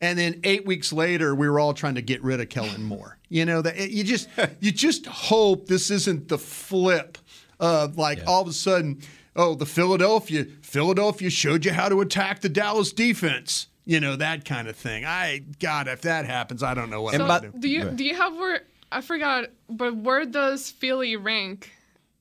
And 0.00 0.18
then 0.18 0.40
eight 0.44 0.66
weeks 0.66 0.92
later, 0.92 1.34
we 1.34 1.48
were 1.48 1.60
all 1.60 1.72
trying 1.72 1.94
to 1.94 2.02
get 2.02 2.22
rid 2.22 2.40
of 2.40 2.48
Kellen 2.48 2.82
Moore. 2.84 3.18
You 3.28 3.44
know 3.44 3.62
that 3.62 3.90
you 3.90 4.04
just 4.04 4.28
you 4.60 4.70
just 4.70 5.06
hope 5.06 5.66
this 5.66 5.90
isn't 5.90 6.28
the 6.28 6.38
flip 6.38 7.18
of 7.60 7.96
like 7.96 8.20
all 8.26 8.42
of 8.42 8.48
a 8.48 8.52
sudden, 8.52 9.00
oh, 9.36 9.54
the 9.54 9.66
Philadelphia 9.66 10.46
Philadelphia 10.62 11.30
showed 11.30 11.64
you 11.64 11.72
how 11.72 11.88
to 11.88 12.00
attack 12.00 12.40
the 12.40 12.48
Dallas 12.48 12.92
defense. 12.92 13.68
You 13.84 14.00
know 14.00 14.16
that 14.16 14.44
kind 14.44 14.68
of 14.68 14.76
thing. 14.76 15.04
I 15.04 15.42
God, 15.58 15.88
if 15.88 16.02
that 16.02 16.26
happens, 16.26 16.62
I 16.62 16.74
don't 16.74 16.90
know 16.90 17.02
what 17.02 17.14
And 17.14 17.22
I'm 17.22 17.28
gonna 17.28 17.52
do. 17.52 17.58
Do 17.58 17.68
you 17.68 17.90
do 17.90 18.04
you 18.04 18.14
have 18.14 18.34
where 18.34 18.62
I 18.90 19.00
forgot, 19.00 19.50
but 19.68 19.96
where 19.96 20.24
does 20.24 20.70
Philly 20.70 21.16
rank 21.16 21.70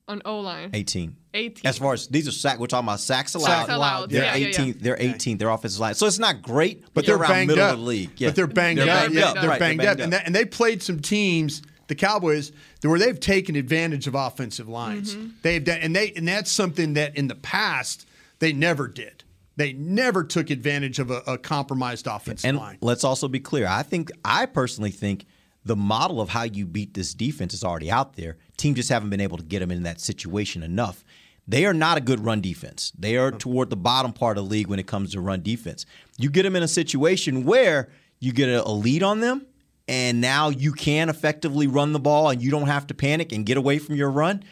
on 0.07 0.21
O 0.25 0.39
line? 0.39 0.69
18. 0.73 1.15
18. 1.33 1.67
As 1.67 1.77
far 1.77 1.93
as 1.93 2.07
these 2.07 2.27
are 2.27 2.31
sack, 2.31 2.59
we're 2.59 2.67
talking 2.67 2.87
about 2.87 2.99
sacks 2.99 3.35
allowed. 3.35 3.45
Sacks 3.47 3.69
allowed, 3.71 4.09
They're 4.09 4.23
yeah, 4.23 4.35
yeah, 4.35 4.47
yeah. 4.47 4.53
18th. 4.57 4.79
They're 4.81 4.97
18th. 4.97 5.39
Their 5.39 5.49
offensive 5.49 5.79
line. 5.79 5.95
So 5.95 6.05
it's 6.05 6.19
not 6.19 6.41
great, 6.41 6.81
but, 6.81 6.93
but 6.93 7.05
they're 7.05 7.15
around 7.15 7.29
banged 7.29 7.47
middle 7.49 7.63
up. 7.63 7.73
of 7.73 7.79
the 7.79 7.85
league. 7.85 8.11
Yeah. 8.17 8.29
But 8.29 8.35
they're 8.35 8.47
banged 8.47 8.79
They're 8.79 8.89
up. 8.89 9.01
banged 9.03 9.13
yeah, 9.15 9.25
up. 9.29 9.35
they're 9.35 9.49
Right, 9.49 9.59
banged, 9.59 9.79
they're 9.79 9.91
up, 9.91 9.99
and, 9.99 10.13
that, 10.13 10.25
and 10.25 10.35
they 10.35 10.45
played 10.45 10.83
some 10.83 10.99
teams, 10.99 11.61
the 11.87 11.95
Cowboys, 11.95 12.51
where 12.81 12.99
they've 12.99 13.19
taken 13.19 13.55
advantage 13.55 14.07
of 14.07 14.15
offensive 14.15 14.67
lines. 14.67 15.15
Mm-hmm. 15.15 15.27
They've 15.41 15.63
done, 15.63 15.79
and 15.81 15.95
they 15.95 16.11
and 16.11 16.27
that's 16.27 16.51
something 16.51 16.93
that 16.93 17.15
in 17.17 17.27
the 17.27 17.35
past 17.35 18.05
they 18.39 18.53
never 18.53 18.87
did. 18.87 19.23
They 19.55 19.73
never 19.73 20.23
took 20.23 20.49
advantage 20.49 20.97
of 20.99 21.11
a, 21.11 21.21
a 21.27 21.37
compromised 21.37 22.07
offensive 22.07 22.47
And 22.49 22.57
line. 22.57 22.79
let's 22.81 23.03
also 23.03 23.27
be 23.27 23.39
clear. 23.39 23.67
I 23.67 23.83
think 23.83 24.11
I 24.25 24.47
personally 24.47 24.89
think 24.91 25.25
the 25.65 25.76
model 25.76 26.19
of 26.19 26.30
how 26.30 26.43
you 26.43 26.65
beat 26.65 26.93
this 26.93 27.13
defense 27.13 27.54
is 27.54 27.63
already 27.63 27.89
out 27.89 28.15
there. 28.15 28.38
Teams 28.58 28.78
just 28.78 28.89
haven't 28.89 29.10
been 29.10 29.21
able 29.21 29.38
to 29.38 29.43
get 29.43 29.60
them 29.60 29.71
in 29.71 29.84
that 29.84 29.99
situation 29.99 30.63
enough. 30.63 31.04
They 31.47 31.65
are 31.65 31.73
not 31.73 31.97
a 31.97 32.02
good 32.02 32.21
run 32.21 32.41
defense. 32.41 32.91
They 32.97 33.17
are 33.17 33.32
toward 33.32 33.69
the 33.69 33.76
bottom 33.76 34.13
part 34.13 34.38
of 34.38 34.45
the 34.45 34.49
league 34.49 34.67
when 34.67 34.80
it 34.80 34.88
comes 34.88 35.12
to 35.12 35.21
run 35.21 35.41
defense. 35.41 35.86
You 36.17 36.30
get 36.30 36.43
them 36.43 36.56
in 36.56 36.63
a 36.63 36.67
situation 36.67 37.43
where 37.43 37.89
you 38.19 38.32
get 38.32 38.49
a, 38.49 38.65
a 38.65 38.71
lead 38.71 39.04
on 39.04 39.19
them, 39.19 39.45
and 39.88 40.21
now 40.21 40.49
you 40.49 40.71
can 40.71 41.10
effectively 41.10 41.67
run 41.67 41.91
the 41.91 41.99
ball, 41.99 42.30
and 42.30 42.41
you 42.41 42.49
don't 42.49 42.67
have 42.67 42.88
to 42.88 42.93
panic 42.93 43.34
and 43.34 43.45
get 43.45 43.58
away 43.58 43.78
from 43.80 43.95
your 43.95 44.10
run. 44.10 44.43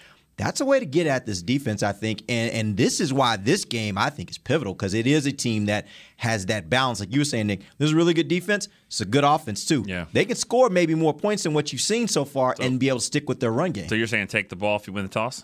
That's 0.43 0.59
a 0.59 0.65
way 0.65 0.79
to 0.79 0.85
get 0.87 1.05
at 1.05 1.27
this 1.27 1.43
defense, 1.43 1.83
I 1.83 1.91
think. 1.91 2.23
And 2.27 2.51
and 2.51 2.75
this 2.77 2.99
is 2.99 3.13
why 3.13 3.37
this 3.37 3.63
game 3.63 3.95
I 3.95 4.09
think 4.09 4.31
is 4.31 4.39
pivotal 4.39 4.73
because 4.73 4.95
it 4.95 5.05
is 5.05 5.27
a 5.27 5.31
team 5.31 5.67
that 5.67 5.85
has 6.17 6.47
that 6.47 6.67
balance. 6.67 6.99
Like 6.99 7.13
you 7.13 7.19
were 7.21 7.25
saying, 7.25 7.45
Nick, 7.47 7.59
this 7.77 7.85
is 7.87 7.93
a 7.93 7.95
really 7.95 8.15
good 8.15 8.27
defense. 8.27 8.67
It's 8.87 9.01
a 9.01 9.05
good 9.05 9.23
offense 9.23 9.65
too. 9.65 9.85
Yeah. 9.87 10.05
They 10.13 10.25
can 10.25 10.35
score 10.35 10.69
maybe 10.69 10.95
more 10.95 11.13
points 11.13 11.43
than 11.43 11.53
what 11.53 11.71
you've 11.71 11.81
seen 11.83 12.07
so 12.07 12.25
far 12.25 12.55
and 12.59 12.79
be 12.79 12.89
able 12.89 12.97
to 12.97 13.05
stick 13.05 13.29
with 13.29 13.39
their 13.39 13.51
run 13.51 13.71
game. 13.71 13.87
so 13.87 13.93
you're 13.95 14.07
saying 14.07 14.27
take 14.27 14.49
the 14.49 14.55
ball 14.55 14.77
if 14.77 14.87
you 14.87 14.93
win 14.93 15.03
the 15.05 15.09
toss? 15.11 15.43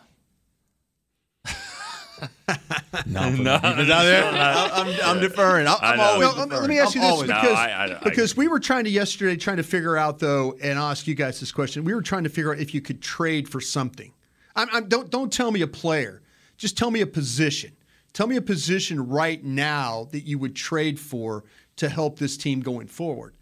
no, 3.05 3.29
No, 3.35 3.59
I'm, 3.61 4.95
I'm 5.03 5.19
deferring. 5.19 5.67
I'm, 5.67 5.77
I 5.79 5.91
I'm 5.93 5.99
always 5.99 6.21
No, 6.21 6.27
let, 6.29 6.37
me- 6.37 6.43
deferring. 6.45 6.61
let 6.61 6.69
me 6.69 6.79
ask 6.79 6.95
you 6.95 7.01
this 7.01 7.09
always 7.11 7.29
No, 7.29 7.39
because, 7.41 7.57
I- 7.57 7.69
I- 7.71 7.97
I- 7.97 8.03
because 8.03 8.35
we 8.35 8.47
were 8.47 8.59
trying 8.59 8.85
to 8.85 8.89
yesterday 8.89 9.35
trying 9.35 9.57
to 9.57 9.63
figure 9.63 9.95
out 9.97 10.17
though 10.19 10.57
and 10.61 10.79
ask 10.79 11.05
you 11.05 11.13
guys 11.13 11.39
this 11.39 11.51
question. 11.51 11.83
We 11.83 11.93
were 11.93 12.01
trying 12.01 12.23
to 12.23 12.29
figure 12.29 12.51
out 12.53 12.59
if 12.59 12.73
you 12.73 12.81
could 12.81 13.01
trade 13.01 13.47
for 13.47 13.61
something. 13.61 14.11
I'm, 14.57 14.67
I'm, 14.73 14.89
don't 14.89 15.09
don't 15.09 15.31
tell 15.31 15.51
me 15.51 15.61
a 15.61 15.67
player. 15.67 16.21
Just 16.57 16.77
tell 16.77 16.91
me 16.91 17.01
a 17.01 17.07
position. 17.07 17.71
Tell 18.13 18.27
me 18.27 18.35
a 18.35 18.41
position 18.41 19.07
right 19.07 19.43
now 19.43 20.07
that 20.11 20.21
you 20.21 20.39
would 20.39 20.55
trade 20.55 20.99
for 20.99 21.43
to 21.77 21.87
help 21.87 22.17
this 22.17 22.35
team 22.35 22.61
going 22.61 22.87
forward. 22.87 23.35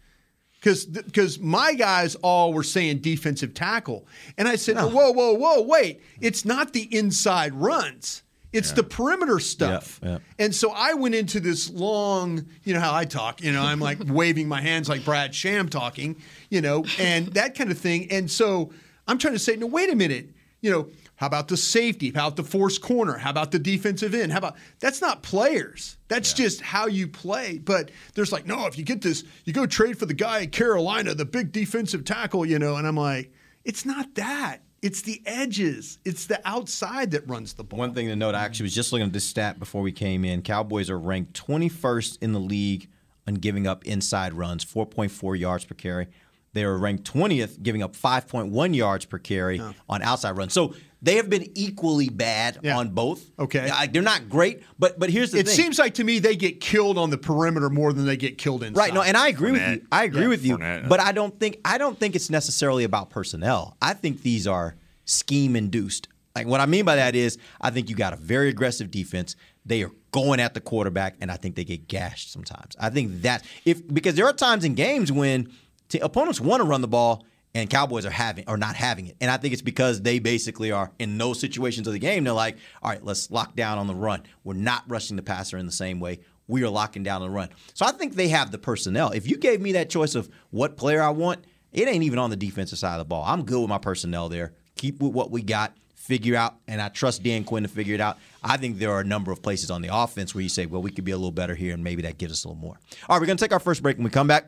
Because 0.60 0.84
because 0.84 1.38
my 1.38 1.74
guys 1.74 2.14
all 2.16 2.52
were 2.52 2.62
saying 2.62 2.98
defensive 2.98 3.54
tackle, 3.54 4.06
and 4.36 4.46
I 4.46 4.56
said, 4.56 4.76
whoa 4.76 5.12
whoa 5.12 5.32
whoa 5.32 5.62
wait, 5.62 6.02
it's 6.20 6.44
not 6.44 6.72
the 6.72 6.94
inside 6.94 7.54
runs. 7.54 8.22
It's 8.52 8.72
the 8.72 8.82
perimeter 8.82 9.38
stuff. 9.38 10.00
Yeah, 10.02 10.08
yeah. 10.08 10.18
And 10.38 10.54
so 10.54 10.72
I 10.74 10.94
went 10.94 11.14
into 11.14 11.40
this 11.40 11.68
long, 11.70 12.46
you 12.64 12.72
know 12.72 12.80
how 12.80 12.94
I 12.94 13.04
talk, 13.04 13.42
you 13.42 13.52
know, 13.52 13.62
I'm 13.62 13.80
like 13.80 13.98
waving 14.06 14.48
my 14.48 14.62
hands 14.62 14.88
like 14.88 15.04
Brad 15.04 15.34
Sham 15.34 15.68
talking, 15.68 16.16
you 16.48 16.62
know, 16.62 16.84
and 16.98 17.26
that 17.34 17.54
kind 17.54 17.70
of 17.70 17.78
thing. 17.78 18.10
And 18.10 18.30
so 18.30 18.72
I'm 19.06 19.18
trying 19.18 19.34
to 19.34 19.38
say, 19.38 19.56
no, 19.56 19.66
wait 19.66 19.90
a 19.90 19.96
minute, 19.96 20.30
you 20.62 20.70
know, 20.70 20.88
how 21.16 21.26
about 21.26 21.48
the 21.48 21.56
safety? 21.56 22.12
How 22.14 22.26
about 22.26 22.36
the 22.36 22.44
force 22.44 22.78
corner? 22.78 23.16
How 23.16 23.30
about 23.30 23.50
the 23.50 23.58
defensive 23.58 24.14
end? 24.14 24.32
How 24.32 24.38
about 24.38 24.56
that's 24.80 25.00
not 25.00 25.22
players. 25.22 25.96
That's 26.08 26.32
just 26.32 26.60
how 26.60 26.86
you 26.86 27.08
play. 27.08 27.58
But 27.58 27.90
there's 28.14 28.32
like, 28.32 28.46
no, 28.46 28.66
if 28.66 28.78
you 28.78 28.84
get 28.84 29.02
this, 29.02 29.24
you 29.44 29.52
go 29.52 29.66
trade 29.66 29.98
for 29.98 30.06
the 30.06 30.14
guy 30.14 30.42
at 30.42 30.52
Carolina, 30.52 31.14
the 31.14 31.24
big 31.24 31.52
defensive 31.52 32.04
tackle, 32.04 32.44
you 32.44 32.58
know, 32.58 32.76
and 32.76 32.86
I'm 32.86 32.96
like, 32.96 33.32
it's 33.64 33.84
not 33.84 34.14
that. 34.14 34.58
It's 34.82 35.02
the 35.02 35.22
edges. 35.24 35.98
It's 36.04 36.26
the 36.26 36.40
outside 36.44 37.10
that 37.12 37.26
runs 37.28 37.54
the 37.54 37.64
ball. 37.64 37.78
One 37.78 37.94
thing 37.94 38.08
to 38.08 38.14
note, 38.14 38.34
I 38.34 38.44
actually 38.44 38.64
was 38.64 38.74
just 38.74 38.92
looking 38.92 39.06
at 39.06 39.12
this 39.12 39.24
stat 39.24 39.58
before 39.58 39.82
we 39.82 39.90
came 39.90 40.24
in. 40.24 40.42
Cowboys 40.42 40.90
are 40.90 40.98
ranked 40.98 41.32
21st 41.44 42.18
in 42.22 42.32
the 42.32 42.38
league 42.38 42.88
on 43.26 43.34
giving 43.34 43.66
up 43.66 43.84
inside 43.86 44.34
runs, 44.34 44.64
4.4 44.64 45.38
yards 45.38 45.64
per 45.64 45.74
carry. 45.74 46.08
They 46.52 46.64
are 46.64 46.76
ranked 46.78 47.12
20th, 47.12 47.62
giving 47.62 47.82
up 47.82 47.94
5.1 47.94 48.74
yards 48.74 49.04
per 49.04 49.18
carry 49.18 49.60
on 49.88 50.02
outside 50.02 50.38
runs. 50.38 50.52
So 50.52 50.74
they 51.02 51.16
have 51.16 51.28
been 51.30 51.46
equally 51.54 52.08
bad 52.08 52.58
Yeah. 52.62 52.78
on 52.78 52.88
both. 52.90 53.22
Okay. 53.38 53.68
Like, 53.68 53.92
they're 53.92 54.02
not 54.02 54.28
great, 54.28 54.62
but 54.78 54.98
but 54.98 55.10
here's 55.10 55.30
the 55.30 55.38
It 55.38 55.46
thing. 55.46 55.52
It 55.52 55.56
seems 55.56 55.78
like 55.78 55.94
to 55.94 56.04
me 56.04 56.18
they 56.18 56.36
get 56.36 56.60
killed 56.60 56.98
on 56.98 57.10
the 57.10 57.18
perimeter 57.18 57.68
more 57.70 57.92
than 57.92 58.06
they 58.06 58.16
get 58.16 58.38
killed 58.38 58.62
inside. 58.62 58.78
Right. 58.80 58.94
No, 58.94 59.02
and 59.02 59.16
I 59.16 59.28
agree 59.28 59.52
with 59.52 59.62
you. 59.68 59.82
I 59.92 60.04
agree 60.04 60.22
Yeah, 60.22 60.28
with 60.28 60.44
you. 60.44 60.58
Fournette. 60.58 60.88
But 60.88 61.00
I 61.00 61.12
don't 61.12 61.38
think 61.38 61.58
I 61.64 61.78
don't 61.78 61.98
think 61.98 62.16
it's 62.16 62.30
necessarily 62.30 62.84
about 62.84 63.10
personnel. 63.10 63.76
I 63.82 63.92
think 63.94 64.22
these 64.22 64.46
are 64.46 64.74
scheme 65.04 65.54
induced. 65.56 66.08
Like 66.34 66.46
what 66.46 66.60
I 66.60 66.66
mean 66.66 66.84
by 66.84 66.96
that 66.96 67.14
is, 67.14 67.38
I 67.60 67.70
think 67.70 67.88
you 67.88 67.96
got 67.96 68.12
a 68.12 68.16
very 68.16 68.48
aggressive 68.48 68.90
defense. 68.90 69.36
They 69.64 69.82
are 69.82 69.90
going 70.12 70.38
at 70.40 70.54
the 70.54 70.60
quarterback, 70.60 71.16
and 71.20 71.30
I 71.30 71.36
think 71.36 71.56
they 71.56 71.64
get 71.64 71.88
gashed 71.88 72.32
sometimes. 72.32 72.76
I 72.78 72.90
think 72.90 73.22
that 73.22 73.42
if 73.64 73.86
because 73.92 74.14
there 74.14 74.26
are 74.26 74.32
times 74.32 74.64
in 74.64 74.74
games 74.74 75.10
when 75.12 75.48
t- 75.88 75.98
opponents 75.98 76.40
want 76.40 76.60
to 76.60 76.64
run 76.64 76.80
the 76.82 76.88
ball 76.88 77.24
and 77.56 77.70
Cowboys 77.70 78.04
are 78.04 78.10
having 78.10 78.44
or 78.48 78.58
not 78.58 78.76
having 78.76 79.06
it. 79.06 79.16
And 79.18 79.30
I 79.30 79.38
think 79.38 79.54
it's 79.54 79.62
because 79.62 80.02
they 80.02 80.18
basically 80.18 80.72
are 80.72 80.92
in 80.98 81.16
those 81.16 81.40
situations 81.40 81.86
of 81.86 81.94
the 81.94 81.98
game. 81.98 82.22
They're 82.22 82.34
like, 82.34 82.58
all 82.82 82.90
right, 82.90 83.02
let's 83.02 83.30
lock 83.30 83.56
down 83.56 83.78
on 83.78 83.86
the 83.86 83.94
run. 83.94 84.24
We're 84.44 84.54
not 84.54 84.84
rushing 84.88 85.16
the 85.16 85.22
passer 85.22 85.56
in 85.56 85.64
the 85.64 85.72
same 85.72 85.98
way. 85.98 86.20
We 86.48 86.62
are 86.64 86.68
locking 86.68 87.02
down 87.02 87.22
the 87.22 87.30
run. 87.30 87.48
So 87.72 87.86
I 87.86 87.92
think 87.92 88.14
they 88.14 88.28
have 88.28 88.50
the 88.50 88.58
personnel. 88.58 89.10
If 89.10 89.26
you 89.26 89.38
gave 89.38 89.62
me 89.62 89.72
that 89.72 89.88
choice 89.88 90.14
of 90.14 90.28
what 90.50 90.76
player 90.76 91.02
I 91.02 91.08
want, 91.08 91.44
it 91.72 91.88
ain't 91.88 92.04
even 92.04 92.18
on 92.18 92.28
the 92.28 92.36
defensive 92.36 92.78
side 92.78 92.92
of 92.92 92.98
the 92.98 93.04
ball. 93.06 93.24
I'm 93.26 93.44
good 93.44 93.60
with 93.60 93.70
my 93.70 93.78
personnel 93.78 94.28
there. 94.28 94.52
Keep 94.76 95.00
with 95.00 95.12
what 95.12 95.30
we 95.30 95.42
got. 95.42 95.74
Figure 95.94 96.36
out, 96.36 96.54
and 96.68 96.80
I 96.80 96.88
trust 96.88 97.24
Dan 97.24 97.42
Quinn 97.42 97.64
to 97.64 97.68
figure 97.68 97.94
it 97.94 98.00
out. 98.00 98.18
I 98.44 98.58
think 98.58 98.78
there 98.78 98.92
are 98.92 99.00
a 99.00 99.04
number 99.04 99.32
of 99.32 99.42
places 99.42 99.72
on 99.72 99.82
the 99.82 99.88
offense 99.92 100.34
where 100.34 100.42
you 100.42 100.48
say, 100.48 100.66
well, 100.66 100.80
we 100.80 100.92
could 100.92 101.04
be 101.04 101.10
a 101.10 101.16
little 101.16 101.32
better 101.32 101.54
here, 101.54 101.74
and 101.74 101.82
maybe 101.82 102.02
that 102.02 102.16
gives 102.16 102.32
us 102.32 102.44
a 102.44 102.48
little 102.48 102.60
more. 102.60 102.78
All 103.08 103.16
right, 103.16 103.20
we're 103.20 103.26
going 103.26 103.38
to 103.38 103.44
take 103.44 103.52
our 103.52 103.58
first 103.58 103.82
break. 103.82 103.96
When 103.96 104.04
we 104.04 104.10
come 104.10 104.28
back, 104.28 104.46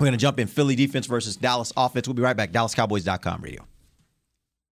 we're 0.00 0.06
going 0.06 0.12
to 0.12 0.18
jump 0.18 0.40
in 0.40 0.48
Philly 0.48 0.74
defense 0.74 1.06
versus 1.06 1.36
Dallas 1.36 1.72
offense. 1.76 2.08
We'll 2.08 2.14
be 2.14 2.22
right 2.22 2.36
back. 2.36 2.52
DallasCowboys.com 2.52 3.42
radio. 3.42 3.66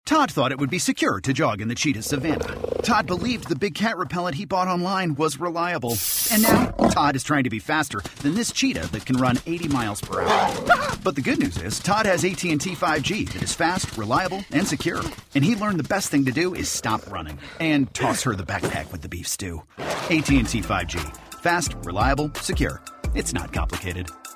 Todd 0.05 0.31
thought 0.31 0.53
it 0.53 0.59
would 0.59 0.69
be 0.69 0.79
secure 0.79 1.19
to 1.19 1.33
jog 1.33 1.59
in 1.59 1.67
the 1.67 1.75
cheetah 1.75 2.01
savannah. 2.01 2.55
Todd 2.81 3.07
believed 3.07 3.49
the 3.49 3.57
big 3.57 3.75
cat 3.75 3.97
repellent 3.97 4.35
he 4.35 4.45
bought 4.45 4.69
online 4.69 5.15
was 5.15 5.37
reliable. 5.37 5.97
And 6.31 6.43
now, 6.43 6.67
Todd 6.91 7.17
is 7.17 7.25
trying 7.25 7.43
to 7.43 7.49
be 7.49 7.59
faster 7.59 7.99
than 8.21 8.33
this 8.33 8.53
cheetah 8.53 8.89
that 8.93 9.05
can 9.05 9.17
run 9.17 9.37
80 9.45 9.67
miles 9.67 9.99
per 9.99 10.21
hour. 10.21 10.65
But 11.03 11.15
the 11.15 11.21
good 11.21 11.39
news 11.39 11.57
is, 11.57 11.79
Todd 11.79 12.05
has 12.05 12.23
AT&T 12.23 12.55
5G 12.55 13.33
that 13.33 13.43
is 13.43 13.53
fast, 13.53 13.97
reliable, 13.97 14.45
and 14.51 14.65
secure. 14.65 15.01
And 15.35 15.43
he 15.43 15.57
learned 15.57 15.77
the 15.77 15.89
best 15.89 16.09
thing 16.09 16.23
to 16.23 16.31
do 16.31 16.53
is 16.53 16.69
stop 16.69 17.05
running 17.11 17.37
and 17.59 17.93
toss 17.93 18.23
her 18.23 18.33
the 18.33 18.43
backpack 18.43 18.93
with 18.93 19.01
the 19.01 19.09
beef 19.09 19.27
stew. 19.27 19.61
AT&T 19.77 20.37
5G. 20.37 21.41
Fast, 21.41 21.75
reliable, 21.83 22.31
secure. 22.35 22.81
It's 23.13 23.33
not 23.33 23.51
complicated. 23.51 24.09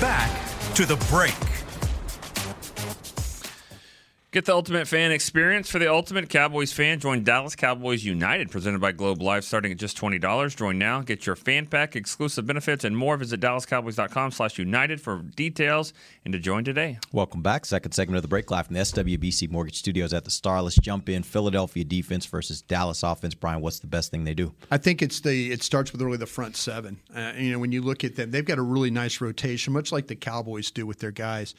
Back 0.00 0.30
to 0.74 0.84
the 0.84 0.96
break. 1.08 1.53
Get 4.34 4.46
the 4.46 4.52
ultimate 4.52 4.88
fan 4.88 5.12
experience 5.12 5.70
for 5.70 5.78
the 5.78 5.88
ultimate 5.88 6.28
Cowboys 6.28 6.72
fan. 6.72 6.98
Join 6.98 7.22
Dallas 7.22 7.54
Cowboys 7.54 8.02
United, 8.04 8.50
presented 8.50 8.80
by 8.80 8.90
Globe 8.90 9.22
Life, 9.22 9.44
starting 9.44 9.70
at 9.70 9.78
just 9.78 9.96
twenty 9.96 10.18
dollars. 10.18 10.56
Join 10.56 10.76
now. 10.76 11.02
Get 11.02 11.24
your 11.24 11.36
fan 11.36 11.66
pack, 11.66 11.94
exclusive 11.94 12.44
benefits, 12.44 12.82
and 12.82 12.96
more. 12.96 13.16
Visit 13.16 13.38
DallasCowboys.com/united 13.38 15.00
for 15.00 15.18
details 15.18 15.92
and 16.24 16.32
to 16.32 16.40
join 16.40 16.64
today. 16.64 16.98
Welcome 17.12 17.42
back. 17.42 17.64
Second 17.64 17.92
segment 17.92 18.16
of 18.16 18.22
the 18.22 18.28
break 18.28 18.50
live 18.50 18.66
from 18.66 18.74
the 18.74 18.80
SWBC 18.80 19.48
Mortgage 19.52 19.78
Studios 19.78 20.12
at 20.12 20.24
the 20.24 20.32
Star. 20.32 20.60
Let's 20.62 20.78
jump 20.78 21.08
in. 21.08 21.22
Philadelphia 21.22 21.84
defense 21.84 22.26
versus 22.26 22.60
Dallas 22.60 23.04
offense. 23.04 23.34
Brian, 23.34 23.60
what's 23.60 23.78
the 23.78 23.86
best 23.86 24.10
thing 24.10 24.24
they 24.24 24.34
do? 24.34 24.52
I 24.68 24.78
think 24.78 25.00
it's 25.00 25.20
the 25.20 25.52
it 25.52 25.62
starts 25.62 25.92
with 25.92 26.02
really 26.02 26.18
the 26.18 26.26
front 26.26 26.56
seven. 26.56 26.98
Uh, 27.14 27.34
you 27.38 27.52
know, 27.52 27.60
when 27.60 27.70
you 27.70 27.82
look 27.82 28.02
at 28.02 28.16
them, 28.16 28.32
they've 28.32 28.44
got 28.44 28.58
a 28.58 28.62
really 28.62 28.90
nice 28.90 29.20
rotation, 29.20 29.72
much 29.72 29.92
like 29.92 30.08
the 30.08 30.16
Cowboys 30.16 30.72
do 30.72 30.86
with 30.86 30.98
their 30.98 31.12
guys. 31.12 31.54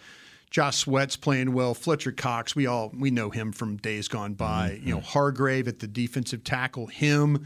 Josh 0.49 0.77
Sweat's 0.77 1.17
playing 1.17 1.53
well. 1.53 1.73
Fletcher 1.73 2.11
Cox, 2.11 2.55
we 2.55 2.65
all 2.65 2.91
we 2.97 3.11
know 3.11 3.29
him 3.29 3.51
from 3.51 3.77
days 3.77 4.07
gone 4.07 4.33
by. 4.33 4.71
Mm-hmm. 4.71 4.87
You 4.87 4.95
know, 4.95 5.01
Hargrave 5.01 5.67
at 5.67 5.79
the 5.79 5.87
defensive 5.87 6.43
tackle, 6.43 6.87
him 6.87 7.45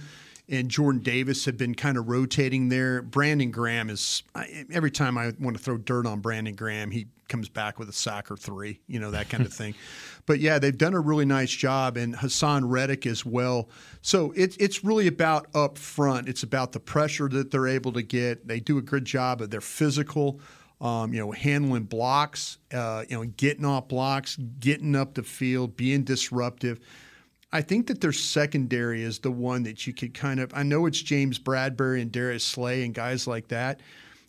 and 0.50 0.70
Jordan 0.70 1.02
Davis 1.02 1.46
have 1.46 1.58
been 1.58 1.76
kind 1.76 1.98
of 1.98 2.10
rotating 2.10 2.70
there. 2.70 3.02
Brandon 3.02 3.52
Graham 3.52 3.90
is 3.90 4.24
every 4.72 4.92
time 4.92 5.18
I 5.18 5.32
want 5.40 5.56
to 5.56 5.64
throw 5.64 5.78
dirt 5.78 6.08
on 6.08 6.22
Brandon 6.22 6.56
Graham, 6.56 6.90
he 6.90 7.08
comes 7.28 7.48
back 7.48 7.78
with 7.78 7.88
a 7.88 7.94
sack 7.94 8.32
or 8.32 8.36
three, 8.36 8.80
you 8.88 9.00
know, 9.00 9.12
that 9.12 9.30
kind 9.30 9.46
of 9.46 9.54
thing. 9.54 9.76
But 10.26 10.40
yeah, 10.40 10.58
they've 10.58 10.78
done 10.78 10.96
a 10.96 11.00
really 11.00 11.26
nice 11.26 11.52
job, 11.52 11.98
and 11.98 12.16
Haason 12.16 12.64
Reddick 12.66 13.06
as 13.06 13.26
well. 13.26 13.70
So 14.02 14.34
it's 14.36 14.58
it's 14.58 14.84
really 14.84 15.08
about 15.08 15.48
up 15.54 15.78
front. 15.78 16.28
It's 16.28 16.44
about 16.44 16.72
the 16.72 16.80
pressure 16.80 17.30
that 17.30 17.52
they're 17.52 17.68
able 17.68 17.94
to 17.94 18.02
get. 18.02 18.48
They 18.48 18.60
do 18.60 18.80
a 18.80 18.82
good 18.82 19.06
job 19.06 19.42
of 19.42 19.52
their 19.52 19.62
physical 19.62 20.42
um, 20.82 21.14
you 21.14 21.20
know, 21.20 21.32
handling 21.32 21.84
blocks, 21.84 22.58
uh, 22.74 23.04
you 23.10 23.18
know, 23.18 23.26
getting 23.26 23.66
off 23.66 23.88
blocks, 23.88 24.38
getting 24.60 24.96
up 24.96 25.14
the 25.14 25.24
field, 25.24 25.76
being 25.76 26.04
disruptive. 26.04 26.80
I 27.52 27.62
think 27.62 27.88
that 27.88 28.00
their 28.00 28.12
secondary 28.14 29.02
is 29.02 29.20
the 29.20 29.32
one 29.32 29.64
that 29.64 29.88
you 29.88 29.94
could 29.94 30.14
kind 30.14 30.40
of. 30.40 30.52
I 30.54 30.64
know 30.64 30.86
it's 30.86 31.02
James 31.02 31.40
Bradberry 31.40 32.02
and 32.02 32.12
Darius 32.12 32.46
Slay 32.46 32.86
and 32.86 32.94
guys 32.94 33.28
like 33.28 33.48
that. 33.48 33.82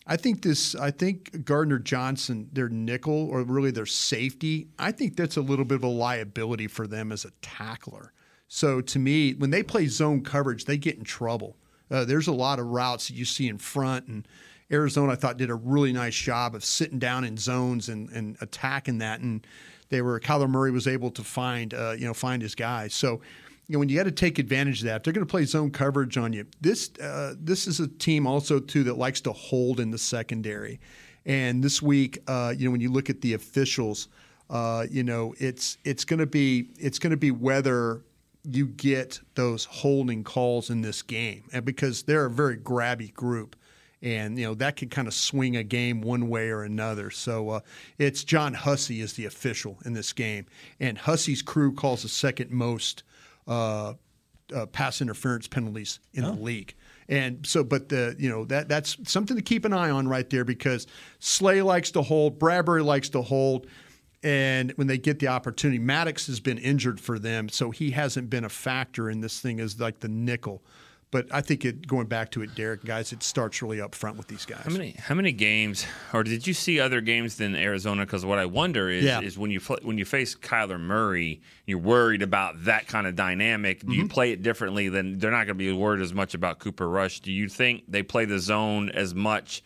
I 0.07 0.17
think 0.17 0.41
this. 0.41 0.75
I 0.75 0.91
think 0.91 1.45
Gardner 1.45 1.77
Johnson, 1.79 2.49
their 2.51 2.67
nickel 2.67 3.29
or 3.29 3.43
really 3.43 3.71
their 3.71 3.85
safety. 3.85 4.67
I 4.79 4.91
think 4.91 5.15
that's 5.15 5.37
a 5.37 5.41
little 5.41 5.65
bit 5.65 5.75
of 5.75 5.83
a 5.83 5.87
liability 5.87 6.67
for 6.67 6.87
them 6.87 7.11
as 7.11 7.23
a 7.23 7.31
tackler. 7.41 8.11
So 8.47 8.81
to 8.81 8.99
me, 8.99 9.35
when 9.35 9.51
they 9.51 9.63
play 9.63 9.85
zone 9.87 10.23
coverage, 10.23 10.65
they 10.65 10.77
get 10.77 10.97
in 10.97 11.03
trouble. 11.03 11.55
Uh, 11.89 12.03
there's 12.03 12.27
a 12.27 12.33
lot 12.33 12.59
of 12.59 12.65
routes 12.65 13.07
that 13.07 13.15
you 13.15 13.23
see 13.23 13.47
in 13.47 13.57
front 13.57 14.07
and 14.07 14.27
Arizona, 14.71 15.13
I 15.13 15.15
thought, 15.15 15.37
did 15.37 15.49
a 15.49 15.55
really 15.55 15.91
nice 15.91 16.15
job 16.15 16.55
of 16.55 16.63
sitting 16.63 16.99
down 16.99 17.23
in 17.23 17.37
zones 17.37 17.89
and, 17.89 18.09
and 18.09 18.37
attacking 18.41 18.99
that. 18.99 19.19
And 19.19 19.45
they 19.91 20.01
were 20.01 20.19
Kyler 20.19 20.49
Murray 20.49 20.71
was 20.71 20.87
able 20.87 21.11
to 21.11 21.23
find 21.23 21.73
uh, 21.73 21.91
you 21.91 22.05
know 22.05 22.13
find 22.13 22.41
his 22.41 22.55
guys. 22.55 22.93
So 22.93 23.21
you 23.67 23.73
know 23.73 23.79
when 23.79 23.89
you 23.89 23.97
got 23.97 24.05
to 24.05 24.11
take 24.11 24.39
advantage 24.39 24.79
of 24.79 24.85
that, 24.85 25.03
they're 25.03 25.13
going 25.13 25.25
to 25.25 25.29
play 25.29 25.45
zone 25.45 25.69
coverage 25.69 26.17
on 26.17 26.33
you. 26.33 26.47
This 26.61 26.89
uh, 26.99 27.35
this 27.39 27.67
is 27.67 27.79
a 27.79 27.87
team 27.87 28.25
also 28.25 28.59
too 28.59 28.83
that 28.85 28.97
likes 28.97 29.21
to 29.21 29.31
hold 29.31 29.79
in 29.79 29.91
the 29.91 29.99
secondary. 29.99 30.79
And 31.25 31.63
this 31.63 31.81
week, 31.81 32.19
uh, 32.27 32.53
you 32.57 32.65
know, 32.65 32.71
when 32.71 32.81
you 32.81 32.91
look 32.91 33.09
at 33.09 33.21
the 33.21 33.33
officials, 33.33 34.07
uh, 34.49 34.87
you 34.89 35.03
know, 35.03 35.35
it's 35.37 35.77
it's 35.83 36.03
going 36.03 36.19
to 36.19 36.25
be 36.25 36.69
it's 36.79 36.97
going 36.97 37.11
to 37.11 37.17
be 37.17 37.31
whether 37.31 38.01
you 38.43 38.65
get 38.65 39.19
those 39.35 39.65
holding 39.65 40.23
calls 40.23 40.71
in 40.71 40.81
this 40.81 41.03
game, 41.03 41.43
and 41.53 41.63
because 41.63 42.03
they're 42.03 42.25
a 42.25 42.29
very 42.29 42.57
grabby 42.57 43.13
group, 43.13 43.55
and 44.01 44.37
you 44.37 44.45
know 44.45 44.53
that 44.55 44.75
can 44.75 44.89
kind 44.89 45.07
of 45.07 45.13
swing 45.13 45.55
a 45.55 45.63
game 45.63 46.01
one 46.01 46.29
way 46.29 46.49
or 46.49 46.63
another. 46.63 47.09
So 47.09 47.49
uh, 47.49 47.59
it's 47.97 48.23
John 48.23 48.53
Hussey 48.53 49.01
is 49.01 49.13
the 49.13 49.25
official 49.25 49.77
in 49.85 49.93
this 49.93 50.13
game, 50.13 50.45
and 50.79 50.97
Hussey's 50.97 51.41
crew 51.41 51.73
calls 51.73 52.03
the 52.03 52.09
second 52.09 52.51
most 52.51 53.03
uh, 53.47 53.93
uh, 54.53 54.65
pass 54.67 55.01
interference 55.01 55.47
penalties 55.47 55.99
in 56.13 56.23
the 56.23 56.31
league. 56.31 56.75
And 57.09 57.45
so, 57.45 57.63
but 57.63 57.89
the 57.89 58.15
you 58.17 58.29
know 58.29 58.45
that 58.45 58.69
that's 58.69 58.97
something 59.03 59.35
to 59.35 59.43
keep 59.43 59.65
an 59.65 59.73
eye 59.73 59.89
on 59.89 60.07
right 60.07 60.29
there 60.29 60.45
because 60.45 60.87
Slay 61.19 61.61
likes 61.61 61.91
to 61.91 62.01
hold, 62.01 62.39
Bradberry 62.39 62.83
likes 62.83 63.09
to 63.09 63.21
hold, 63.21 63.67
and 64.23 64.71
when 64.75 64.87
they 64.87 64.97
get 64.97 65.19
the 65.19 65.27
opportunity, 65.27 65.79
Maddox 65.79 66.27
has 66.27 66.39
been 66.39 66.57
injured 66.57 66.99
for 66.99 67.19
them, 67.19 67.49
so 67.49 67.71
he 67.71 67.91
hasn't 67.91 68.29
been 68.29 68.45
a 68.45 68.49
factor 68.49 69.09
in 69.09 69.21
this 69.21 69.39
thing 69.39 69.59
as 69.59 69.79
like 69.79 69.99
the 69.99 70.07
nickel. 70.07 70.63
But 71.11 71.27
I 71.29 71.41
think 71.41 71.65
it 71.65 71.85
going 71.87 72.07
back 72.07 72.31
to 72.31 72.41
it, 72.41 72.55
Derek, 72.55 72.85
guys, 72.85 73.11
it 73.11 73.21
starts 73.21 73.61
really 73.61 73.81
up 73.81 73.93
front 73.93 74.15
with 74.17 74.27
these 74.29 74.45
guys. 74.45 74.61
How 74.63 74.71
many 74.71 74.95
how 74.97 75.13
many 75.13 75.33
games, 75.33 75.85
or 76.13 76.23
did 76.23 76.47
you 76.47 76.53
see 76.53 76.79
other 76.79 77.01
games 77.01 77.35
than 77.35 77.53
Arizona? 77.53 78.05
Because 78.05 78.23
what 78.25 78.39
I 78.39 78.45
wonder 78.45 78.89
is 78.89 79.03
Yeah. 79.03 79.19
is 79.19 79.37
when 79.37 79.51
you 79.51 79.59
when 79.81 79.97
you 79.97 80.05
face 80.05 80.35
Kyler 80.35 80.79
Murray, 80.79 81.41
you're 81.65 81.79
worried 81.79 82.21
about 82.21 82.63
that 82.63 82.87
kind 82.87 83.07
of 83.07 83.15
dynamic. 83.17 83.85
Do 83.85 83.93
you 83.93 84.03
Mm-hmm. 84.03 84.07
play 84.07 84.31
it 84.31 84.41
differently? 84.41 84.87
Then 84.87 85.19
they're 85.19 85.31
not 85.31 85.47
going 85.47 85.47
to 85.47 85.53
be 85.55 85.71
worried 85.73 86.01
as 86.01 86.13
much 86.13 86.33
about 86.33 86.59
Cooper 86.59 86.87
Rush. 86.89 87.19
Do 87.19 87.31
you 87.33 87.49
think 87.49 87.83
they 87.89 88.03
play 88.03 88.23
the 88.23 88.39
zone 88.39 88.89
as 88.89 89.13
much 89.13 89.63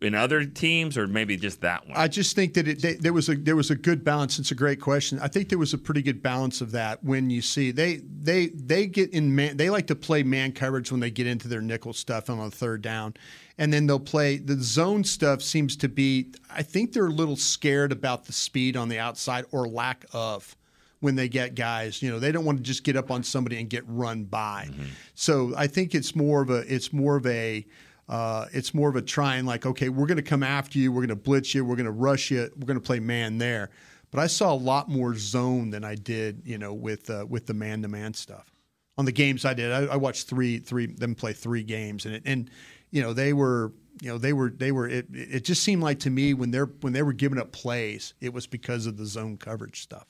in 0.00 0.14
other 0.14 0.44
teams, 0.44 0.96
or 0.96 1.06
maybe 1.06 1.36
just 1.36 1.60
that 1.62 1.86
one? 1.86 1.96
I 1.96 2.08
just 2.08 2.36
think 2.36 2.54
that 2.54 2.68
it, 2.68 2.82
they, 2.82 2.94
there 2.94 3.12
was 3.12 3.28
a 3.28 3.34
there 3.34 3.56
was 3.56 3.70
a 3.70 3.74
good 3.74 4.04
balance. 4.04 4.38
It's 4.38 4.50
a 4.50 4.54
great 4.54 4.80
question. 4.80 5.18
I 5.20 5.28
think 5.28 5.48
there 5.48 5.58
was 5.58 5.74
a 5.74 5.78
pretty 5.78 6.02
good 6.02 6.22
balance 6.22 6.60
of 6.60 6.72
that 6.72 7.02
when 7.02 7.30
you 7.30 7.42
see 7.42 7.70
they 7.70 7.96
they 7.96 8.48
they 8.48 8.86
get 8.86 9.10
in 9.10 9.34
man 9.34 9.56
they 9.56 9.70
like 9.70 9.86
to 9.88 9.96
play 9.96 10.22
man 10.22 10.52
coverage 10.52 10.90
when 10.90 11.00
they 11.00 11.10
get 11.10 11.26
into 11.26 11.48
their 11.48 11.60
nickel 11.60 11.92
stuff 11.92 12.30
on 12.30 12.38
the 12.38 12.50
third 12.50 12.82
down, 12.82 13.14
and 13.58 13.72
then 13.72 13.86
they'll 13.86 13.98
play 13.98 14.38
the 14.38 14.56
zone 14.62 15.04
stuff. 15.04 15.42
Seems 15.42 15.76
to 15.76 15.88
be 15.88 16.32
I 16.50 16.62
think 16.62 16.92
they're 16.92 17.06
a 17.06 17.10
little 17.10 17.36
scared 17.36 17.92
about 17.92 18.24
the 18.24 18.32
speed 18.32 18.76
on 18.76 18.88
the 18.88 18.98
outside 18.98 19.44
or 19.50 19.66
lack 19.66 20.04
of 20.12 20.56
when 21.00 21.14
they 21.14 21.28
get 21.28 21.54
guys. 21.54 22.02
You 22.02 22.10
know 22.10 22.18
they 22.18 22.32
don't 22.32 22.44
want 22.44 22.58
to 22.58 22.64
just 22.64 22.84
get 22.84 22.96
up 22.96 23.10
on 23.10 23.22
somebody 23.22 23.58
and 23.58 23.68
get 23.68 23.84
run 23.86 24.24
by. 24.24 24.68
Mm-hmm. 24.70 24.84
So 25.14 25.52
I 25.56 25.66
think 25.66 25.94
it's 25.94 26.14
more 26.14 26.42
of 26.42 26.50
a 26.50 26.72
it's 26.72 26.92
more 26.92 27.16
of 27.16 27.26
a 27.26 27.66
uh, 28.08 28.46
it's 28.52 28.72
more 28.72 28.88
of 28.88 28.96
a 28.96 29.02
trying 29.02 29.44
like, 29.44 29.66
okay, 29.66 29.88
we're 29.88 30.06
going 30.06 30.16
to 30.16 30.22
come 30.22 30.42
after 30.42 30.78
you, 30.78 30.90
we're 30.90 31.02
going 31.02 31.08
to 31.08 31.16
blitz 31.16 31.54
you, 31.54 31.64
we're 31.64 31.76
going 31.76 31.86
to 31.86 31.92
rush 31.92 32.30
you, 32.30 32.50
we're 32.56 32.66
going 32.66 32.78
to 32.78 32.84
play 32.84 33.00
man 33.00 33.38
there. 33.38 33.70
But 34.10 34.20
I 34.20 34.26
saw 34.26 34.52
a 34.52 34.56
lot 34.56 34.88
more 34.88 35.14
zone 35.14 35.70
than 35.70 35.84
I 35.84 35.94
did, 35.94 36.42
you 36.46 36.56
know, 36.56 36.72
with 36.72 37.10
uh, 37.10 37.26
with 37.28 37.46
the 37.46 37.54
man 37.54 37.82
to 37.82 37.88
man 37.88 38.14
stuff. 38.14 38.50
On 38.96 39.04
the 39.04 39.12
games 39.12 39.44
I 39.44 39.54
did, 39.54 39.70
I, 39.70 39.92
I 39.92 39.96
watched 39.96 40.28
three 40.28 40.58
three 40.58 40.86
them 40.86 41.14
play 41.14 41.34
three 41.34 41.62
games, 41.62 42.06
and 42.06 42.14
it, 42.14 42.22
and 42.24 42.50
you 42.90 43.02
know 43.02 43.12
they 43.12 43.34
were 43.34 43.72
you 44.00 44.08
know 44.08 44.16
they 44.16 44.32
were 44.32 44.48
they 44.48 44.72
were 44.72 44.88
it, 44.88 45.06
it 45.12 45.44
just 45.44 45.62
seemed 45.62 45.82
like 45.82 46.00
to 46.00 46.10
me 46.10 46.32
when 46.32 46.50
they're 46.50 46.70
when 46.80 46.94
they 46.94 47.02
were 47.02 47.12
giving 47.12 47.38
up 47.38 47.52
plays, 47.52 48.14
it 48.20 48.32
was 48.32 48.46
because 48.46 48.86
of 48.86 48.96
the 48.96 49.04
zone 49.04 49.36
coverage 49.36 49.82
stuff. 49.82 50.06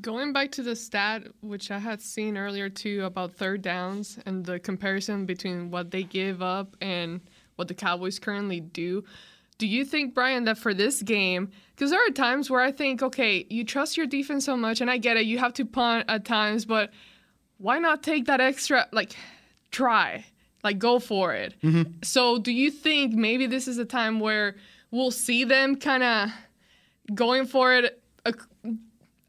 Going 0.00 0.32
back 0.32 0.52
to 0.52 0.62
the 0.62 0.76
stat, 0.76 1.24
which 1.40 1.70
I 1.70 1.78
had 1.78 2.00
seen 2.00 2.36
earlier 2.36 2.68
too, 2.68 3.04
about 3.04 3.32
third 3.32 3.62
downs 3.62 4.18
and 4.24 4.44
the 4.44 4.60
comparison 4.60 5.26
between 5.26 5.70
what 5.70 5.90
they 5.90 6.04
give 6.04 6.42
up 6.42 6.76
and 6.80 7.20
what 7.56 7.66
the 7.66 7.74
Cowboys 7.74 8.20
currently 8.20 8.60
do. 8.60 9.02
Do 9.58 9.66
you 9.66 9.84
think, 9.84 10.14
Brian, 10.14 10.44
that 10.44 10.58
for 10.58 10.72
this 10.72 11.02
game, 11.02 11.50
because 11.74 11.90
there 11.90 12.00
are 12.06 12.12
times 12.12 12.48
where 12.48 12.62
I 12.62 12.70
think, 12.70 13.02
okay, 13.02 13.44
you 13.50 13.64
trust 13.64 13.96
your 13.96 14.06
defense 14.06 14.44
so 14.46 14.56
much, 14.56 14.80
and 14.80 14.90
I 14.90 14.96
get 14.96 15.18
it, 15.18 15.26
you 15.26 15.38
have 15.38 15.52
to 15.54 15.66
punt 15.66 16.06
at 16.08 16.24
times, 16.24 16.64
but 16.64 16.90
why 17.58 17.78
not 17.78 18.02
take 18.02 18.24
that 18.26 18.40
extra, 18.40 18.88
like, 18.90 19.14
try, 19.70 20.24
like, 20.64 20.78
go 20.78 20.98
for 20.98 21.34
it? 21.34 21.54
Mm-hmm. 21.62 21.92
So, 22.02 22.38
do 22.38 22.52
you 22.52 22.70
think 22.70 23.12
maybe 23.12 23.46
this 23.46 23.68
is 23.68 23.76
a 23.76 23.84
time 23.84 24.18
where 24.18 24.56
we'll 24.90 25.10
see 25.10 25.44
them 25.44 25.76
kind 25.76 26.02
of 26.04 26.30
going 27.14 27.44
for 27.44 27.74
it 27.74 27.99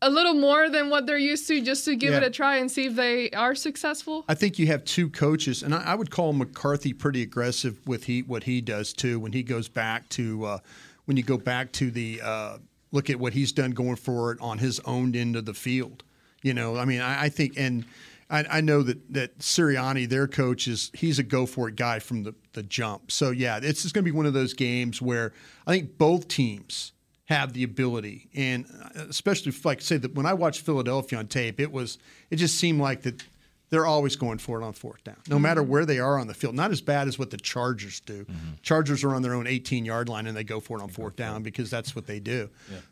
a, 0.01 0.09
little 0.09 0.33
more 0.33 0.69
than 0.69 0.89
what 0.89 1.05
they're 1.05 1.17
used 1.17 1.47
to 1.47 1.61
just 1.61 1.85
to 1.85 1.95
give 1.95 2.13
it 2.13 2.23
a 2.23 2.29
try 2.29 2.57
and 2.57 2.69
see 2.69 2.87
if 2.87 2.95
they 2.95 3.29
are 3.31 3.55
successful? 3.55 4.25
I 4.27 4.35
think 4.35 4.59
you 4.59 4.67
have 4.67 4.83
two 4.85 5.09
coaches, 5.09 5.63
and 5.63 5.73
I, 5.73 5.83
I 5.83 5.95
would 5.95 6.11
call 6.11 6.33
McCarthy 6.33 6.93
pretty 6.93 7.21
aggressive 7.21 7.79
with 7.87 8.05
he 8.05 8.21
what 8.21 8.43
he 8.43 8.61
does 8.61 8.93
too. 8.93 9.19
When 9.19 9.31
he 9.31 9.43
goes 9.43 9.67
back 9.67 10.09
to 10.09 10.45
uh, 10.45 10.57
when 11.05 11.17
you 11.17 11.23
go 11.23 11.37
back 11.37 11.71
to 11.73 11.91
the 11.91 12.21
uh, 12.23 12.57
look 12.91 13.09
at 13.09 13.19
what 13.19 13.33
he's 13.33 13.51
done 13.51 13.71
going 13.71 13.95
forward 13.95 14.37
on 14.41 14.57
his 14.57 14.79
own 14.81 15.15
end 15.15 15.35
of 15.35 15.45
the 15.45 15.53
field. 15.53 16.03
You 16.43 16.53
know, 16.53 16.77
I 16.77 16.85
mean, 16.85 17.01
I, 17.01 17.23
I 17.23 17.29
think, 17.29 17.53
and 17.57 17.85
I, 18.29 18.45
I 18.49 18.61
know 18.61 18.81
that 18.83 19.13
that 19.13 19.39
Sirianni, 19.39 20.09
their 20.09 20.27
coach, 20.27 20.67
is 20.67 20.91
he's 20.93 21.19
a 21.19 21.23
go 21.23 21.45
for 21.45 21.69
it 21.69 21.75
guy 21.75 21.99
from 21.99 22.23
the 22.23 22.33
the 22.53 22.63
jump. 22.63 23.11
So 23.11 23.31
yeah, 23.31 23.59
it's 23.61 23.83
just 23.83 23.93
going 23.93 24.03
to 24.03 24.11
be 24.11 24.15
one 24.15 24.25
of 24.25 24.33
those 24.33 24.53
games 24.53 25.01
where 25.01 25.33
I 25.67 25.71
think 25.71 25.97
both 25.97 26.27
teams 26.27 26.93
have 27.25 27.53
the 27.53 27.63
ability, 27.63 28.29
and 28.35 28.65
uh, 28.95 29.03
especially 29.09 29.49
if, 29.49 29.63
like 29.63 29.81
say 29.81 29.97
that 29.97 30.15
when 30.15 30.25
I 30.25 30.33
watched 30.33 30.61
Philadelphia 30.61 31.19
on 31.19 31.27
tape, 31.27 31.59
it 31.59 31.71
was 31.71 31.97
it 32.29 32.35
just 32.37 32.57
seemed 32.57 32.81
like 32.81 33.03
that 33.03 33.23
they're 33.69 33.85
always 33.85 34.17
going 34.17 34.37
for 34.37 34.61
it 34.61 34.65
on 34.65 34.73
fourth 34.73 35.01
down, 35.05 35.15
no 35.29 35.39
matter 35.39 35.63
where 35.63 35.85
they 35.85 35.97
are 35.97 36.19
on 36.19 36.27
the 36.27 36.33
field. 36.33 36.53
Not 36.55 36.71
as 36.71 36.81
bad 36.81 37.07
as 37.07 37.17
what 37.17 37.29
the 37.29 37.37
Chargers 37.37 38.01
do. 38.01 38.25
Chargers 38.61 39.01
are 39.05 39.15
on 39.15 39.21
their 39.21 39.33
own 39.33 39.47
18 39.47 39.85
yard 39.85 40.09
line 40.09 40.27
and 40.27 40.35
they 40.35 40.43
go 40.43 40.59
for 40.59 40.77
it 40.77 40.83
on 40.83 40.89
fourth 40.89 41.15
down 41.15 41.41
because 41.41 41.69
that's 41.69 41.95
what 41.95 42.05
they 42.05 42.19
do. 42.19 42.49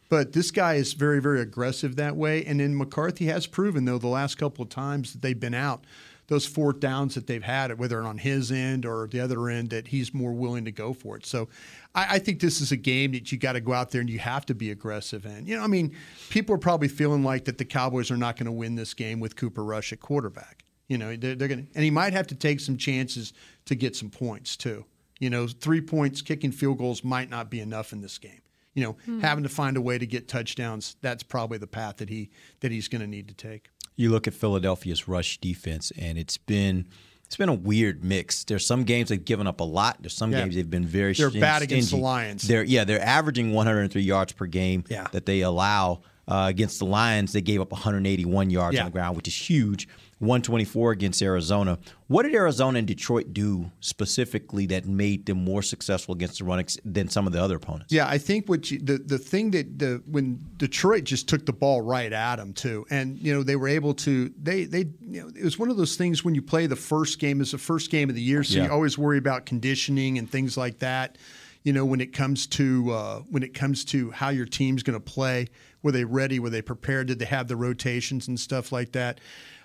But 0.08 0.32
this 0.32 0.52
guy 0.52 0.76
is 0.76 0.94
very, 0.94 1.20
very 1.20 1.42
aggressive 1.42 1.98
that 1.98 2.16
way. 2.16 2.46
And 2.46 2.62
then 2.62 2.78
McCarthy 2.78 3.26
has 3.26 3.46
proven, 3.46 3.84
though, 3.84 3.98
the 3.98 4.08
last 4.08 4.38
couple 4.38 4.64
of 4.64 4.70
times 4.70 5.12
that 5.12 5.22
they've 5.22 5.38
been 5.40 5.54
out, 5.54 5.84
those 6.30 6.46
fourth 6.46 6.80
downs 6.80 7.16
that 7.16 7.28
they've 7.28 7.44
had, 7.44 7.78
whether 7.78 8.02
on 8.04 8.18
his 8.20 8.52
end 8.52 8.86
or 8.86 9.08
the 9.12 9.20
other 9.20 9.50
end, 9.50 9.72
that 9.72 9.88
he's 9.90 10.14
more 10.14 10.32
willing 10.32 10.64
to 10.66 10.72
go 10.72 10.94
for 10.94 11.18
it. 11.18 11.26
So 11.26 11.50
I, 11.94 12.16
I 12.16 12.20
think 12.20 12.40
this 12.40 12.62
is 12.62 12.72
a 12.72 12.78
game 12.78 13.12
that 13.12 13.32
you 13.32 13.38
got 13.38 13.54
to 13.54 13.60
go 13.62 13.74
out 13.74 13.92
there 13.92 14.00
and 14.02 14.10
you 14.10 14.20
have 14.20 14.46
to 14.46 14.56
be 14.56 14.72
aggressive 14.72 15.26
in. 15.26 15.46
You 15.46 15.58
know, 15.58 15.64
I 15.64 15.68
mean, 15.68 15.96
people 16.30 16.56
are 16.56 16.60
probably 16.60 16.88
feeling 16.88 17.24
like 17.24 17.46
that 17.46 17.58
the 17.58 17.66
Cowboys 17.66 18.10
are 18.12 18.18
not 18.18 18.38
going 18.38 18.46
to 18.46 18.52
win 18.52 18.76
this 18.76 18.94
game 18.94 19.20
with 19.20 19.36
Cooper 19.36 19.64
Rush 19.64 19.92
at 19.92 20.00
quarterback. 20.00 20.64
You 20.88 20.98
know, 20.98 21.16
they're, 21.16 21.36
they're 21.36 21.48
going 21.48 21.66
to, 21.66 21.72
and 21.76 21.84
he 21.84 21.92
might 21.92 22.14
have 22.14 22.28
to 22.28 22.36
take 22.36 22.60
some 22.60 22.78
chances 22.78 23.34
to 23.66 23.76
get 23.76 23.96
some 23.96 24.10
points 24.10 24.56
too. 24.56 24.86
You 25.20 25.30
know, 25.30 25.48
three 25.48 25.82
points, 25.82 26.22
kicking 26.22 26.52
field 26.52 26.78
goals 26.78 27.04
might 27.04 27.30
not 27.30 27.50
be 27.50 27.60
enough 27.60 27.92
in 27.92 28.02
this 28.02 28.18
game. 28.18 28.42
You 28.76 28.84
know, 28.84 28.98
Hmm. 29.06 29.20
having 29.20 29.44
to 29.44 29.50
find 29.50 29.76
a 29.78 29.82
way 29.82 29.98
to 29.98 30.06
get 30.06 30.28
touchdowns, 30.28 30.96
that's 31.02 31.24
probably 31.24 31.58
the 31.58 31.68
path 31.68 31.98
that 31.98 32.10
he 32.10 32.30
that 32.62 32.72
he's 32.72 32.88
going 32.88 33.02
to 33.02 33.08
need 33.08 33.28
to 33.28 33.34
take. 33.34 33.70
You 34.00 34.12
look 34.12 34.28
at 34.28 34.34
Philadelphia's 34.34 35.10
rush 35.10 35.40
defense, 35.40 35.92
and 36.00 36.18
it's 36.18 36.38
been 36.38 36.86
it's 37.26 37.36
been 37.36 37.50
a 37.50 37.54
weird 37.54 38.02
mix. 38.04 38.46
There's 38.46 38.66
some 38.66 38.84
games 38.86 39.10
they've 39.10 39.24
given 39.24 39.46
up 39.46 39.60
a 39.60 39.64
lot. 39.66 39.98
There's 40.00 40.14
some 40.16 40.32
Yeah. 40.32 40.40
games 40.44 40.56
they've 40.56 40.70
been 40.70 40.86
very 40.86 41.12
They're 41.14 41.30
stin- 41.30 41.42
bad 41.42 41.62
against 41.62 41.92
the. 41.92 41.98
Lions. 41.98 42.44
They're 42.48 42.64
yeah, 42.64 42.86
they're 42.86 43.04
averaging 43.06 43.52
103 43.52 44.02
yards 44.02 44.32
per 44.32 44.46
game 44.46 44.86
Yeah. 44.90 45.08
that 45.12 45.26
they 45.26 45.42
allow. 45.42 46.02
Uh, 46.30 46.46
against 46.48 46.78
the 46.78 46.86
Lions, 46.86 47.34
they 47.34 47.42
gave 47.42 47.60
up 47.60 47.72
181 47.72 48.52
yards 48.52 48.76
Yeah. 48.76 48.82
on 48.82 48.86
the 48.86 48.92
ground, 48.92 49.16
which 49.18 49.28
is 49.28 49.36
huge. 49.36 49.88
124 50.20 50.92
against 50.92 51.22
Arizona. 51.22 51.78
What 52.08 52.24
did 52.24 52.34
Arizona 52.36 52.80
and 52.80 52.88
Detroit 52.88 53.34
do 53.34 53.72
specifically 53.80 54.66
that 54.68 54.86
made 54.86 55.26
them 55.26 55.44
more 55.44 55.62
successful 55.62 56.14
against 56.14 56.40
the 56.40 56.46
run 56.46 56.64
than 56.86 57.08
some 57.10 57.26
of 57.26 57.34
the 57.34 57.42
other 57.42 57.56
opponents? 57.56 57.92
Yeah, 57.94 58.08
I 58.08 58.18
think 58.18 58.48
what 58.50 58.70
you, 58.70 58.80
the 58.80 58.98
the 58.98 59.18
thing 59.18 59.52
that 59.52 59.80
the 59.80 60.02
when 60.06 60.40
Detroit 60.58 61.04
just 61.06 61.28
took 61.30 61.46
the 61.46 61.54
ball 61.54 61.82
right 61.82 62.12
at 62.12 62.36
them 62.36 62.54
too, 62.54 62.86
and 62.90 63.18
you 63.20 63.34
know 63.34 63.44
they 63.44 63.56
were 63.56 63.68
able 63.70 63.94
to 63.96 64.32
they 64.42 64.66
they 64.66 64.86
you 65.02 65.22
know 65.22 65.30
it 65.36 65.44
was 65.44 65.58
one 65.58 65.70
of 65.70 65.78
those 65.78 65.96
things 65.96 66.24
when 66.26 66.36
you 66.36 66.42
play 66.42 66.68
the 66.68 66.76
first 66.76 67.20
game 67.20 67.42
is 67.42 67.52
the 67.52 67.58
first 67.58 67.90
game 67.92 68.10
of 68.10 68.16
the 68.16 68.22
year, 68.22 68.44
so 68.44 68.58
Yeah. 68.58 68.66
you 68.66 68.72
always 68.72 68.98
worry 68.98 69.18
about 69.18 69.46
conditioning 69.46 70.18
and 70.18 70.30
things 70.30 70.58
like 70.58 70.80
that. 70.80 71.18
You 71.64 71.74
know 71.74 71.86
when 71.86 72.02
it 72.02 72.14
comes 72.14 72.48
to 72.48 72.92
uh, 72.92 73.20
when 73.30 73.44
it 73.44 73.54
comes 73.54 73.86
to 73.86 74.12
how 74.12 74.30
your 74.30 74.46
team's 74.46 74.82
going 74.84 74.98
to 74.98 75.04
play, 75.04 75.48
were 75.82 75.92
they 75.92 76.04
ready? 76.04 76.40
Were 76.40 76.50
they 76.50 76.62
prepared? 76.62 77.08
Did 77.08 77.20
they 77.20 77.26
have 77.26 77.48
the 77.48 77.56
rotations 77.56 78.28
and 78.28 78.40
stuff 78.40 78.72
like 78.72 78.92
that? 78.94 79.20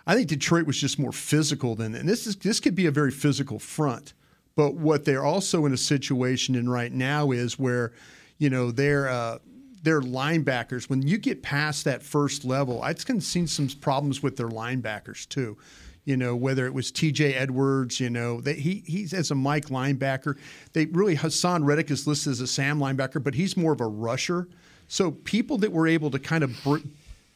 I 0.07 0.15
think 0.15 0.29
Detroit 0.29 0.67
was 0.67 0.81
just 0.81 0.99
more 0.99 1.13
physical 1.13 1.75
than, 1.75 1.95
and 1.95 2.09
this 2.09 2.27
is 2.27 2.37
this 2.37 2.61
could 2.61 2.75
be 2.75 2.87
a 2.87 2.91
very 2.91 3.11
physical 3.11 3.59
front. 3.59 4.13
But 4.57 4.75
what 4.75 5.05
they're 5.05 5.25
also 5.25 5.67
in 5.67 5.73
a 5.73 5.77
situation 5.77 6.55
in 6.55 6.69
right 6.69 6.93
now 6.93 7.33
is 7.33 7.59
where, 7.59 7.93
you 8.39 8.51
know, 8.51 8.71
they're 8.71 9.09
uh, 9.09 9.39
their 9.83 10.01
linebackers. 10.01 10.89
When 10.89 11.03
you 11.03 11.19
get 11.19 11.43
past 11.43 11.85
that 11.85 12.03
first 12.03 12.45
level, 12.45 12.83
I've 12.83 13.01
seen 13.01 13.47
some 13.47 13.69
problems 13.81 14.23
with 14.23 14.37
their 14.37 14.49
linebackers 14.49 15.29
too. 15.29 15.57
You 16.05 16.19
know, 16.19 16.37
whether 16.37 16.67
it 16.67 16.75
was 16.75 16.91
T.J. 16.91 17.33
Edwards, 17.33 17.99
you 17.99 18.11
know, 18.11 18.43
they, 18.43 18.55
he 18.55 18.85
he's 18.87 19.15
as 19.15 19.31
a 19.31 19.35
Mike 19.35 19.67
linebacker. 19.67 20.37
They 20.75 20.85
really 20.87 21.17
Haason 21.17 21.65
Reddick 21.65 21.91
is 21.91 22.07
listed 22.07 22.33
as 22.33 22.41
a 22.41 22.47
Sam 22.47 22.79
linebacker, 22.79 23.23
but 23.23 23.35
he's 23.35 23.57
more 23.57 23.73
of 23.73 23.81
a 23.81 23.87
rusher. 23.87 24.49
So 24.89 25.11
people 25.11 25.59
that 25.59 25.73
were 25.73 25.87
able 25.87 26.11
to 26.11 26.19
kind 26.19 26.45
of 26.45 26.63
br- 26.63 26.79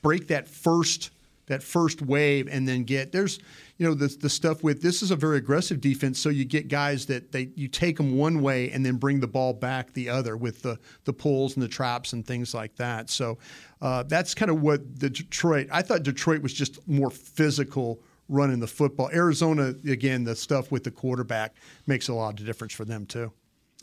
break 0.03 0.29
that 0.29 0.49
first 0.49 1.11
that 1.49 1.63
first 1.63 2.03
wave 2.03 2.47
and 2.47 2.69
then 2.69 2.85
get 2.85 3.11
there's 3.11 3.39
you 3.79 3.87
know 3.87 3.95
the 3.95 4.09
the 4.21 4.29
stuff 4.29 4.63
with 4.63 4.81
this 4.83 5.03
is 5.03 5.11
a 5.11 5.17
very 5.17 5.39
aggressive 5.39 5.81
defense 5.81 6.19
so 6.19 6.29
you 6.29 6.45
get 6.45 6.69
guys 6.69 7.07
that 7.07 7.33
they 7.33 7.51
you 7.57 7.67
take 7.69 7.97
them 7.97 8.17
one 8.17 8.41
way 8.43 8.71
and 8.71 8.85
then 8.85 8.97
bring 8.97 9.19
the 9.21 9.27
ball 9.27 9.53
back 9.53 9.93
the 9.95 10.09
other 10.09 10.37
with 10.37 10.63
the 10.63 10.79
the 11.05 11.13
pulls 11.13 11.55
and 11.55 11.63
the 11.63 11.69
traps 11.69 12.13
and 12.13 12.27
things 12.27 12.55
like 12.55 12.75
that 12.77 13.11
so 13.11 13.39
uh, 13.81 14.03
that's 14.05 14.35
kind 14.35 14.51
of 14.51 14.61
what 14.61 15.01
the 15.01 15.09
Detroit 15.09 15.69
I 15.73 15.83
thought 15.83 16.03
Detroit 16.03 16.43
was 16.43 16.53
just 16.53 16.87
more 16.87 17.11
physical 17.11 18.01
running 18.29 18.61
the 18.61 18.67
football 18.67 19.11
Arizona 19.13 19.75
again 19.89 20.25
the 20.25 20.37
stuff 20.37 20.71
with 20.71 20.85
the 20.85 20.91
quarterback 20.91 21.55
makes 21.87 22.09
a 22.09 22.15
lot 22.15 22.39
of 22.39 22.47
difference 22.47 22.75
for 22.75 22.85
them 22.85 23.07
too. 23.07 23.33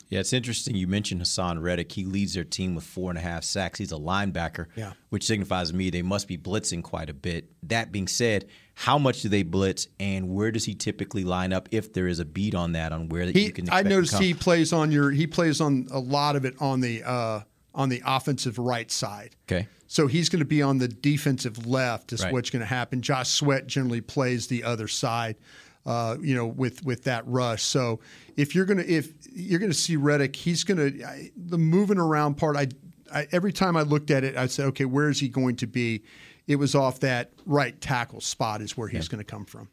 Yeah, 0.09 0.19
it's 0.19 0.33
interesting. 0.33 0.75
You 0.75 0.87
mentioned 0.87 1.21
Haason 1.21 1.61
Reddick. 1.61 1.91
He 1.91 2.05
leads 2.05 2.35
their 2.35 2.43
team 2.43 2.75
with 2.75 2.83
four 2.83 3.09
and 3.09 3.17
a 3.17 3.21
half 3.21 3.43
sacks. 3.43 3.79
He's 3.79 3.91
a 3.91 3.95
linebacker, 3.97 4.67
Yeah. 4.75 4.93
which 5.09 5.25
signifies 5.25 5.71
to 5.71 5.75
me 5.75 5.89
they 5.89 6.03
must 6.03 6.27
be 6.27 6.37
blitzing 6.37 6.83
quite 6.83 7.09
a 7.09 7.13
bit. 7.13 7.49
That 7.63 7.91
being 7.91 8.07
said, 8.07 8.45
how 8.75 8.97
much 8.99 9.21
do 9.23 9.29
they 9.29 9.41
blitz, 9.43 9.87
and 9.99 10.29
where 10.29 10.51
does 10.51 10.65
he 10.65 10.75
typically 10.75 11.23
line 11.23 11.53
up 11.53 11.69
if 11.71 11.93
there 11.93 12.07
is 12.07 12.19
a 12.19 12.25
beat 12.25 12.53
on 12.53 12.73
that 12.73 12.91
on 12.91 13.09
where 13.09 13.25
that 13.25 13.35
He, 13.35 13.45
you 13.45 13.51
can? 13.51 13.67
I 13.71 13.81
noticed 13.81 14.19
he 14.19 14.33
plays 14.33 14.71
on 14.73 14.91
your 14.91 15.11
he 15.11 15.25
plays 15.27 15.59
on 15.61 15.87
a 15.91 15.99
lot 15.99 16.35
of 16.35 16.45
it 16.45 16.53
on 16.59 16.81
the 16.81 17.01
uh, 17.03 17.39
on 17.73 17.89
the 17.89 18.01
offensive 18.05 18.57
right 18.59 18.91
side. 18.91 19.35
Okay. 19.49 19.67
So 19.87 20.07
he's 20.07 20.29
going 20.29 20.39
to 20.39 20.45
be 20.45 20.61
on 20.61 20.77
the 20.79 20.87
defensive 20.87 21.65
left. 21.67 22.11
Is 22.11 22.21
Right. 22.23 22.33
what's 22.33 22.49
going 22.49 22.61
to 22.61 22.65
happen. 22.65 23.01
Josh 23.01 23.29
Sweat 23.29 23.67
generally 23.67 24.01
plays 24.01 24.47
the 24.47 24.63
other 24.63 24.87
side. 24.87 25.35
Uh, 25.85 26.17
you 26.19 26.33
know, 26.33 26.47
with 26.47 26.83
with 26.83 27.03
that 27.03 27.27
rush. 27.27 27.61
So 27.61 27.99
if 28.35 28.55
you're 28.55 28.65
gonna 28.65 28.83
if 28.87 29.11
you're 29.31 29.59
gonna 29.59 29.73
see 29.73 29.95
Reddick, 29.97 30.35
he's 30.35 30.63
gonna 30.63 30.91
I, 31.05 31.29
the 31.35 31.59
moving 31.59 31.99
around 31.99 32.35
part. 32.35 32.57
I, 32.57 32.69
I 33.13 33.27
every 33.31 33.53
time 33.53 33.77
I 33.77 33.83
looked 33.83 34.09
at 34.09 34.23
it, 34.23 34.35
I 34.35 34.47
said, 34.47 34.65
okay, 34.67 34.85
where 34.85 35.09
is 35.09 35.19
he 35.19 35.29
going 35.29 35.57
to 35.57 35.67
be? 35.67 36.03
It 36.47 36.55
was 36.55 36.73
off 36.73 37.01
that 37.01 37.33
right 37.45 37.79
tackle 37.79 38.21
spot 38.21 38.61
is 38.61 38.75
where 38.75 38.87
he's 38.87 39.07
going 39.07 39.19
to 39.19 39.23
come 39.23 39.45
from. 39.45 39.69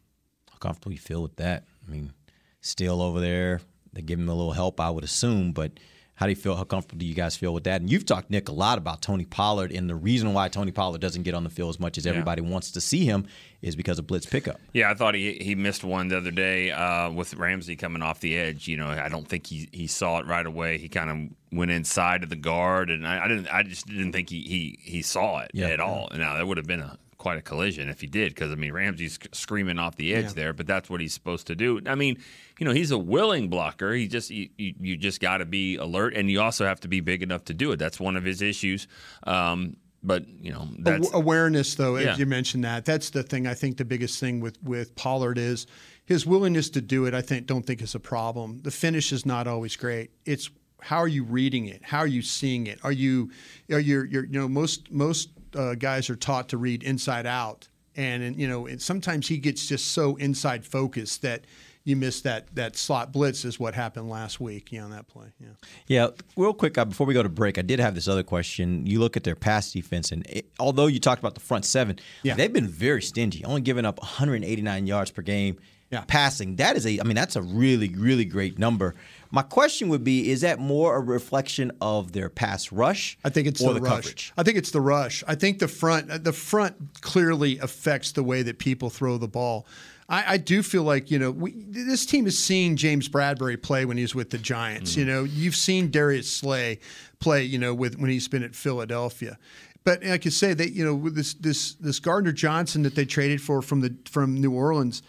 How 0.51 0.57
comfortable 0.57 0.91
you 0.91 0.99
feel 0.99 1.21
with 1.23 1.35
that? 1.37 1.65
I 1.87 1.91
mean, 1.91 2.13
still 2.61 3.01
over 3.01 3.19
there. 3.19 3.61
They 3.93 4.01
give 4.01 4.19
him 4.19 4.29
a 4.29 4.33
little 4.33 4.53
help, 4.53 4.79
I 4.79 4.89
would 4.89 5.03
assume, 5.03 5.51
but 5.51 5.79
how 6.15 6.27
do 6.27 6.29
you 6.31 6.35
feel? 6.35 6.55
How 6.55 6.63
comfortable 6.63 6.99
do 6.99 7.05
you 7.05 7.15
guys 7.15 7.35
feel 7.35 7.53
with 7.53 7.63
that? 7.63 7.81
And 7.81 7.89
you've 7.89 8.05
talked, 8.05 8.29
Nick, 8.29 8.47
a 8.47 8.51
lot 8.51 8.77
about 8.77 9.01
Tony 9.01 9.25
Pollard, 9.25 9.71
and 9.71 9.89
the 9.89 9.95
reason 9.95 10.33
why 10.33 10.47
Tony 10.47 10.71
Pollard 10.71 11.01
doesn't 11.01 11.23
get 11.23 11.33
on 11.33 11.43
the 11.43 11.49
field 11.49 11.69
as 11.71 11.79
much 11.79 11.97
as 11.97 12.05
Yeah. 12.05 12.11
everybody 12.11 12.41
wants 12.41 12.69
to 12.71 12.81
see 12.81 13.05
him 13.05 13.25
is 13.63 13.75
because 13.75 13.97
of 13.97 14.05
blitz 14.05 14.25
pickup. 14.27 14.59
Yeah, 14.73 14.91
I 14.91 14.93
thought 14.93 15.15
he 15.15 15.33
he 15.41 15.55
missed 15.55 15.83
one 15.83 16.09
the 16.09 16.17
other 16.17 16.29
day 16.31 16.69
uh, 16.71 17.09
with 17.09 17.33
Ramsey 17.33 17.75
coming 17.75 18.01
off 18.03 18.19
the 18.19 18.37
edge. 18.37 18.67
You 18.67 18.77
know, 18.77 18.87
I 18.89 19.09
don't 19.09 19.27
think 19.27 19.47
he, 19.47 19.67
he 19.71 19.87
saw 19.87 20.19
it 20.19 20.27
right 20.27 20.45
away. 20.45 20.77
He 20.77 20.87
kind 20.87 21.09
of 21.09 21.57
went 21.57 21.71
inside 21.71 22.23
of 22.23 22.29
the 22.29 22.35
guard, 22.35 22.89
and 22.91 23.07
I, 23.07 23.25
I 23.25 23.27
didn't. 23.27 23.47
I 23.47 23.63
just 23.63 23.87
didn't 23.87 24.11
think 24.11 24.29
he 24.29 24.41
he, 24.41 24.77
he 24.81 25.01
saw 25.01 25.39
it 25.39 25.51
Yeah. 25.53 25.67
at 25.69 25.79
all. 25.79 26.09
Now 26.15 26.35
that 26.35 26.45
would 26.47 26.57
have 26.57 26.67
been 26.67 26.81
a 26.81 26.97
quite 27.23 27.37
a 27.37 27.41
collision 27.41 27.87
if 27.87 28.01
he 28.01 28.07
did, 28.07 28.35
because 28.35 28.51
I 28.51 28.55
mean 28.55 28.73
Ramsey's 28.73 29.17
screaming 29.31 29.79
off 29.79 29.95
the 29.95 30.13
edge 30.13 30.25
Yeah. 30.25 30.31
there, 30.33 30.53
but 30.53 30.67
that's 30.67 30.89
what 30.89 30.99
he's 30.99 31.13
supposed 31.13 31.47
to 31.47 31.55
do. 31.55 31.79
I 31.87 31.95
mean, 31.95 32.17
you 32.59 32.65
know, 32.65 32.73
he's 32.73 32.91
a 32.91 32.97
willing 32.97 33.47
blocker. 33.47 33.93
He 33.93 34.09
just 34.09 34.29
you, 34.29 34.49
you, 34.57 34.97
just 34.97 35.21
got 35.21 35.37
to 35.37 35.45
be 35.45 35.77
alert, 35.77 36.15
and 36.15 36.29
you 36.29 36.41
also 36.41 36.65
have 36.65 36.81
to 36.81 36.89
be 36.89 36.99
big 36.99 37.23
enough 37.23 37.45
to 37.45 37.53
do 37.53 37.71
it. 37.71 37.77
That's 37.77 37.97
one 37.97 38.17
of 38.17 38.25
his 38.25 38.41
issues. 38.41 38.87
Um, 39.23 39.77
but 40.03 40.27
you 40.27 40.51
know, 40.51 40.67
that's 40.79 41.13
awareness, 41.13 41.75
though, 41.75 41.95
Yeah. 41.97 42.11
as 42.11 42.19
you 42.19 42.25
mentioned 42.25 42.65
that, 42.65 42.83
that's 42.83 43.09
the 43.09 43.23
thing. 43.23 43.47
I 43.47 43.53
think 43.53 43.77
the 43.77 43.85
biggest 43.85 44.19
thing 44.19 44.41
with 44.41 44.61
with 44.61 44.93
Pollard 44.95 45.37
is 45.37 45.65
his 46.05 46.25
willingness 46.25 46.69
to 46.71 46.81
do 46.81 47.05
it. 47.05 47.13
I 47.13 47.21
think 47.21 47.47
don't 47.47 47.65
think 47.65 47.81
is 47.81 47.95
a 47.95 48.01
problem. 48.01 48.59
The 48.63 48.71
finish 48.71 49.13
is 49.13 49.25
not 49.25 49.47
always 49.47 49.77
great. 49.77 50.11
It's 50.25 50.49
how 50.81 50.97
are 50.97 51.07
you 51.07 51.23
reading 51.23 51.67
it? 51.67 51.81
How 51.81 51.99
are 51.99 52.07
you 52.07 52.21
seeing 52.21 52.67
it? 52.67 52.77
Are 52.83 52.91
you 52.91 53.31
are 53.71 53.79
you 53.79 54.03
you 54.03 54.27
know 54.27 54.49
most 54.49 54.91
most 54.91 55.29
uh, 55.55 55.75
guys 55.75 56.09
are 56.09 56.15
taught 56.15 56.49
to 56.49 56.57
read 56.57 56.83
inside 56.83 57.25
out, 57.25 57.67
and, 57.95 58.23
and 58.23 58.35
you 58.37 58.47
know 58.47 58.67
and 58.67 58.81
sometimes 58.81 59.27
he 59.27 59.37
gets 59.37 59.67
just 59.67 59.89
so 59.91 60.15
inside 60.17 60.65
focused 60.65 61.21
that 61.21 61.45
you 61.85 61.97
miss 61.97 62.21
that 62.21 62.47
that 62.55 62.77
slot 62.77 63.11
blitz 63.11 63.43
is 63.43 63.59
what 63.59 63.73
happened 63.75 64.09
last 64.09 64.39
week. 64.39 64.71
You 64.71 64.79
know, 64.79 64.85
on 64.85 64.91
that 64.91 65.07
play. 65.07 65.27
Yeah. 65.39 65.47
Yeah, 65.87 66.07
real 66.37 66.53
quick 66.53 66.77
uh, 66.77 66.85
before 66.85 67.05
we 67.05 67.13
go 67.13 67.23
to 67.23 67.29
break, 67.29 67.57
I 67.57 67.61
did 67.61 67.79
have 67.79 67.93
this 67.95 68.07
other 68.07 68.23
question. 68.23 68.85
You 68.85 68.99
look 68.99 69.17
at 69.17 69.23
their 69.25 69.35
pass 69.35 69.71
defense, 69.71 70.11
and 70.11 70.25
it, 70.29 70.45
although 70.59 70.87
you 70.87 70.99
talked 70.99 71.19
about 71.19 71.33
the 71.33 71.41
front 71.41 71.65
seven, 71.65 71.99
Yeah. 72.23 72.35
they've 72.35 72.53
been 72.53 72.67
very 72.69 73.01
stingy, 73.01 73.43
only 73.43 73.61
giving 73.61 73.83
up 73.85 73.99
189 74.01 74.87
yards 74.87 75.11
per 75.11 75.21
game 75.21 75.57
Yeah. 75.91 76.05
passing. 76.07 76.55
That 76.55 76.77
is 76.77 76.85
a, 76.87 76.99
I 77.01 77.03
mean, 77.03 77.15
that's 77.15 77.35
a 77.35 77.41
really, 77.41 77.89
really 77.89 78.25
great 78.25 78.57
number. 78.57 78.95
My 79.33 79.41
question 79.41 79.89
would 79.89 80.03
be: 80.03 80.29
Is 80.29 80.41
that 80.41 80.59
more 80.59 80.95
a 80.95 80.99
reflection 80.99 81.71
of 81.81 82.11
their 82.11 82.29
pass 82.29 82.71
rush? 82.71 83.17
I 83.25 83.29
think 83.29 83.47
it's 83.47 83.63
or 83.63 83.73
the, 83.73 83.79
the, 83.79 83.81
rush. 83.81 83.91
coverage. 83.91 84.33
I 84.37 84.43
think 84.43 84.57
it's 84.59 84.69
the 84.69 84.79
rush. 84.79 85.23
I 85.27 85.33
think 85.33 85.57
the 85.57 85.67
front 85.67 86.23
the 86.23 86.31
front 86.31 87.01
clearly 87.01 87.57
affects 87.57 88.11
the 88.11 88.21
way 88.21 88.43
that 88.43 88.59
people 88.59 88.91
throw 88.91 89.17
the 89.17 89.27
ball. 89.27 89.65
I, 90.07 90.33
I 90.33 90.37
do 90.37 90.61
feel 90.61 90.83
like 90.83 91.09
you 91.09 91.17
know 91.17 91.31
we, 91.31 91.51
this 91.67 92.05
team 92.05 92.25
has 92.25 92.37
seen 92.37 92.77
James 92.77 93.09
Bradberry 93.09 93.59
play 93.59 93.85
when 93.85 93.97
he 93.97 94.03
was 94.03 94.13
with 94.13 94.29
the 94.29 94.37
Giants. 94.37 94.93
Mm. 94.93 94.97
You 94.97 95.05
know, 95.05 95.23
you've 95.23 95.55
seen 95.55 95.89
Darius 95.89 96.31
Slay 96.31 96.79
play. 97.19 97.43
You 97.43 97.57
know, 97.57 97.73
with 97.73 97.97
when 97.97 98.11
he's 98.11 98.27
been 98.27 98.43
at 98.43 98.53
Philadelphia. 98.53 99.39
But 99.83 100.03
like 100.03 100.25
you 100.25 100.31
say, 100.31 100.53
that 100.53 100.73
you 100.73 100.85
know 100.85 100.93
with 100.93 101.15
this 101.15 101.33
this 101.33 101.73
this 101.73 101.99
Gardner 101.99 102.33
Johnson 102.33 102.83
that 102.83 102.93
they 102.93 103.05
traded 103.05 103.41
for 103.41 103.63
from 103.63 103.81
the 103.81 103.95
from 104.07 104.35
New 104.35 104.53
Orleans, 104.53 105.01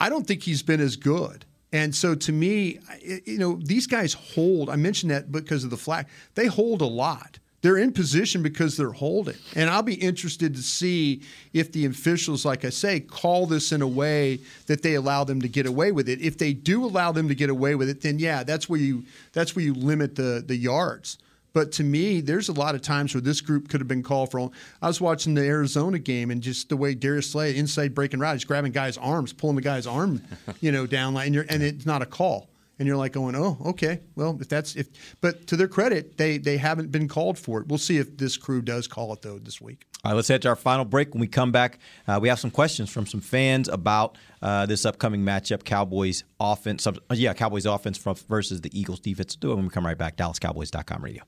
I 0.00 0.08
don't 0.08 0.26
think 0.26 0.44
he's 0.44 0.62
been 0.62 0.80
as 0.80 0.96
good. 0.96 1.44
And 1.76 1.94
so 1.94 2.14
to 2.14 2.32
me, 2.32 2.78
you 3.02 3.36
know, 3.36 3.60
these 3.62 3.86
guys 3.86 4.14
hold. 4.14 4.70
I 4.70 4.76
mentioned 4.76 5.10
that 5.10 5.30
because 5.30 5.62
of 5.62 5.68
the 5.68 5.76
flag. 5.76 6.06
They 6.34 6.46
hold 6.46 6.80
a 6.80 6.86
lot. 6.86 7.38
They're 7.60 7.76
in 7.76 7.92
position 7.92 8.42
because 8.42 8.78
they're 8.78 8.92
holding. 8.92 9.36
And 9.54 9.68
I'll 9.68 9.82
be 9.82 9.94
interested 9.94 10.54
to 10.54 10.62
see 10.62 11.20
if 11.52 11.72
the 11.72 11.84
officials, 11.84 12.46
like 12.46 12.64
I 12.64 12.70
say, 12.70 13.00
call 13.00 13.44
this 13.46 13.72
in 13.72 13.82
a 13.82 13.86
way 13.86 14.40
that 14.68 14.82
they 14.82 14.94
allow 14.94 15.24
them 15.24 15.42
to 15.42 15.48
get 15.48 15.66
away 15.66 15.92
with 15.92 16.08
it. 16.08 16.22
If 16.22 16.38
they 16.38 16.54
do 16.54 16.82
allow 16.82 17.12
them 17.12 17.28
to 17.28 17.34
get 17.34 17.50
away 17.50 17.74
with 17.74 17.90
it, 17.90 18.00
then 18.00 18.18
yeah, 18.18 18.42
that's 18.42 18.70
where 18.70 18.80
you 18.80 19.04
that's 19.32 19.54
where 19.54 19.64
you 19.64 19.74
limit 19.74 20.14
the 20.14 20.42
the 20.46 20.56
yards. 20.56 21.18
But 21.56 21.72
to 21.72 21.84
me, 21.84 22.20
there's 22.20 22.50
a 22.50 22.52
lot 22.52 22.74
of 22.74 22.82
times 22.82 23.14
where 23.14 23.22
this 23.22 23.40
group 23.40 23.70
could 23.70 23.80
have 23.80 23.88
been 23.88 24.02
called 24.02 24.30
for. 24.30 24.50
I 24.82 24.88
was 24.88 25.00
watching 25.00 25.32
the 25.32 25.40
Arizona 25.40 25.98
game 25.98 26.30
and 26.30 26.42
just 26.42 26.68
the 26.68 26.76
way 26.76 26.94
Darius 26.94 27.30
Slay 27.30 27.56
inside 27.56 27.94
breaking 27.94 28.20
route, 28.20 28.34
he's 28.34 28.44
grabbing 28.44 28.72
guys' 28.72 28.98
arms, 28.98 29.32
pulling 29.32 29.56
the 29.56 29.62
guy's 29.62 29.86
arm, 29.86 30.20
you 30.60 30.70
know, 30.70 30.86
down 30.86 31.14
line, 31.14 31.28
and, 31.28 31.34
you're, 31.34 31.46
and 31.48 31.62
it's 31.62 31.86
not 31.86 32.02
a 32.02 32.04
call. 32.06 32.50
And 32.78 32.86
you're 32.86 32.98
like 32.98 33.12
going, 33.12 33.34
oh, 33.34 33.56
okay, 33.68 34.00
well, 34.16 34.36
if 34.38 34.50
that's 34.50 34.76
if. 34.76 34.88
But 35.22 35.46
to 35.46 35.56
their 35.56 35.66
credit, 35.66 36.18
they 36.18 36.36
they 36.36 36.58
haven't 36.58 36.92
been 36.92 37.08
called 37.08 37.38
for 37.38 37.58
it. 37.62 37.68
We'll 37.68 37.78
see 37.78 37.96
if 37.96 38.18
this 38.18 38.36
crew 38.36 38.60
does 38.60 38.86
call 38.86 39.14
it 39.14 39.22
though 39.22 39.38
this 39.38 39.58
week. 39.62 39.86
All 40.04 40.10
right, 40.10 40.16
let's 40.16 40.28
head 40.28 40.42
to 40.42 40.50
our 40.50 40.56
final 40.56 40.84
break. 40.84 41.14
When 41.14 41.22
we 41.22 41.26
come 41.26 41.52
back, 41.52 41.78
uh, 42.06 42.18
we 42.20 42.28
have 42.28 42.38
some 42.38 42.50
questions 42.50 42.90
from 42.90 43.06
some 43.06 43.22
fans 43.22 43.70
about 43.70 44.18
uh, 44.42 44.66
this 44.66 44.84
upcoming 44.84 45.22
matchup: 45.22 45.64
Cowboys 45.64 46.24
offense. 46.38 46.86
uh, 46.86 46.92
Yeah, 47.12 47.32
Cowboys 47.32 47.64
offense 47.64 47.96
from, 47.96 48.14
versus 48.28 48.60
the 48.60 48.78
Eagles 48.78 49.00
defense. 49.00 49.36
Do 49.36 49.52
it 49.52 49.54
when 49.54 49.64
we 49.64 49.70
come 49.70 49.86
right 49.86 49.96
back. 49.96 50.18
DallasCowboys.com 50.18 51.02
radio. 51.02 51.22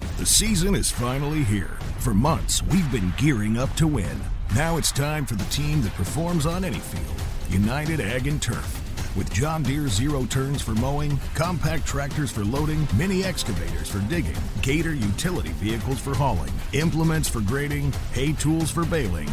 The 0.00 0.26
season 0.26 0.74
is 0.74 0.90
finally 0.90 1.42
here. 1.42 1.78
For 1.98 2.14
months, 2.14 2.62
we've 2.62 2.90
been 2.92 3.12
gearing 3.16 3.56
up 3.56 3.74
to 3.76 3.86
win. 3.86 4.20
Now 4.54 4.76
it's 4.76 4.92
time 4.92 5.26
for 5.26 5.34
the 5.34 5.44
team 5.44 5.82
that 5.82 5.92
performs 5.94 6.46
on 6.46 6.64
any 6.64 6.78
field 6.78 7.22
United 7.48 8.00
Ag 8.00 8.26
and 8.26 8.40
Turf. 8.40 8.80
With 9.16 9.32
John 9.32 9.62
Deere 9.62 9.88
zero 9.88 10.24
turns 10.24 10.60
for 10.60 10.72
mowing, 10.72 11.18
compact 11.34 11.86
tractors 11.86 12.30
for 12.30 12.44
loading, 12.44 12.86
mini 12.96 13.24
excavators 13.24 13.88
for 13.88 14.00
digging, 14.08 14.36
Gator 14.62 14.94
utility 14.94 15.50
vehicles 15.50 16.00
for 16.00 16.14
hauling, 16.14 16.52
implements 16.72 17.28
for 17.28 17.40
grading, 17.40 17.92
hay 18.12 18.32
tools 18.32 18.70
for 18.70 18.84
baling. 18.84 19.30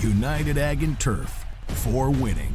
United 0.00 0.58
Ag 0.58 0.82
and 0.82 0.98
Turf 1.00 1.44
for 1.68 2.10
winning. 2.10 2.54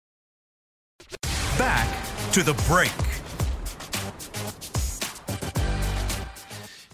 to 2.31 2.43
the 2.43 2.53
break. 2.69 3.20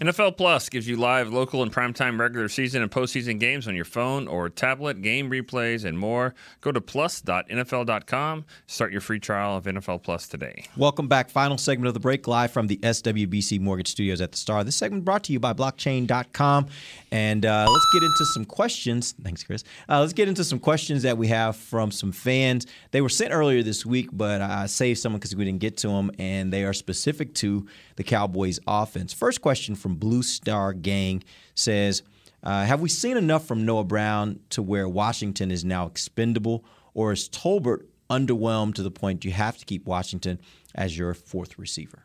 NFL 0.00 0.36
Plus 0.36 0.68
gives 0.68 0.86
you 0.86 0.96
live, 0.96 1.32
local, 1.32 1.60
and 1.60 1.72
primetime 1.72 2.20
regular 2.20 2.48
season 2.48 2.82
and 2.82 2.90
postseason 2.90 3.40
games 3.40 3.66
on 3.66 3.74
your 3.74 3.84
phone 3.84 4.28
or 4.28 4.48
tablet, 4.48 5.02
game 5.02 5.28
replays, 5.28 5.84
and 5.84 5.98
more. 5.98 6.36
Go 6.60 6.70
to 6.70 6.80
plus.nfl.com. 6.80 8.44
Start 8.68 8.92
your 8.92 9.00
free 9.00 9.18
trial 9.18 9.56
of 9.56 9.64
NFL 9.64 10.04
Plus 10.04 10.28
today. 10.28 10.66
Welcome 10.76 11.08
back. 11.08 11.30
Final 11.30 11.58
segment 11.58 11.88
of 11.88 11.94
the 11.94 12.00
break, 12.00 12.28
live 12.28 12.52
from 12.52 12.68
the 12.68 12.76
SWBC 12.76 13.58
Mortgage 13.58 13.88
Studios 13.88 14.20
at 14.20 14.30
the 14.30 14.38
Star. 14.38 14.62
This 14.62 14.76
segment 14.76 15.04
brought 15.04 15.24
to 15.24 15.32
you 15.32 15.40
by 15.40 15.52
blockchain.com. 15.52 16.68
And 17.10 17.44
uh, 17.44 17.66
let's 17.68 17.86
get 17.92 18.04
into 18.04 18.24
some 18.34 18.44
questions. 18.44 19.16
Thanks, 19.20 19.42
Chris. 19.42 19.64
Uh, 19.88 19.98
let's 19.98 20.12
get 20.12 20.28
into 20.28 20.44
some 20.44 20.60
questions 20.60 21.02
that 21.02 21.18
we 21.18 21.26
have 21.26 21.56
from 21.56 21.90
some 21.90 22.12
fans. 22.12 22.68
They 22.92 23.00
were 23.00 23.08
sent 23.08 23.32
earlier 23.32 23.64
this 23.64 23.84
week, 23.84 24.10
but 24.12 24.42
I 24.42 24.66
saved 24.66 25.00
some 25.00 25.14
because 25.14 25.34
we 25.34 25.44
didn't 25.44 25.60
get 25.60 25.76
to 25.78 25.88
them, 25.88 26.12
and 26.20 26.52
they 26.52 26.62
are 26.62 26.72
specific 26.72 27.34
to 27.36 27.66
the 27.96 28.04
Cowboys 28.04 28.60
offense. 28.68 29.12
First 29.12 29.42
question 29.42 29.74
from 29.74 29.87
Blue 29.96 30.22
Star 30.22 30.72
Gang 30.72 31.22
says, 31.54 32.02
uh, 32.42 32.64
have 32.64 32.80
we 32.80 32.88
seen 32.88 33.16
enough 33.16 33.46
from 33.46 33.64
Noah 33.66 33.84
Brown 33.84 34.40
to 34.50 34.62
where 34.62 34.88
Washington 34.88 35.50
is 35.50 35.64
now 35.64 35.86
expendable, 35.86 36.64
or 36.94 37.12
is 37.12 37.28
Tolbert 37.28 37.84
underwhelmed 38.08 38.74
to 38.76 38.82
the 38.82 38.90
point 38.90 39.24
you 39.24 39.32
have 39.32 39.58
to 39.58 39.64
keep 39.64 39.86
Washington 39.86 40.38
as 40.74 40.96
your 40.96 41.14
fourth 41.14 41.58
receiver? 41.58 42.04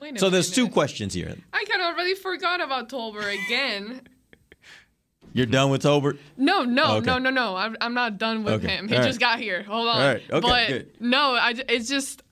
A 0.00 0.18
So 0.18 0.30
there's 0.30 0.50
minute. 0.50 0.54
two 0.54 0.72
questions 0.72 1.14
here. 1.14 1.34
I 1.52 1.64
kind 1.64 1.82
of 1.82 1.88
already 1.94 2.14
forgot 2.14 2.60
about 2.60 2.88
Tolbert 2.88 3.32
again. 3.46 4.02
You're 5.34 5.46
done 5.46 5.70
with 5.70 5.82
Tolbert? 5.82 6.18
No, 6.36 6.62
no, 6.64 6.96
Okay. 6.96 7.06
no, 7.06 7.18
no, 7.18 7.30
no. 7.30 7.54
I'm, 7.56 7.76
I'm 7.80 7.94
not 7.94 8.16
done 8.18 8.44
with 8.44 8.54
Okay. 8.64 8.68
him. 8.76 8.88
He 8.88 8.96
All 8.96 9.02
just 9.02 9.20
right. 9.20 9.32
got 9.36 9.40
here. 9.40 9.62
Hold 9.64 9.88
on. 9.88 10.00
All 10.00 10.06
right. 10.06 10.22
Okay, 10.30 10.40
but 10.40 10.68
good. 10.68 10.90
no, 11.00 11.34
I, 11.34 11.54
it's 11.68 11.88
just 11.88 12.22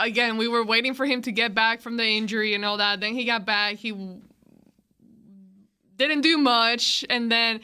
again 0.00 0.36
we 0.36 0.48
were 0.48 0.64
waiting 0.64 0.94
for 0.94 1.06
him 1.06 1.22
to 1.22 1.32
get 1.32 1.54
back 1.54 1.80
from 1.80 1.96
the 1.96 2.04
injury 2.04 2.54
and 2.54 2.64
all 2.64 2.76
that. 2.78 3.00
Then 3.00 3.14
he 3.14 3.24
got 3.24 3.44
back. 3.44 3.76
He 3.76 3.92
didn't 5.96 6.22
do 6.22 6.38
much, 6.38 7.04
and 7.10 7.30
then 7.30 7.60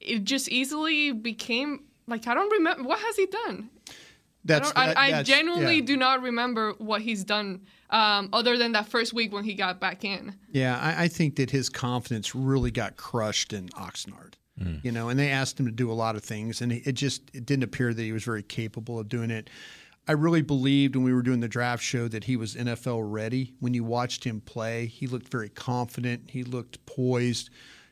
it 0.00 0.24
just 0.24 0.48
easily 0.48 1.12
became 1.12 1.84
like 2.06 2.26
I 2.26 2.34
don't 2.34 2.50
remember 2.50 2.84
what 2.84 2.98
has 3.00 3.16
he 3.16 3.26
done. 3.26 3.70
That's 4.44 4.72
I, 4.74 4.86
that- 4.86 4.98
I, 4.98 5.18
I 5.20 5.22
genuinely 5.22 5.76
yeah. 5.76 5.84
do 5.84 5.96
not 5.96 6.22
remember 6.22 6.72
what 6.78 7.00
he's 7.02 7.22
done 7.22 7.60
um, 7.90 8.28
other 8.32 8.56
than 8.56 8.72
that 8.72 8.88
first 8.88 9.12
week 9.12 9.32
when 9.32 9.44
he 9.44 9.54
got 9.54 9.78
back 9.78 10.04
in. 10.04 10.34
Yeah, 10.50 10.78
I, 10.80 11.04
I 11.04 11.08
think 11.08 11.36
that 11.36 11.50
his 11.50 11.68
confidence 11.68 12.34
really 12.34 12.70
got 12.70 12.96
crushed 12.96 13.52
in 13.52 13.68
Oxnard. 13.70 14.34
You 14.84 14.92
know, 14.92 15.08
and 15.08 15.18
they 15.18 15.30
asked 15.30 15.58
him 15.58 15.66
to 15.66 15.72
do 15.72 15.90
a 15.90 15.94
lot 15.94 16.14
of 16.14 16.22
things, 16.22 16.60
and 16.60 16.70
it 16.70 16.92
just 16.92 17.22
it 17.34 17.44
didn't 17.44 17.64
appear 17.64 17.92
that 17.92 18.00
he 18.00 18.12
was 18.12 18.22
very 18.22 18.44
capable 18.44 18.96
of 19.00 19.08
doing 19.08 19.32
it. 19.32 19.50
I 20.08 20.12
really 20.12 20.42
believed 20.42 20.96
when 20.96 21.04
we 21.04 21.12
were 21.12 21.22
doing 21.22 21.40
the 21.40 21.48
draft 21.48 21.82
show 21.82 22.08
that 22.08 22.24
he 22.24 22.36
was 22.36 22.56
NFL 22.56 23.02
ready. 23.04 23.54
When 23.60 23.72
you 23.72 23.84
watched 23.84 24.24
him 24.24 24.40
play, 24.40 24.86
he 24.86 25.06
looked 25.06 25.28
very 25.28 25.48
confident. 25.48 26.30
He 26.30 26.42
looked 26.42 26.84
poised. 26.86 27.50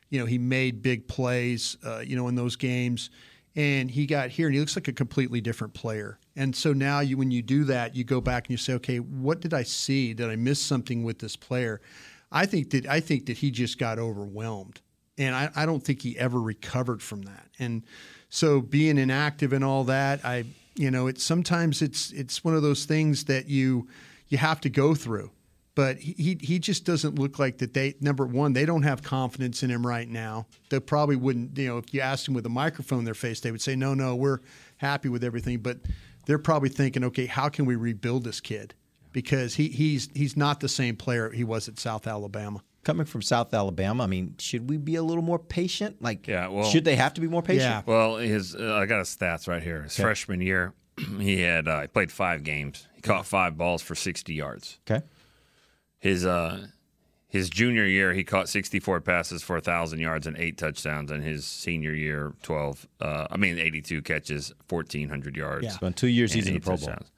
You 0.09 0.19
know, 0.19 0.25
he 0.25 0.37
made 0.37 0.81
big 0.81 1.07
plays. 1.07 1.77
Uh, 1.85 1.99
you 1.99 2.17
know, 2.17 2.27
in 2.27 2.35
those 2.35 2.57
games, 2.57 3.11
and 3.55 3.89
he 3.89 4.05
got 4.05 4.29
here 4.29 4.47
and 4.47 4.53
he 4.53 4.59
looks 4.59 4.75
like 4.75 4.89
a 4.89 4.93
completely 4.93 5.39
different 5.41 5.73
player. 5.73 6.19
And 6.35 6.55
so 6.55 6.73
now, 6.73 6.99
you 6.99 7.17
when 7.17 7.31
you 7.31 7.41
do 7.41 7.63
that, 7.65 7.95
you 7.95 8.03
go 8.03 8.19
back 8.19 8.45
and 8.45 8.51
you 8.51 8.57
say, 8.57 8.73
okay, 8.73 8.99
what 8.99 9.39
did 9.39 9.53
I 9.53 9.63
see? 9.63 10.13
Did 10.13 10.29
I 10.29 10.35
miss 10.35 10.59
something 10.59 11.03
with 11.03 11.19
this 11.19 11.37
player? 11.37 11.81
I 12.29 12.45
think 12.45 12.71
that 12.71 12.87
I 12.87 12.99
think 12.99 13.25
that 13.27 13.37
he 13.37 13.51
just 13.51 13.77
got 13.77 13.99
overwhelmed, 13.99 14.81
and 15.17 15.33
I, 15.33 15.49
I 15.55 15.65
don't 15.65 15.83
think 15.83 16.01
he 16.01 16.17
ever 16.17 16.41
recovered 16.41 17.01
from 17.01 17.21
that. 17.23 17.47
And 17.57 17.83
so 18.29 18.59
being 18.59 18.97
inactive 18.97 19.53
and 19.53 19.63
all 19.63 19.85
that, 19.85 20.25
I 20.25 20.45
you 20.75 20.91
know, 20.91 21.07
it's 21.07 21.23
sometimes 21.23 21.81
it's 21.81 22.11
it's 22.11 22.43
one 22.43 22.55
of 22.55 22.61
those 22.61 22.85
things 22.85 23.25
that 23.25 23.47
you 23.47 23.87
you 24.27 24.37
have 24.37 24.61
to 24.61 24.69
go 24.69 24.95
through. 24.95 25.31
But 25.73 25.97
he 25.99 26.37
he- 26.41 26.59
just 26.59 26.85
doesn't 26.85 27.17
look 27.17 27.39
like 27.39 27.59
that. 27.59 27.73
They 27.73 27.95
number 28.01 28.25
one, 28.25 28.51
they 28.53 28.65
don't 28.65 28.83
have 28.83 29.01
confidence 29.01 29.63
in 29.63 29.69
him 29.69 29.87
right 29.87 30.07
now. 30.07 30.47
They 30.69 30.79
probably 30.81 31.15
wouldn't. 31.15 31.57
You 31.57 31.69
know, 31.69 31.77
if 31.77 31.93
you 31.93 32.01
asked 32.01 32.27
him 32.27 32.33
with 32.33 32.45
a 32.45 32.49
microphone 32.49 32.99
in 32.99 33.05
their 33.05 33.13
face, 33.13 33.39
they 33.39 33.51
would 33.51 33.61
say, 33.61 33.75
"No, 33.75 33.93
no, 33.93 34.15
we're 34.15 34.39
happy 34.77 35.07
with 35.07 35.23
everything." 35.23 35.59
But 35.59 35.79
they're 36.25 36.39
probably 36.39 36.69
thinking, 36.69 37.05
"Okay, 37.05 37.25
how 37.25 37.47
can 37.47 37.65
we 37.65 37.75
rebuild 37.75 38.25
this 38.25 38.41
kid?" 38.41 38.73
Because 39.13 39.55
he 39.55 39.69
he's 39.69 40.09
he's 40.13 40.35
not 40.35 40.59
the 40.59 40.69
same 40.69 40.97
player 40.97 41.29
he 41.29 41.45
was 41.45 41.69
at 41.69 41.79
South 41.79 42.05
Alabama. 42.05 42.63
Coming 42.83 43.05
from 43.05 43.21
South 43.21 43.53
Alabama, 43.53 44.03
I 44.03 44.07
mean, 44.07 44.33
should 44.39 44.67
we 44.69 44.77
be 44.77 44.95
a 44.95 45.03
little 45.03 45.21
more 45.23 45.37
patient? 45.37 46.01
Like, 46.01 46.27
Yeah, 46.27 46.47
well, 46.47 46.63
should 46.63 46.83
they 46.83 46.95
have 46.95 47.13
to 47.13 47.21
be 47.21 47.27
more 47.27 47.43
patient? 47.43 47.63
Yeah. 47.63 47.81
Well, 47.85 48.17
his 48.17 48.55
uh, 48.55 48.75
I 48.81 48.87
got 48.87 48.99
his 48.99 49.15
stats 49.15 49.47
right 49.47 49.61
here. 49.61 49.83
His 49.83 49.93
Okay. 49.93 50.03
freshman 50.03 50.41
year, 50.41 50.73
he 51.19 51.41
had 51.41 51.67
uh, 51.67 51.81
he 51.81 51.87
played 51.87 52.11
five 52.11 52.43
games. 52.43 52.87
He 52.95 53.01
caught 53.01 53.25
five 53.27 53.55
balls 53.57 53.81
for 53.83 53.93
sixty 53.93 54.33
yards. 54.33 54.79
Okay. 54.89 55.05
His 55.99 56.25
uh 56.25 56.65
his 57.27 57.49
junior 57.49 57.85
year, 57.85 58.13
he 58.13 58.23
caught 58.23 58.49
sixty 58.49 58.79
four 58.79 58.99
passes 58.99 59.43
for 59.43 59.59
thousand 59.61 59.99
yards 59.99 60.25
and 60.27 60.35
eight 60.37 60.57
touchdowns. 60.57 61.11
And 61.11 61.23
his 61.23 61.45
senior 61.45 61.93
year, 61.93 62.33
twelve. 62.41 62.87
Uh, 62.99 63.27
I 63.29 63.37
mean, 63.37 63.59
eighty 63.59 63.81
two 63.83 64.01
catches, 64.01 64.51
fourteen 64.67 65.07
hundred 65.09 65.37
yards. 65.37 65.65
Yeah. 65.65 65.71
So 65.77 65.85
in 65.85 65.93
two 65.93 66.07
years, 66.07 66.33
he's 66.33 66.47
in 66.47 66.53
the 66.53 66.57
eight 66.57 66.63
Pro 66.63 66.77
Bowl. 66.77 66.87
touchdowns. 66.87 67.11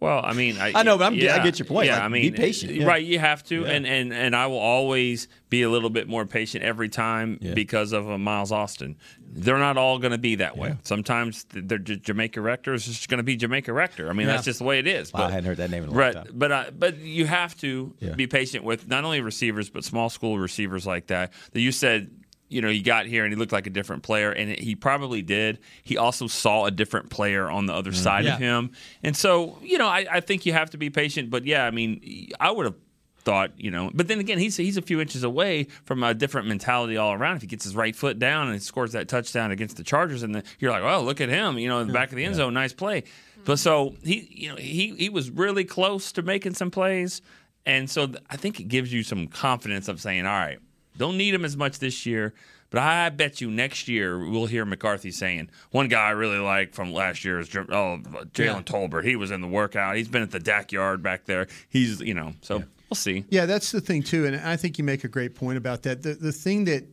Well, 0.00 0.22
I 0.24 0.32
mean, 0.32 0.56
I, 0.58 0.72
I 0.74 0.82
know, 0.82 0.96
but 0.96 1.04
I'm- 1.12 1.14
I 1.14 1.44
get 1.44 1.58
your 1.58 1.66
point. 1.66 1.86
Yeah, 1.86 1.96
Like, 1.96 2.04
I 2.04 2.08
be 2.08 2.30
patient, 2.30 2.72
yeah. 2.72 2.86
right? 2.86 3.04
You 3.04 3.18
have 3.18 3.44
to, 3.44 3.60
Yeah. 3.62 3.68
and 3.72 3.86
and 3.86 4.14
and 4.14 4.34
I 4.34 4.46
will 4.46 4.58
always 4.58 5.28
be 5.50 5.60
a 5.60 5.68
little 5.68 5.90
bit 5.90 6.08
more 6.08 6.24
patient 6.24 6.64
every 6.64 6.88
time 6.88 7.38
because 7.54 7.92
of 7.92 8.08
uh, 8.10 8.16
Miles 8.16 8.50
Austin. 8.50 8.96
They're 9.32 9.58
not 9.58 9.76
all 9.76 9.98
going 9.98 10.12
to 10.12 10.18
be 10.18 10.36
that 10.36 10.56
way. 10.56 10.76
Sometimes 10.84 11.44
th- 11.44 11.66
they're 11.68 11.76
just 11.78 12.02
Jamaica 12.02 12.40
Rector 12.40 12.72
is 12.72 12.86
just 12.86 13.08
going 13.10 13.18
to 13.18 13.22
be 13.24 13.36
Jamaica 13.36 13.72
Rector. 13.74 14.08
I 14.08 14.14
mean, 14.14 14.26
Yeah. 14.26 14.32
that's 14.34 14.46
just 14.46 14.58
the 14.60 14.64
way 14.64 14.78
it 14.78 14.86
is. 14.86 15.12
Wow, 15.12 15.26
I 15.26 15.30
hadn't 15.32 15.44
heard 15.44 15.58
that 15.58 15.70
name 15.70 15.82
in 15.82 15.90
a 15.90 15.92
long 15.92 15.98
right, 15.98 16.14
time. 16.14 16.28
But 16.32 16.50
uh, 16.50 16.64
but 16.78 16.96
you 16.98 17.26
have 17.26 17.54
to 17.58 17.94
Yeah. 18.00 18.14
be 18.14 18.26
patient 18.26 18.64
with 18.64 18.88
not 18.88 19.04
only 19.04 19.20
receivers 19.20 19.68
but 19.68 19.84
small 19.84 20.08
school 20.08 20.38
receivers 20.38 20.86
like 20.86 21.08
that. 21.08 21.32
That 21.52 21.60
you 21.60 21.72
said. 21.72 22.10
You 22.50 22.60
know, 22.60 22.68
he 22.68 22.80
got 22.80 23.06
here 23.06 23.24
and 23.24 23.32
he 23.32 23.38
looked 23.38 23.52
like 23.52 23.66
a 23.66 23.70
different 23.70 24.02
player, 24.02 24.30
and 24.30 24.50
he 24.50 24.74
probably 24.74 25.22
did. 25.22 25.58
He 25.82 25.96
also 25.96 26.26
saw 26.26 26.66
a 26.66 26.70
different 26.70 27.08
player 27.08 27.50
on 27.50 27.66
the 27.66 27.72
other 27.72 27.92
mm. 27.92 27.96
side 27.96 28.24
Yeah. 28.24 28.34
of 28.34 28.40
him, 28.40 28.72
and 29.02 29.16
so 29.16 29.58
you 29.62 29.78
know, 29.78 29.86
I, 29.86 30.06
I 30.10 30.20
think 30.20 30.44
you 30.44 30.52
have 30.52 30.70
to 30.70 30.76
be 30.76 30.90
patient. 30.90 31.30
But 31.30 31.46
yeah, 31.46 31.64
I 31.64 31.70
mean, 31.70 32.30
I 32.38 32.50
would 32.50 32.66
have 32.66 32.74
thought, 33.22 33.52
you 33.58 33.70
know, 33.70 33.90
but 33.92 34.08
then 34.08 34.18
again, 34.18 34.38
he's 34.38 34.56
he's 34.56 34.76
a 34.76 34.82
few 34.82 35.00
inches 35.00 35.22
away 35.24 35.68
from 35.84 36.02
a 36.02 36.12
different 36.14 36.48
mentality 36.48 36.96
all 36.96 37.12
around. 37.12 37.36
If 37.36 37.42
he 37.42 37.48
gets 37.48 37.64
his 37.64 37.76
right 37.76 37.94
foot 37.94 38.18
down 38.18 38.46
and 38.46 38.54
he 38.54 38.60
scores 38.60 38.92
that 38.92 39.08
touchdown 39.08 39.50
against 39.50 39.76
the 39.76 39.84
Chargers, 39.84 40.22
and 40.22 40.34
the, 40.34 40.42
you're 40.58 40.70
like, 40.70 40.82
oh, 40.82 41.02
look 41.02 41.20
at 41.20 41.28
him, 41.28 41.58
you 41.58 41.68
know, 41.68 41.78
in 41.80 41.86
the 41.86 41.92
back 41.92 42.10
of 42.10 42.16
the 42.16 42.24
end 42.24 42.34
zone, 42.36 42.54
nice 42.54 42.72
play. 42.72 43.04
But 43.44 43.58
so 43.58 43.94
he, 44.02 44.26
you 44.30 44.48
know, 44.50 44.56
he 44.56 44.94
he 44.96 45.08
was 45.08 45.30
really 45.30 45.64
close 45.64 46.12
to 46.12 46.22
making 46.22 46.54
some 46.54 46.70
plays. 46.70 47.22
And 47.66 47.90
so 47.90 48.06
th- 48.06 48.18
I 48.30 48.36
think 48.36 48.58
it 48.58 48.64
gives 48.64 48.90
you 48.90 49.02
some 49.02 49.26
confidence 49.26 49.86
of 49.88 50.00
saying, 50.00 50.24
all 50.24 50.32
right, 50.32 50.58
don't 51.00 51.16
need 51.16 51.34
him 51.34 51.44
as 51.44 51.56
much 51.56 51.80
this 51.80 52.06
year. 52.06 52.32
But 52.70 52.82
I 52.82 53.08
bet 53.08 53.40
you 53.40 53.50
next 53.50 53.88
year 53.88 54.16
we'll 54.16 54.46
hear 54.46 54.64
McCarthy 54.64 55.10
saying 55.10 55.50
one 55.72 55.88
guy 55.88 56.06
I 56.06 56.10
really 56.10 56.38
like 56.38 56.72
from 56.72 56.92
last 56.92 57.24
year 57.24 57.40
is 57.40 57.48
oh 57.56 57.98
Jalen 58.04 58.36
Yeah. 58.38 58.62
Tolbert. 58.62 59.04
He 59.04 59.16
was 59.16 59.32
in 59.32 59.40
the 59.40 59.48
workout. 59.48 59.96
He's 59.96 60.06
been 60.06 60.22
at 60.22 60.30
the 60.30 60.38
DAC 60.38 60.70
yard 60.70 61.02
back 61.02 61.24
there. 61.24 61.48
He's 61.68 62.00
you 62.00 62.14
know 62.14 62.34
so 62.42 62.58
we'll 62.88 62.94
see. 62.94 63.24
Yeah, 63.28 63.46
that's 63.46 63.72
the 63.72 63.80
thing 63.80 64.04
too, 64.04 64.24
and 64.26 64.36
I 64.36 64.56
think 64.56 64.78
you 64.78 64.84
make 64.84 65.02
a 65.02 65.08
great 65.08 65.34
point 65.34 65.58
about 65.58 65.82
that. 65.82 66.02
The 66.02 66.14
the 66.14 66.30
thing 66.30 66.64
that 66.66 66.84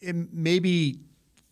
it, 0.00 0.16
maybe 0.32 0.98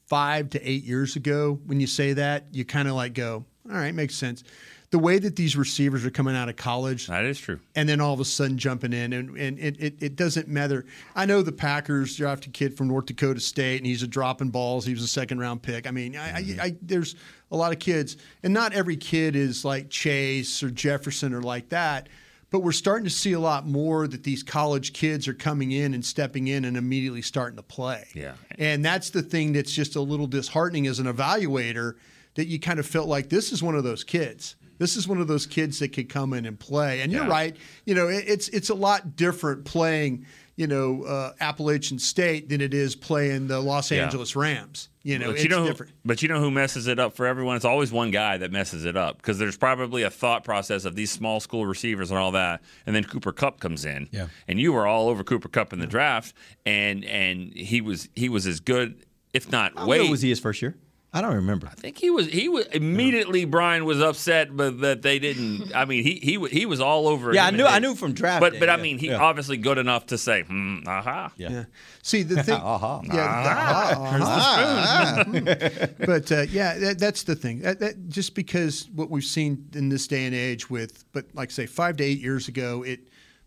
five 0.08 0.50
to 0.50 0.68
eight 0.68 0.82
years 0.82 1.14
ago, 1.14 1.60
when 1.66 1.78
you 1.78 1.86
say 1.86 2.14
that, 2.14 2.46
you 2.50 2.64
kind 2.64 2.88
of 2.88 2.94
like 2.94 3.12
go, 3.14 3.44
all 3.70 3.76
right, 3.76 3.94
makes 3.94 4.16
sense. 4.16 4.42
The 4.90 4.98
way 4.98 5.18
that 5.18 5.36
these 5.36 5.54
receivers 5.54 6.06
are 6.06 6.10
coming 6.10 6.34
out 6.34 6.48
of 6.48 6.56
college, 6.56 7.08
that 7.08 7.26
is 7.26 7.38
true, 7.38 7.60
and 7.74 7.86
then 7.86 8.00
all 8.00 8.14
of 8.14 8.20
a 8.20 8.24
sudden 8.24 8.56
jumping 8.56 8.94
in, 8.94 9.12
and, 9.12 9.36
and 9.36 9.58
it, 9.58 9.78
it, 9.78 10.02
it 10.02 10.16
doesn't 10.16 10.48
matter. 10.48 10.86
I 11.14 11.26
know 11.26 11.42
the 11.42 11.52
Packers 11.52 12.16
drafted 12.16 12.48
a 12.48 12.52
kid 12.52 12.74
from 12.74 12.88
North 12.88 13.04
Dakota 13.04 13.40
State, 13.40 13.76
and 13.76 13.86
he's 13.86 14.02
a 14.02 14.06
dropping 14.06 14.48
balls. 14.48 14.86
He 14.86 14.94
was 14.94 15.02
a 15.02 15.08
second 15.08 15.40
round 15.40 15.60
pick. 15.60 15.86
I 15.86 15.90
mean, 15.90 16.16
I, 16.16 16.36
I, 16.36 16.42
mm-hmm. 16.42 16.60
I, 16.60 16.76
there's 16.80 17.16
a 17.50 17.56
lot 17.56 17.72
of 17.72 17.78
kids, 17.80 18.16
and 18.42 18.54
not 18.54 18.72
every 18.72 18.96
kid 18.96 19.36
is 19.36 19.62
like 19.62 19.90
Chase 19.90 20.62
or 20.62 20.70
Jefferson 20.70 21.34
or 21.34 21.42
like 21.42 21.68
that. 21.68 22.08
But 22.50 22.60
we're 22.60 22.72
starting 22.72 23.04
to 23.04 23.10
see 23.10 23.34
a 23.34 23.40
lot 23.40 23.66
more 23.66 24.08
that 24.08 24.22
these 24.22 24.42
college 24.42 24.94
kids 24.94 25.28
are 25.28 25.34
coming 25.34 25.70
in 25.72 25.92
and 25.92 26.02
stepping 26.02 26.48
in 26.48 26.64
and 26.64 26.78
immediately 26.78 27.20
starting 27.20 27.56
to 27.56 27.62
play. 27.62 28.06
Yeah. 28.14 28.32
And 28.58 28.82
that's 28.82 29.10
the 29.10 29.20
thing 29.20 29.52
that's 29.52 29.72
just 29.72 29.96
a 29.96 30.00
little 30.00 30.26
disheartening 30.26 30.86
as 30.86 30.98
an 30.98 31.06
evaluator 31.06 31.96
that 32.36 32.46
you 32.46 32.58
kind 32.58 32.78
of 32.78 32.86
felt 32.86 33.06
like 33.06 33.28
this 33.28 33.52
is 33.52 33.62
one 33.62 33.74
of 33.74 33.84
those 33.84 34.02
kids. 34.02 34.56
This 34.78 34.96
is 34.96 35.06
one 35.08 35.20
of 35.20 35.26
those 35.28 35.46
kids 35.46 35.78
that 35.80 35.92
could 35.92 36.08
come 36.08 36.32
in 36.32 36.46
and 36.46 36.58
play. 36.58 37.00
And 37.00 37.12
you're 37.12 37.26
right. 37.26 37.56
You 37.84 37.94
know, 37.94 38.08
it, 38.08 38.24
it's 38.26 38.48
it's 38.48 38.70
a 38.70 38.74
lot 38.74 39.16
different 39.16 39.64
playing, 39.64 40.24
you 40.56 40.66
know, 40.66 41.02
uh, 41.02 41.32
Appalachian 41.40 41.98
State 41.98 42.48
than 42.48 42.60
it 42.60 42.72
is 42.72 42.94
playing 42.94 43.48
the 43.48 43.58
Los 43.60 43.90
Yeah. 43.90 44.04
Angeles 44.04 44.36
Rams. 44.36 44.88
You 45.02 45.18
know, 45.18 45.26
but 45.26 45.34
it's 45.36 45.44
you 45.44 45.48
know, 45.48 45.62
who- 45.62 45.68
different. 45.68 45.92
but 46.04 46.20
you 46.22 46.28
know 46.28 46.38
who 46.38 46.50
messes 46.50 46.86
it 46.86 46.98
up 46.98 47.16
for 47.16 47.24
everyone? 47.26 47.56
It's 47.56 47.64
always 47.64 47.90
one 47.90 48.10
guy 48.10 48.36
that 48.36 48.52
messes 48.52 48.84
it 48.84 48.94
up 48.96 49.16
because 49.16 49.38
there's 49.38 49.56
probably 49.56 50.02
a 50.02 50.10
thought 50.10 50.44
process 50.44 50.84
of 50.84 50.96
these 50.96 51.10
small 51.10 51.40
school 51.40 51.64
receivers 51.66 52.10
and 52.10 52.18
all 52.18 52.32
that, 52.32 52.60
and 52.86 52.94
then 52.94 53.04
Cooper 53.04 53.32
Kupp 53.32 53.58
comes 53.58 53.86
in, 53.86 54.08
Yeah. 54.12 54.26
and 54.46 54.60
you 54.60 54.72
were 54.72 54.86
all 54.86 55.08
over 55.08 55.24
Cooper 55.24 55.48
Kupp 55.48 55.72
in 55.72 55.78
the 55.78 55.86
draft, 55.86 56.34
and 56.66 57.04
and 57.06 57.54
he 57.54 57.80
was 57.80 58.08
he 58.14 58.28
was 58.28 58.46
as 58.46 58.60
good, 58.60 59.06
if 59.32 59.50
not 59.50 59.72
How 59.78 59.86
way. 59.86 59.98
good 59.98 60.10
was 60.10 60.20
he 60.20 60.28
his 60.28 60.40
first 60.40 60.60
year? 60.60 60.76
I 61.18 61.20
don't 61.20 61.34
remember. 61.34 61.66
I 61.66 61.74
think 61.74 61.98
he 61.98 62.10
was 62.10 62.28
he 62.28 62.48
was 62.48 62.66
immediately. 62.66 63.44
Brian 63.44 63.84
was 63.84 64.00
upset, 64.00 64.56
but 64.56 64.80
that 64.82 65.02
they 65.02 65.18
didn't. 65.18 65.74
I 65.74 65.84
mean, 65.84 66.04
he 66.04 66.20
he 66.22 66.38
he 66.48 66.64
was 66.64 66.80
all 66.80 67.08
over. 67.08 67.34
Yeah, 67.34 67.46
I 67.46 67.50
knew- 67.50 67.66
I 67.66 67.80
knew 67.80 67.96
from 67.96 68.12
draft 68.12 68.40
But 68.40 68.52
day, 68.52 68.60
but 68.60 68.70
I 68.70 68.76
yeah, 68.76 68.82
mean, 68.82 68.98
he 68.98 69.08
yeah. 69.08 69.16
obviously 69.16 69.56
good 69.56 69.78
enough 69.78 70.06
to 70.06 70.18
say, 70.18 70.42
hmm, 70.42 70.78
aha. 70.86 71.32
Yeah. 71.36 71.64
See 72.02 72.22
the 72.22 72.40
thing. 72.44 72.54
Aha. 72.54 73.00
Yeah. 73.02 73.14
Ah. 73.26 75.24
the- 75.26 75.90
ah. 75.98 76.00
but 76.06 76.30
uh, 76.30 76.42
yeah, 76.50 76.78
that, 76.78 77.00
that's 77.00 77.24
the 77.24 77.34
thing. 77.34 77.62
That, 77.62 77.80
that, 77.80 78.08
just 78.08 78.36
because 78.36 78.88
what 78.94 79.10
we've 79.10 79.24
seen 79.24 79.68
in 79.74 79.88
this 79.88 80.06
day 80.06 80.24
and 80.24 80.36
age 80.36 80.70
with, 80.70 81.04
but 81.12 81.24
like 81.34 81.50
say 81.50 81.66
five 81.66 81.96
to 81.96 82.04
eight 82.04 82.20
years 82.20 82.46
ago, 82.48 82.84
it. 82.84 83.00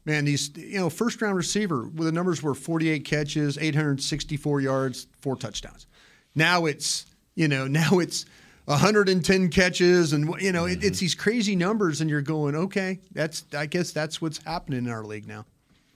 Man, 0.03 0.25
these 0.25 0.49
you 0.57 0.79
know 0.79 0.89
first 0.89 1.21
round 1.21 1.35
receiver, 1.35 1.83
where 1.83 2.05
the 2.05 2.11
numbers 2.11 2.41
were 2.41 2.55
48 2.55 3.05
catches, 3.05 3.55
864 3.59 4.59
yards, 4.61 5.05
four 5.21 5.35
touchdowns. 5.35 5.85
Now 6.33 6.65
it's 6.65 7.05
you 7.35 7.47
know 7.47 7.67
now 7.81 7.99
it's 7.99 8.25
110 8.65 9.49
catches, 9.49 10.13
and 10.13 10.33
you 10.41 10.51
know 10.51 10.65
it, 10.65 10.83
it's 10.83 10.99
these 10.99 11.15
crazy 11.15 11.55
numbers, 11.55 12.01
and 12.01 12.09
you're 12.09 12.21
going, 12.21 12.55
okay, 12.55 12.99
that's 13.13 13.43
I 13.55 13.65
guess 13.65 13.91
that's 13.91 14.21
what's 14.21 14.37
happening 14.43 14.85
in 14.85 14.91
our 14.91 15.03
league 15.03 15.27
now. 15.27 15.45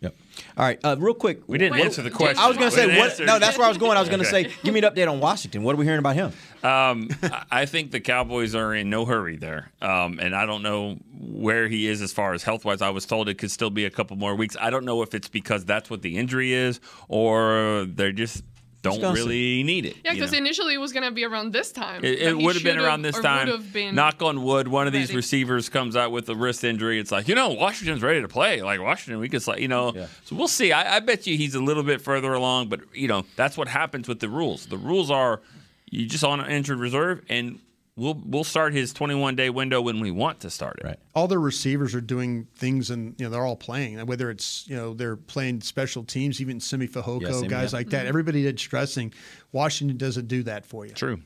Yep. 0.02 0.14
All 0.58 0.66
right, 0.66 0.78
uh, 0.84 0.96
real 1.00 1.14
quick. 1.14 1.48
We 1.48 1.58
didn't 1.58 1.80
answer 1.80 2.02
the 2.02 2.12
question. 2.12 2.38
I 2.38 2.48
was 2.50 2.58
going 2.58 2.70
to 2.70 2.76
say 2.76 2.84
didn't 2.86 2.98
what? 3.00 3.12
answer. 3.12 3.26
No, 3.26 3.40
that's 3.40 3.58
where 3.58 3.66
I 3.66 3.70
was 3.70 3.78
going. 3.78 3.96
I 3.98 4.02
was 4.02 4.10
going 4.10 4.22
to 4.22 4.28
Okay. 4.28 4.50
say, 4.50 4.56
give 4.62 4.74
me 4.74 4.82
an 4.82 4.94
update 4.94 5.10
on 5.10 5.22
Washington. 5.22 5.64
What 5.64 5.74
are 5.74 5.78
we 5.78 5.86
hearing 5.86 6.00
about 6.00 6.16
him? 6.16 6.34
Um, 6.64 7.10
I- 7.24 7.44
I 7.50 7.66
think 7.66 7.92
the 7.92 8.02
Cowboys 8.02 8.54
are 8.56 8.76
in 8.76 8.90
no 8.90 9.06
hurry 9.06 9.38
there, 9.38 9.72
um, 9.82 10.20
and 10.20 10.36
I 10.36 10.46
don't 10.46 10.64
know 10.64 10.98
where 11.18 11.70
he 11.70 11.88
is 11.88 12.02
as 12.02 12.12
far 12.12 12.34
as 12.34 12.44
health 12.44 12.66
wise. 12.66 12.82
I 12.82 12.90
was 12.90 13.06
told 13.06 13.30
it 13.30 13.38
could 13.38 13.52
still 13.52 13.70
be 13.70 13.86
a 13.86 13.90
couple 13.90 14.18
more 14.18 14.36
weeks. 14.36 14.58
I 14.60 14.70
don't 14.70 14.84
know 14.86 15.02
if 15.02 15.16
it's 15.16 15.30
because 15.30 15.64
that's 15.64 15.90
what 15.90 16.02
the 16.02 16.18
injury 16.18 16.54
is, 16.54 16.82
or 17.08 17.86
they're 17.88 18.12
just 18.12 18.44
don't 18.86 19.02
gonna 19.02 19.14
really 19.14 19.64
need 19.64 19.86
it. 19.86 19.98
Yeah, 20.04 20.12
you 20.12 20.18
because 20.18 20.32
know? 20.32 20.38
initially 20.38 20.74
it 20.74 20.78
was 20.78 20.94
gonna 20.94 21.12
be 21.12 21.26
around 21.26 21.52
this 21.52 21.72
time. 21.72 22.04
It, 22.04 22.20
it 22.20 22.38
would 22.38 22.56
have 22.56 22.64
been 22.64 22.80
around 22.80 23.02
this 23.02 23.20
time. 23.20 23.50
been 23.74 23.96
Knock 23.96 24.22
on 24.22 24.44
wood. 24.44 24.68
One 24.68 24.88
of 24.88 24.94
these 24.94 25.10
ready. 25.10 25.18
receivers 25.18 25.70
comes 25.70 25.96
out 25.96 26.12
with 26.12 26.30
a 26.30 26.36
wrist 26.36 26.64
injury. 26.64 27.00
It's 27.00 27.12
like 27.12 27.28
you 27.28 27.36
know 27.36 27.50
Washington's 27.50 28.02
ready 28.02 28.22
to 28.22 28.28
play. 28.28 28.62
Like 28.62 28.82
Washington, 28.82 29.20
we 29.20 29.30
could 29.30 29.46
like 29.48 29.60
you 29.60 29.68
know. 29.68 29.94
So 30.24 30.36
we'll 30.36 30.48
see. 30.48 30.72
I, 30.72 30.98
I 30.98 31.00
bet 31.00 31.28
you 31.28 31.38
he's 31.38 31.56
a 31.56 31.62
little 31.62 31.84
bit 31.84 32.02
further 32.02 32.34
along, 32.34 32.70
but 32.70 32.82
you 32.94 33.08
know 33.08 33.26
that's 33.36 33.58
what 33.58 33.68
happens 33.68 34.08
with 34.08 34.20
the 34.20 34.30
rules. 34.30 34.68
The 34.68 34.78
rules 34.78 35.12
are 35.12 35.42
you 35.90 36.06
just 36.08 36.24
on 36.24 36.40
an 36.40 36.52
injured 36.52 36.80
reserve, 36.80 37.24
and 37.30 37.60
we'll 37.96 38.22
we'll 38.26 38.44
start 38.44 38.74
his 38.74 38.94
21 38.94 39.36
day 39.36 39.50
window 39.50 39.82
when 39.82 40.00
we 40.00 40.12
want 40.12 40.40
to 40.42 40.50
start 40.50 40.78
it. 40.80 40.86
Right. 40.86 41.00
all 41.14 41.28
their 41.28 41.40
receivers 41.40 41.96
are 41.96 42.02
doing 42.02 42.48
things 42.56 42.90
and 42.90 43.16
you 43.18 43.26
know 43.26 43.30
they're 43.30 43.46
all 43.46 43.56
playing 43.56 44.06
whether 44.06 44.30
it's 44.30 44.68
you 44.68 44.76
know 44.76 44.94
they're 44.94 45.16
playing 45.16 45.62
special 45.62 46.04
teams 46.04 46.42
even 46.42 46.60
Simi 46.60 46.88
Fehoko 46.88 47.22
Yeah, 47.22 47.32
Simi, 47.32 47.48
guys 47.48 47.72
yeah. 47.72 47.78
like 47.80 47.90
that 47.90 48.00
Mm-hmm. 48.00 48.08
everybody 48.10 48.44
that's 48.44 48.62
stressing 48.62 49.14
Washington 49.52 49.98
doesn't 49.98 50.28
do 50.28 50.44
that 50.44 50.66
for 50.66 50.86
you 50.86 50.92
true 50.94 51.22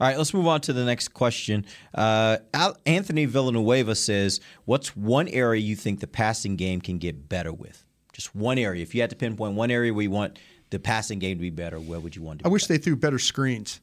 All 0.00 0.06
right, 0.06 0.16
let's 0.18 0.32
move 0.34 0.46
on 0.46 0.60
to 0.62 0.72
the 0.72 0.84
next 0.84 1.08
question. 1.08 1.64
Uh, 1.92 2.36
Anthony 2.86 3.24
Villanueva 3.24 3.96
says, 3.96 4.40
"What's 4.64 4.94
one 4.96 5.26
area 5.28 5.60
you 5.60 5.74
think 5.74 5.98
the 5.98 6.06
passing 6.06 6.54
game 6.54 6.80
can 6.80 6.98
get 6.98 7.28
better 7.28 7.52
with? 7.52 7.84
Just 8.12 8.32
one 8.34 8.58
area. 8.58 8.80
If 8.82 8.94
you 8.94 9.00
had 9.00 9.10
to 9.10 9.16
pinpoint 9.16 9.54
one 9.54 9.72
area 9.72 9.92
where 9.92 10.02
you 10.04 10.10
want 10.10 10.38
the 10.70 10.78
passing 10.78 11.18
game 11.18 11.36
to 11.38 11.40
be 11.40 11.50
better, 11.50 11.80
where 11.80 11.98
would 11.98 12.14
you 12.14 12.22
want 12.22 12.40
to? 12.40 12.46
I 12.46 12.48
wish 12.48 12.66
they 12.66 12.78
threw 12.78 12.94
better 12.94 13.18
screens 13.18 13.80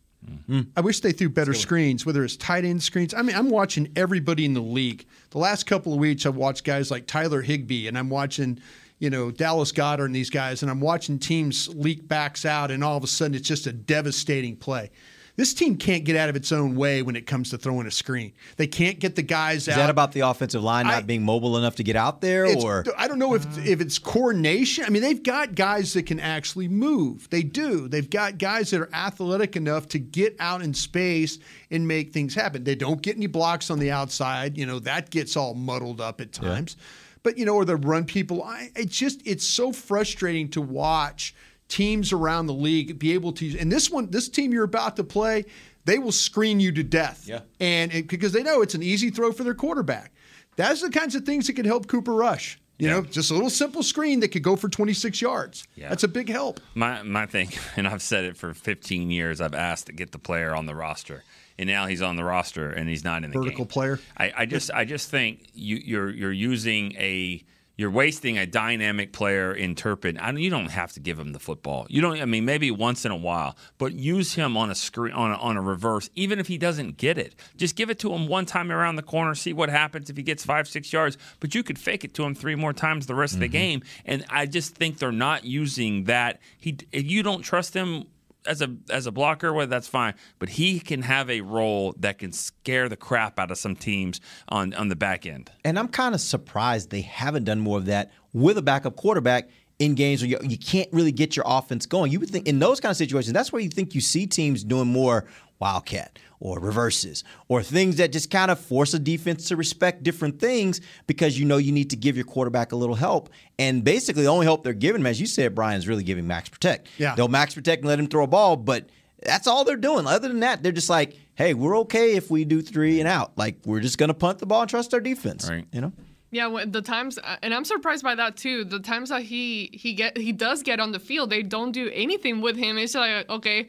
I 0.75 0.81
wish 0.81 0.99
they 0.99 1.11
threw 1.11 1.29
better 1.29 1.53
screens, 1.53 2.05
whether 2.05 2.23
it's 2.23 2.35
tight 2.35 2.65
end 2.65 2.83
screens. 2.83 3.13
I 3.13 3.21
mean, 3.21 3.35
I'm 3.35 3.49
watching 3.49 3.91
everybody 3.95 4.45
in 4.45 4.53
the 4.53 4.61
league. 4.61 5.05
The 5.29 5.37
last 5.37 5.65
couple 5.65 5.93
of 5.93 5.99
weeks, 5.99 6.25
I've 6.25 6.35
watched 6.35 6.63
guys 6.63 6.91
like 6.91 7.07
Tyler 7.07 7.41
Higbee, 7.41 7.87
and 7.87 7.97
I'm 7.97 8.09
watching, 8.09 8.59
you 8.99 9.09
know, 9.09 9.31
Dallas 9.31 9.71
Goedert 9.71 10.05
and 10.05 10.15
these 10.15 10.29
guys, 10.29 10.61
and 10.61 10.69
I'm 10.69 10.81
watching 10.81 11.19
teams 11.19 11.69
leak 11.69 12.07
backs 12.07 12.45
out, 12.45 12.69
and 12.69 12.83
all 12.83 12.97
of 12.97 13.03
a 13.03 13.07
sudden, 13.07 13.35
it's 13.35 13.47
just 13.47 13.65
a 13.65 13.71
devastating 13.71 14.57
play. 14.57 14.91
This 15.39 15.53
team 15.53 15.77
can't 15.77 16.03
get 16.03 16.17
out 16.17 16.27
of 16.27 16.35
its 16.35 16.51
own 16.51 16.75
way 16.75 17.01
when 17.01 17.15
it 17.15 17.25
comes 17.25 17.51
to 17.51 17.57
throwing 17.57 17.87
a 17.87 17.91
screen. 17.91 18.33
They 18.57 18.67
can't 18.67 18.99
get 18.99 19.15
the 19.15 19.21
guys 19.21 19.69
out. 19.69 19.71
Is 19.71 19.77
out. 19.77 19.83
that 19.83 19.89
about 19.89 20.11
the 20.11 20.19
offensive 20.19 20.61
line 20.61 20.85
not 20.85 20.95
I- 20.95 21.01
being 21.03 21.23
mobile 21.23 21.55
enough 21.57 21.77
to 21.77 21.83
get 21.83 21.95
out 21.95 22.19
there, 22.19 22.45
or 22.57 22.83
I 22.97 23.07
don't 23.07 23.19
know 23.19 23.35
if 23.35 23.45
if 23.65 23.79
it's 23.79 23.97
coordination. 23.99 24.83
I 24.83 24.89
mean, 24.89 25.01
they've 25.01 25.23
got 25.23 25.55
guys 25.55 25.93
that 25.93 26.07
can 26.07 26.19
actually 26.19 26.67
move. 26.67 27.29
They 27.29 27.41
do. 27.41 27.87
They've 27.87 28.09
got 28.09 28.37
guys 28.37 28.71
that 28.71 28.81
are 28.81 28.93
athletic 28.93 29.55
enough 29.55 29.87
to 29.89 29.99
get 29.99 30.35
out 30.41 30.61
in 30.61 30.73
space 30.73 31.39
and 31.71 31.87
make 31.87 32.11
things 32.11 32.35
happen. 32.35 32.65
They 32.65 32.75
don't 32.75 33.01
get 33.01 33.15
any 33.15 33.27
blocks 33.27 33.71
on 33.71 33.79
the 33.79 33.91
outside. 33.91 34.57
You 34.57 34.65
know 34.65 34.79
that 34.79 35.09
gets 35.09 35.37
all 35.37 35.53
muddled 35.53 36.01
up 36.01 36.19
at 36.19 36.33
times. 36.33 36.75
But 37.23 37.37
you 37.37 37.45
know, 37.45 37.55
or 37.55 37.63
the 37.63 37.77
run 37.77 38.03
people. 38.03 38.43
I, 38.43 38.71
it's 38.75 38.97
just 38.97 39.21
it's 39.23 39.47
so 39.47 39.71
frustrating 39.71 40.49
to 40.49 40.59
watch 40.59 41.33
teams 41.69 42.11
around 42.11 42.47
the 42.47 42.53
league 42.53 42.99
be 42.99 43.13
able 43.13 43.31
to. 43.33 43.57
And 43.57 43.71
this 43.71 43.89
one, 43.89 44.09
this 44.11 44.27
team 44.27 44.51
you're 44.51 44.65
about 44.65 44.97
to 44.97 45.03
play, 45.03 45.45
they 45.85 45.97
will 45.99 46.11
screen 46.11 46.59
you 46.59 46.71
to 46.73 46.83
death. 46.83 47.23
Yeah. 47.25 47.41
And 47.59 47.93
it, 47.93 48.07
because 48.09 48.33
they 48.33 48.43
know 48.43 48.61
it's 48.61 48.75
an 48.75 48.83
easy 48.83 49.09
throw 49.09 49.31
for 49.31 49.43
their 49.43 49.53
quarterback. 49.53 50.11
That's 50.57 50.81
the 50.81 50.89
kinds 50.89 51.15
of 51.15 51.23
things 51.23 51.47
that 51.47 51.53
can 51.53 51.65
help 51.65 51.87
Cooper 51.87 52.13
Rush. 52.13 52.59
You 52.79 52.89
know, 52.89 53.01
just 53.01 53.29
a 53.29 53.33
little 53.33 53.49
simple 53.49 53.83
screen 53.83 54.21
that 54.21 54.29
could 54.29 54.41
go 54.41 54.55
for 54.55 54.69
26 54.69 55.21
yards. 55.21 55.67
Yeah. 55.75 55.89
That's 55.89 56.05
a 56.05 56.07
big 56.07 56.29
help. 56.29 56.61
My 56.75 57.03
my 57.03 57.25
thing, 57.25 57.49
and 57.75 57.85
I've 57.85 58.01
said 58.01 58.23
it 58.23 58.37
for 58.37 58.53
15 58.53 59.11
years. 59.11 59.41
I've 59.41 59.53
asked 59.53 59.87
to 59.87 59.91
get 59.91 60.13
the 60.13 60.17
player 60.17 60.55
on 60.55 60.65
the 60.65 60.73
roster, 60.73 61.25
and 61.57 61.67
now 61.67 61.87
he's 61.87 62.01
on 62.01 62.15
the 62.15 62.23
roster 62.23 62.69
and 62.69 62.87
he's 62.87 63.03
not 63.03 63.25
in 63.25 63.31
the 63.31 63.37
Vertical 63.37 63.65
game. 63.65 63.71
player. 63.71 63.99
I, 64.17 64.31
I 64.37 64.45
just 64.45 64.71
I 64.71 64.85
just 64.85 65.09
think 65.09 65.49
you, 65.53 65.75
you're 65.75 66.09
you're 66.09 66.31
using 66.31 66.95
a 66.95 67.43
you're 67.79 67.89
wasting 67.89 68.37
a 68.37 68.45
dynamic 68.45 69.13
player 69.13 69.53
in 69.53 69.73
Turpin. 69.73 70.17
I, 70.17 70.31
you 70.31 70.49
don't 70.49 70.69
have 70.69 70.91
to 70.91 70.99
give 70.99 71.17
him 71.17 71.31
the 71.31 71.39
football. 71.39 71.87
You 71.89 72.01
don't. 72.01 72.21
I 72.21 72.25
mean, 72.25 72.43
maybe 72.43 72.71
once 72.71 73.05
in 73.05 73.11
a 73.13 73.15
while, 73.15 73.55
but 73.77 73.93
use 73.93 74.33
him 74.33 74.57
on 74.57 74.69
a 74.69 74.75
screen 74.75 75.13
on 75.13 75.31
a, 75.31 75.35
on 75.35 75.55
a 75.55 75.61
reverse, 75.61 76.09
even 76.13 76.39
if 76.39 76.47
he 76.47 76.57
doesn't 76.57 76.97
get 76.97 77.17
it. 77.17 77.35
Just 77.55 77.77
give 77.77 77.89
it 77.89 77.97
to 77.99 78.11
him 78.11 78.27
one 78.27 78.45
time 78.45 78.69
around 78.69 78.97
the 78.97 79.01
corner, 79.01 79.33
see 79.33 79.53
what 79.53 79.69
happens 79.69 80.09
if 80.09 80.17
he 80.17 80.23
gets 80.23 80.43
five 80.43 80.67
six 80.67 80.91
yards. 80.91 81.17
But 81.39 81.55
you 81.55 81.63
could 81.63 81.79
fake 81.79 82.03
it 82.03 82.13
to 82.15 82.25
him 82.25 82.35
three 82.35 82.55
more 82.55 82.73
times 82.73 83.05
the 83.05 83.15
rest 83.15 83.35
of 83.35 83.39
the 83.39 83.45
mm-hmm. 83.45 83.53
game. 83.53 83.83
And 84.03 84.25
I 84.29 84.45
just 84.45 84.75
think 84.75 84.97
they're 84.97 85.13
not 85.13 85.45
using 85.45 86.03
that. 86.03 86.41
He 86.57 86.75
if 86.91 87.09
you 87.09 87.23
don't 87.23 87.43
trust 87.43 87.73
him 87.73 88.07
as 88.49 88.61
a 88.61 88.75
as 88.89 89.05
a 89.05 89.11
blocker, 89.11 89.53
well, 89.53 89.67
that's 89.67 89.87
fine. 89.87 90.15
But 90.39 90.49
he 90.49 90.79
can 90.79 91.03
have 91.03 91.29
a 91.29 91.41
role 91.41 91.93
that 91.99 92.17
can 92.17 92.33
scare 92.33 92.89
the 92.89 92.97
crap 92.97 93.39
out 93.39 93.51
of 93.51 93.57
some 93.57 93.75
teams 93.75 94.19
on 94.49 94.73
on 94.73 94.89
the 94.89 94.95
back 94.95 95.25
end. 95.25 95.51
And 95.63 95.77
I'm 95.79 95.87
kind 95.87 96.15
of 96.15 96.19
surprised 96.19 96.89
they 96.89 97.01
haven't 97.01 97.45
done 97.45 97.59
more 97.59 97.77
of 97.77 97.85
that 97.85 98.11
with 98.33 98.57
a 98.57 98.61
backup 98.61 98.95
quarterback 98.95 99.49
in 99.77 99.95
games 99.95 100.21
where 100.21 100.29
you, 100.29 100.37
you 100.43 100.57
can't 100.57 100.91
really 100.91 101.11
get 101.11 101.37
your 101.37 101.45
offense 101.47 101.85
going. 101.85 102.11
You 102.11 102.19
would 102.19 102.29
think 102.29 102.47
in 102.47 102.59
those 102.59 102.79
kind 102.81 102.91
of 102.91 102.97
situations, 102.97 103.33
that's 103.33 103.53
where 103.53 103.61
you 103.61 103.69
think 103.69 103.95
you 103.95 104.01
see 104.01 104.27
teams 104.27 104.63
doing 104.63 104.87
more 104.87 105.25
wildcat 105.59 106.17
or 106.39 106.59
reverses 106.59 107.23
or 107.47 107.61
things 107.61 107.97
that 107.97 108.11
just 108.11 108.31
kind 108.31 108.51
of 108.51 108.59
force 108.59 108.93
a 108.93 108.99
defense 108.99 109.47
to 109.49 109.55
respect 109.55 110.03
different 110.03 110.39
things 110.39 110.81
because 111.07 111.39
you 111.39 111.45
know 111.45 111.57
you 111.57 111.71
need 111.71 111.89
to 111.89 111.95
give 111.95 112.15
your 112.15 112.25
quarterback 112.25 112.71
a 112.71 112.75
little 112.75 112.95
help. 112.95 113.29
And 113.57 113.83
basically, 113.83 114.23
the 114.23 114.29
only 114.29 114.45
help 114.45 114.63
they're 114.63 114.73
giving 114.73 115.01
him, 115.01 115.07
as 115.07 115.19
you 115.19 115.27
said, 115.27 115.55
Brian, 115.55 115.77
is 115.77 115.87
really 115.87 116.03
giving 116.03 116.27
max 116.27 116.49
protect. 116.49 116.87
Yeah. 116.97 117.15
They'll 117.15 117.27
max 117.27 117.53
protect 117.53 117.81
and 117.81 117.89
let 117.89 117.99
him 117.99 118.07
throw 118.07 118.23
a 118.23 118.27
ball, 118.27 118.55
but 118.55 118.89
that's 119.23 119.47
all 119.47 119.65
they're 119.65 119.75
doing. 119.75 120.07
Other 120.07 120.27
than 120.27 120.39
that, 120.41 120.63
they're 120.63 120.71
just 120.71 120.89
like, 120.89 121.15
hey, 121.35 121.53
we're 121.53 121.77
okay 121.79 122.15
if 122.15 122.31
we 122.31 122.45
do 122.45 122.61
three 122.61 122.99
and 122.99 123.07
out. 123.07 123.37
Like, 123.37 123.57
we're 123.65 123.81
just 123.81 123.97
going 123.97 124.07
to 124.07 124.13
punt 124.13 124.39
the 124.39 124.45
ball 124.45 124.61
and 124.61 124.69
trust 124.69 124.93
our 124.93 125.01
defense. 125.01 125.49
Right. 125.49 125.65
You 125.71 125.81
know? 125.81 125.93
Yeah, 126.31 126.63
the 126.67 126.81
times, 126.81 127.17
uh, 127.17 127.37
and 127.41 127.53
I'm 127.53 127.65
surprised 127.65 128.03
by 128.03 128.13
that 128.15 128.37
too. 128.37 128.63
The 128.63 128.79
times 128.79 129.09
that 129.09 129.23
he 129.23 129.71
he 129.73 129.93
get 129.93 130.15
he 130.15 130.31
does 130.31 130.61
get 130.61 130.79
on 130.79 130.91
the 130.91 130.99
field, 130.99 131.31
they 131.31 131.41
don't 131.41 131.71
do 131.71 131.89
anything 131.91 132.39
with 132.39 132.55
him. 132.55 132.77
It's 132.77 132.93
like, 132.93 133.27
okay, 133.29 133.67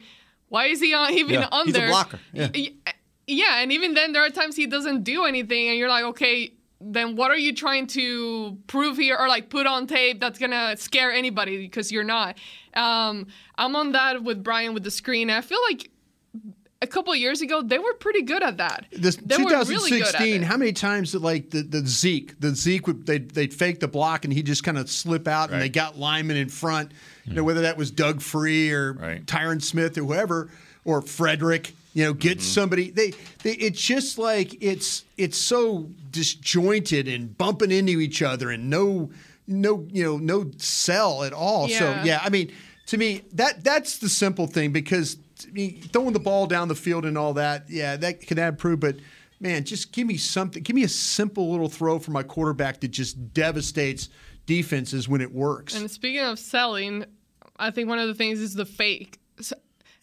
why 0.51 0.65
is 0.65 0.79
he 0.81 0.93
on, 0.93 1.13
even 1.13 1.35
Yeah, 1.35 1.47
on 1.51 1.65
he's 1.65 1.75
a 1.75 1.79
there? 1.79 1.87
blocker. 1.89 2.19
Yeah. 2.33 2.49
Y- 2.53 2.73
y- 2.85 2.93
yeah, 3.27 3.61
and 3.61 3.71
even 3.71 3.93
then, 3.93 4.11
there 4.11 4.23
are 4.25 4.29
times 4.29 4.55
he 4.57 4.67
doesn't 4.67 5.03
do 5.03 5.23
anything, 5.23 5.69
and 5.69 5.77
you're 5.77 5.87
like, 5.87 6.03
okay, 6.03 6.53
then 6.81 7.15
what 7.15 7.29
are 7.31 7.37
you 7.37 7.53
trying 7.55 7.85
to 7.87 8.57
prove 8.67 8.97
here, 8.97 9.15
or 9.17 9.27
like 9.29 9.49
put 9.49 9.65
on 9.67 9.87
tape 9.87 10.19
that's 10.19 10.37
gonna 10.39 10.75
scare 10.75 11.11
anybody? 11.11 11.57
Because 11.57 11.91
you're 11.93 12.03
not. 12.03 12.37
Um, 12.73 13.27
I'm 13.57 13.75
on 13.75 13.91
that 13.93 14.23
with 14.23 14.43
Brian 14.43 14.73
with 14.73 14.83
the 14.83 14.91
screen. 14.91 15.29
I 15.29 15.41
feel 15.41 15.59
like 15.69 15.90
a 16.81 16.87
couple 16.87 17.13
of 17.13 17.19
years 17.19 17.41
ago 17.41 17.61
they 17.61 17.79
were 17.79 17.93
pretty 17.93 18.23
good 18.23 18.43
at 18.43 18.57
that. 18.57 18.85
This 18.91 19.15
they 19.17 19.37
were 19.37 19.49
really 19.49 19.91
good 19.91 20.05
2016, 20.05 20.41
how 20.41 20.57
many 20.57 20.73
times 20.73 21.11
did 21.11 21.21
like 21.21 21.49
the, 21.51 21.61
the 21.61 21.85
Zeke, 21.85 22.39
the 22.39 22.55
Zeke 22.55 22.87
would 22.87 23.05
they 23.05 23.19
they'd 23.19 23.53
fake 23.53 23.79
the 23.79 23.87
block 23.87 24.25
and 24.25 24.33
he 24.33 24.43
just 24.43 24.63
kind 24.63 24.77
of 24.77 24.89
slip 24.89 25.27
out 25.27 25.51
and 25.51 25.61
they 25.61 25.69
got 25.69 25.97
linemen 25.97 26.37
in 26.37 26.49
front. 26.49 26.91
You 27.25 27.33
know 27.33 27.41
hmm. 27.41 27.47
whether 27.47 27.61
that 27.61 27.77
was 27.77 27.91
Doug 27.91 28.21
Free 28.21 28.71
or 28.71 28.93
Tyron 29.25 29.61
Smith 29.61 29.97
or 29.97 30.01
whoever 30.01 30.49
or 30.85 31.01
Frederick. 31.01 31.73
You 31.93 32.05
know, 32.05 32.13
get 32.13 32.37
mm-hmm. 32.37 32.45
somebody. 32.45 32.89
They, 32.89 33.11
they 33.43 33.51
it's 33.51 33.81
just 33.81 34.17
like 34.17 34.63
it's 34.63 35.03
it's 35.17 35.37
so 35.37 35.89
disjointed 36.09 37.07
and 37.07 37.37
bumping 37.37 37.71
into 37.71 37.99
each 37.99 38.21
other 38.21 38.49
and 38.49 38.69
no 38.69 39.11
no 39.45 39.85
you 39.91 40.03
know 40.03 40.17
no 40.17 40.51
cell 40.57 41.23
at 41.23 41.33
all. 41.33 41.67
So 41.67 41.89
Yeah. 41.89 42.03
yeah, 42.03 42.21
I 42.23 42.29
mean 42.29 42.51
to 42.87 42.97
me 42.97 43.23
that 43.33 43.63
that's 43.63 43.97
the 43.97 44.09
simple 44.09 44.47
thing 44.47 44.71
because 44.71 45.17
I 45.49 45.51
mean, 45.51 45.81
throwing 45.81 46.13
the 46.13 46.19
ball 46.19 46.47
down 46.47 46.67
the 46.67 46.75
field 46.75 47.05
and 47.05 47.17
all 47.17 47.33
that, 47.33 47.69
yeah, 47.69 47.95
that 47.97 48.21
can 48.21 48.39
add 48.39 48.57
proof. 48.57 48.79
But 48.79 48.97
man, 49.39 49.63
just 49.63 49.91
give 49.91 50.07
me 50.07 50.17
something. 50.17 50.61
Give 50.63 50.75
me 50.75 50.83
a 50.83 50.89
simple 50.89 51.51
little 51.51 51.69
throw 51.69 51.99
for 51.99 52.11
my 52.11 52.23
quarterback 52.23 52.81
that 52.81 52.89
just 52.89 53.33
devastates 53.33 54.09
defenses 54.45 55.07
when 55.07 55.21
it 55.21 55.31
works. 55.33 55.75
And 55.75 55.89
speaking 55.89 56.21
of 56.21 56.39
selling, 56.39 57.05
I 57.57 57.71
think 57.71 57.89
one 57.89 57.99
of 57.99 58.07
the 58.07 58.15
things 58.15 58.39
is 58.39 58.53
the 58.53 58.65
fake. 58.65 59.19
So- 59.39 59.55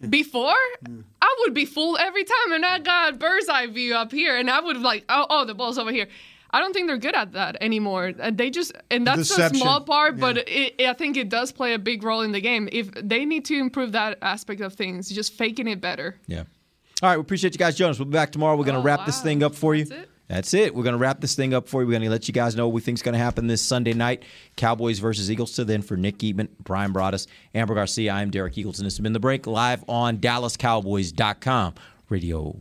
before, 0.09 0.55
I 1.21 1.37
would 1.41 1.55
be 1.55 1.65
fooled 1.65 1.99
every 2.01 2.23
time, 2.23 2.53
and 2.53 2.65
I 2.65 2.79
got 2.79 3.19
bird's 3.19 3.49
eye 3.49 3.67
view 3.67 3.97
up 3.97 4.13
here, 4.13 4.37
and 4.37 4.49
I 4.49 4.61
would 4.61 4.77
like, 4.77 5.05
oh, 5.09 5.27
oh, 5.29 5.45
the 5.45 5.55
ball's 5.55 5.77
over 5.77 5.91
here. 5.91 6.07
I 6.51 6.61
don't 6.61 6.73
think 6.73 6.87
they're 6.87 6.97
good 6.99 7.15
at 7.15 7.33
that 7.33 7.57
anymore. 7.61 8.13
Uh, 8.19 8.31
They 8.35 8.51
just, 8.51 8.73
and 8.91 9.07
that's 9.07 9.19
Deception. 9.29 9.57
a 9.57 9.61
small 9.61 9.81
part, 9.83 10.19
but 10.19 10.39
it, 10.49 10.81
I 10.81 10.95
think 10.95 11.17
it 11.17 11.29
does 11.29 11.53
play 11.53 11.75
a 11.75 11.79
big 11.79 12.03
role 12.03 12.23
in 12.23 12.33
the 12.33 12.41
game. 12.41 12.69
If 12.73 12.91
they 12.95 13.25
need 13.25 13.45
to 13.47 13.59
improve 13.59 13.93
that 13.93 14.19
aspect 14.23 14.61
of 14.61 14.73
things, 14.75 15.09
just 15.11 15.35
faking 15.35 15.69
it 15.69 15.81
better. 15.81 16.17
Yeah. 16.27 16.45
All 17.03 17.11
right, 17.11 17.17
we 17.17 17.21
appreciate 17.21 17.53
you 17.55 17.59
guys 17.59 17.77
joining 17.77 17.91
us. 17.93 17.99
We'll 17.99 18.07
be 18.07 18.13
back 18.13 18.33
tomorrow. 18.33 18.57
We're 18.57 18.65
going 18.65 18.77
to 18.81 18.83
wrap 18.83 19.07
this 19.07 19.21
thing 19.21 19.43
up 19.43 19.55
for 19.55 19.75
you. 19.75 19.87
That's 20.27 20.53
it. 20.53 20.75
We're 20.75 20.83
going 20.83 20.95
to 20.95 20.99
wrap 20.99 21.21
this 21.21 21.35
thing 21.35 21.55
up 21.55 21.69
for 21.69 21.81
you. 21.81 21.87
We're 21.87 21.93
going 21.93 22.03
to 22.03 22.11
let 22.11 22.29
you 22.29 22.35
guys 22.35 22.55
know 22.57 22.67
what 22.67 22.75
we 22.75 22.81
think 22.83 22.99
is 22.99 23.03
going 23.03 23.15
to 23.15 23.19
happen 23.19 23.47
this 23.47 23.63
Sunday 23.63 23.95
night. 23.95 24.25
Cowboys 24.57 24.99
versus 24.99 25.31
Eagles. 25.31 25.53
So 25.55 25.65
then 25.65 25.81
for 25.81 25.97
Nick 25.97 26.19
Eatman, 26.19 26.49
Brian 26.63 26.93
Broaddus, 26.93 27.27
Amber 27.55 27.75
Garcia, 27.75 28.13
I'm 28.13 28.31
Derek 28.31 28.55
Eagleton. 28.55 28.83
This 28.83 28.97
has 28.97 29.01
been 29.01 29.15
The 29.15 29.21
Break 29.21 29.47
live 29.47 29.85
on 29.89 30.19
DallasCowboys.com 30.19 31.75
radio. 32.11 32.61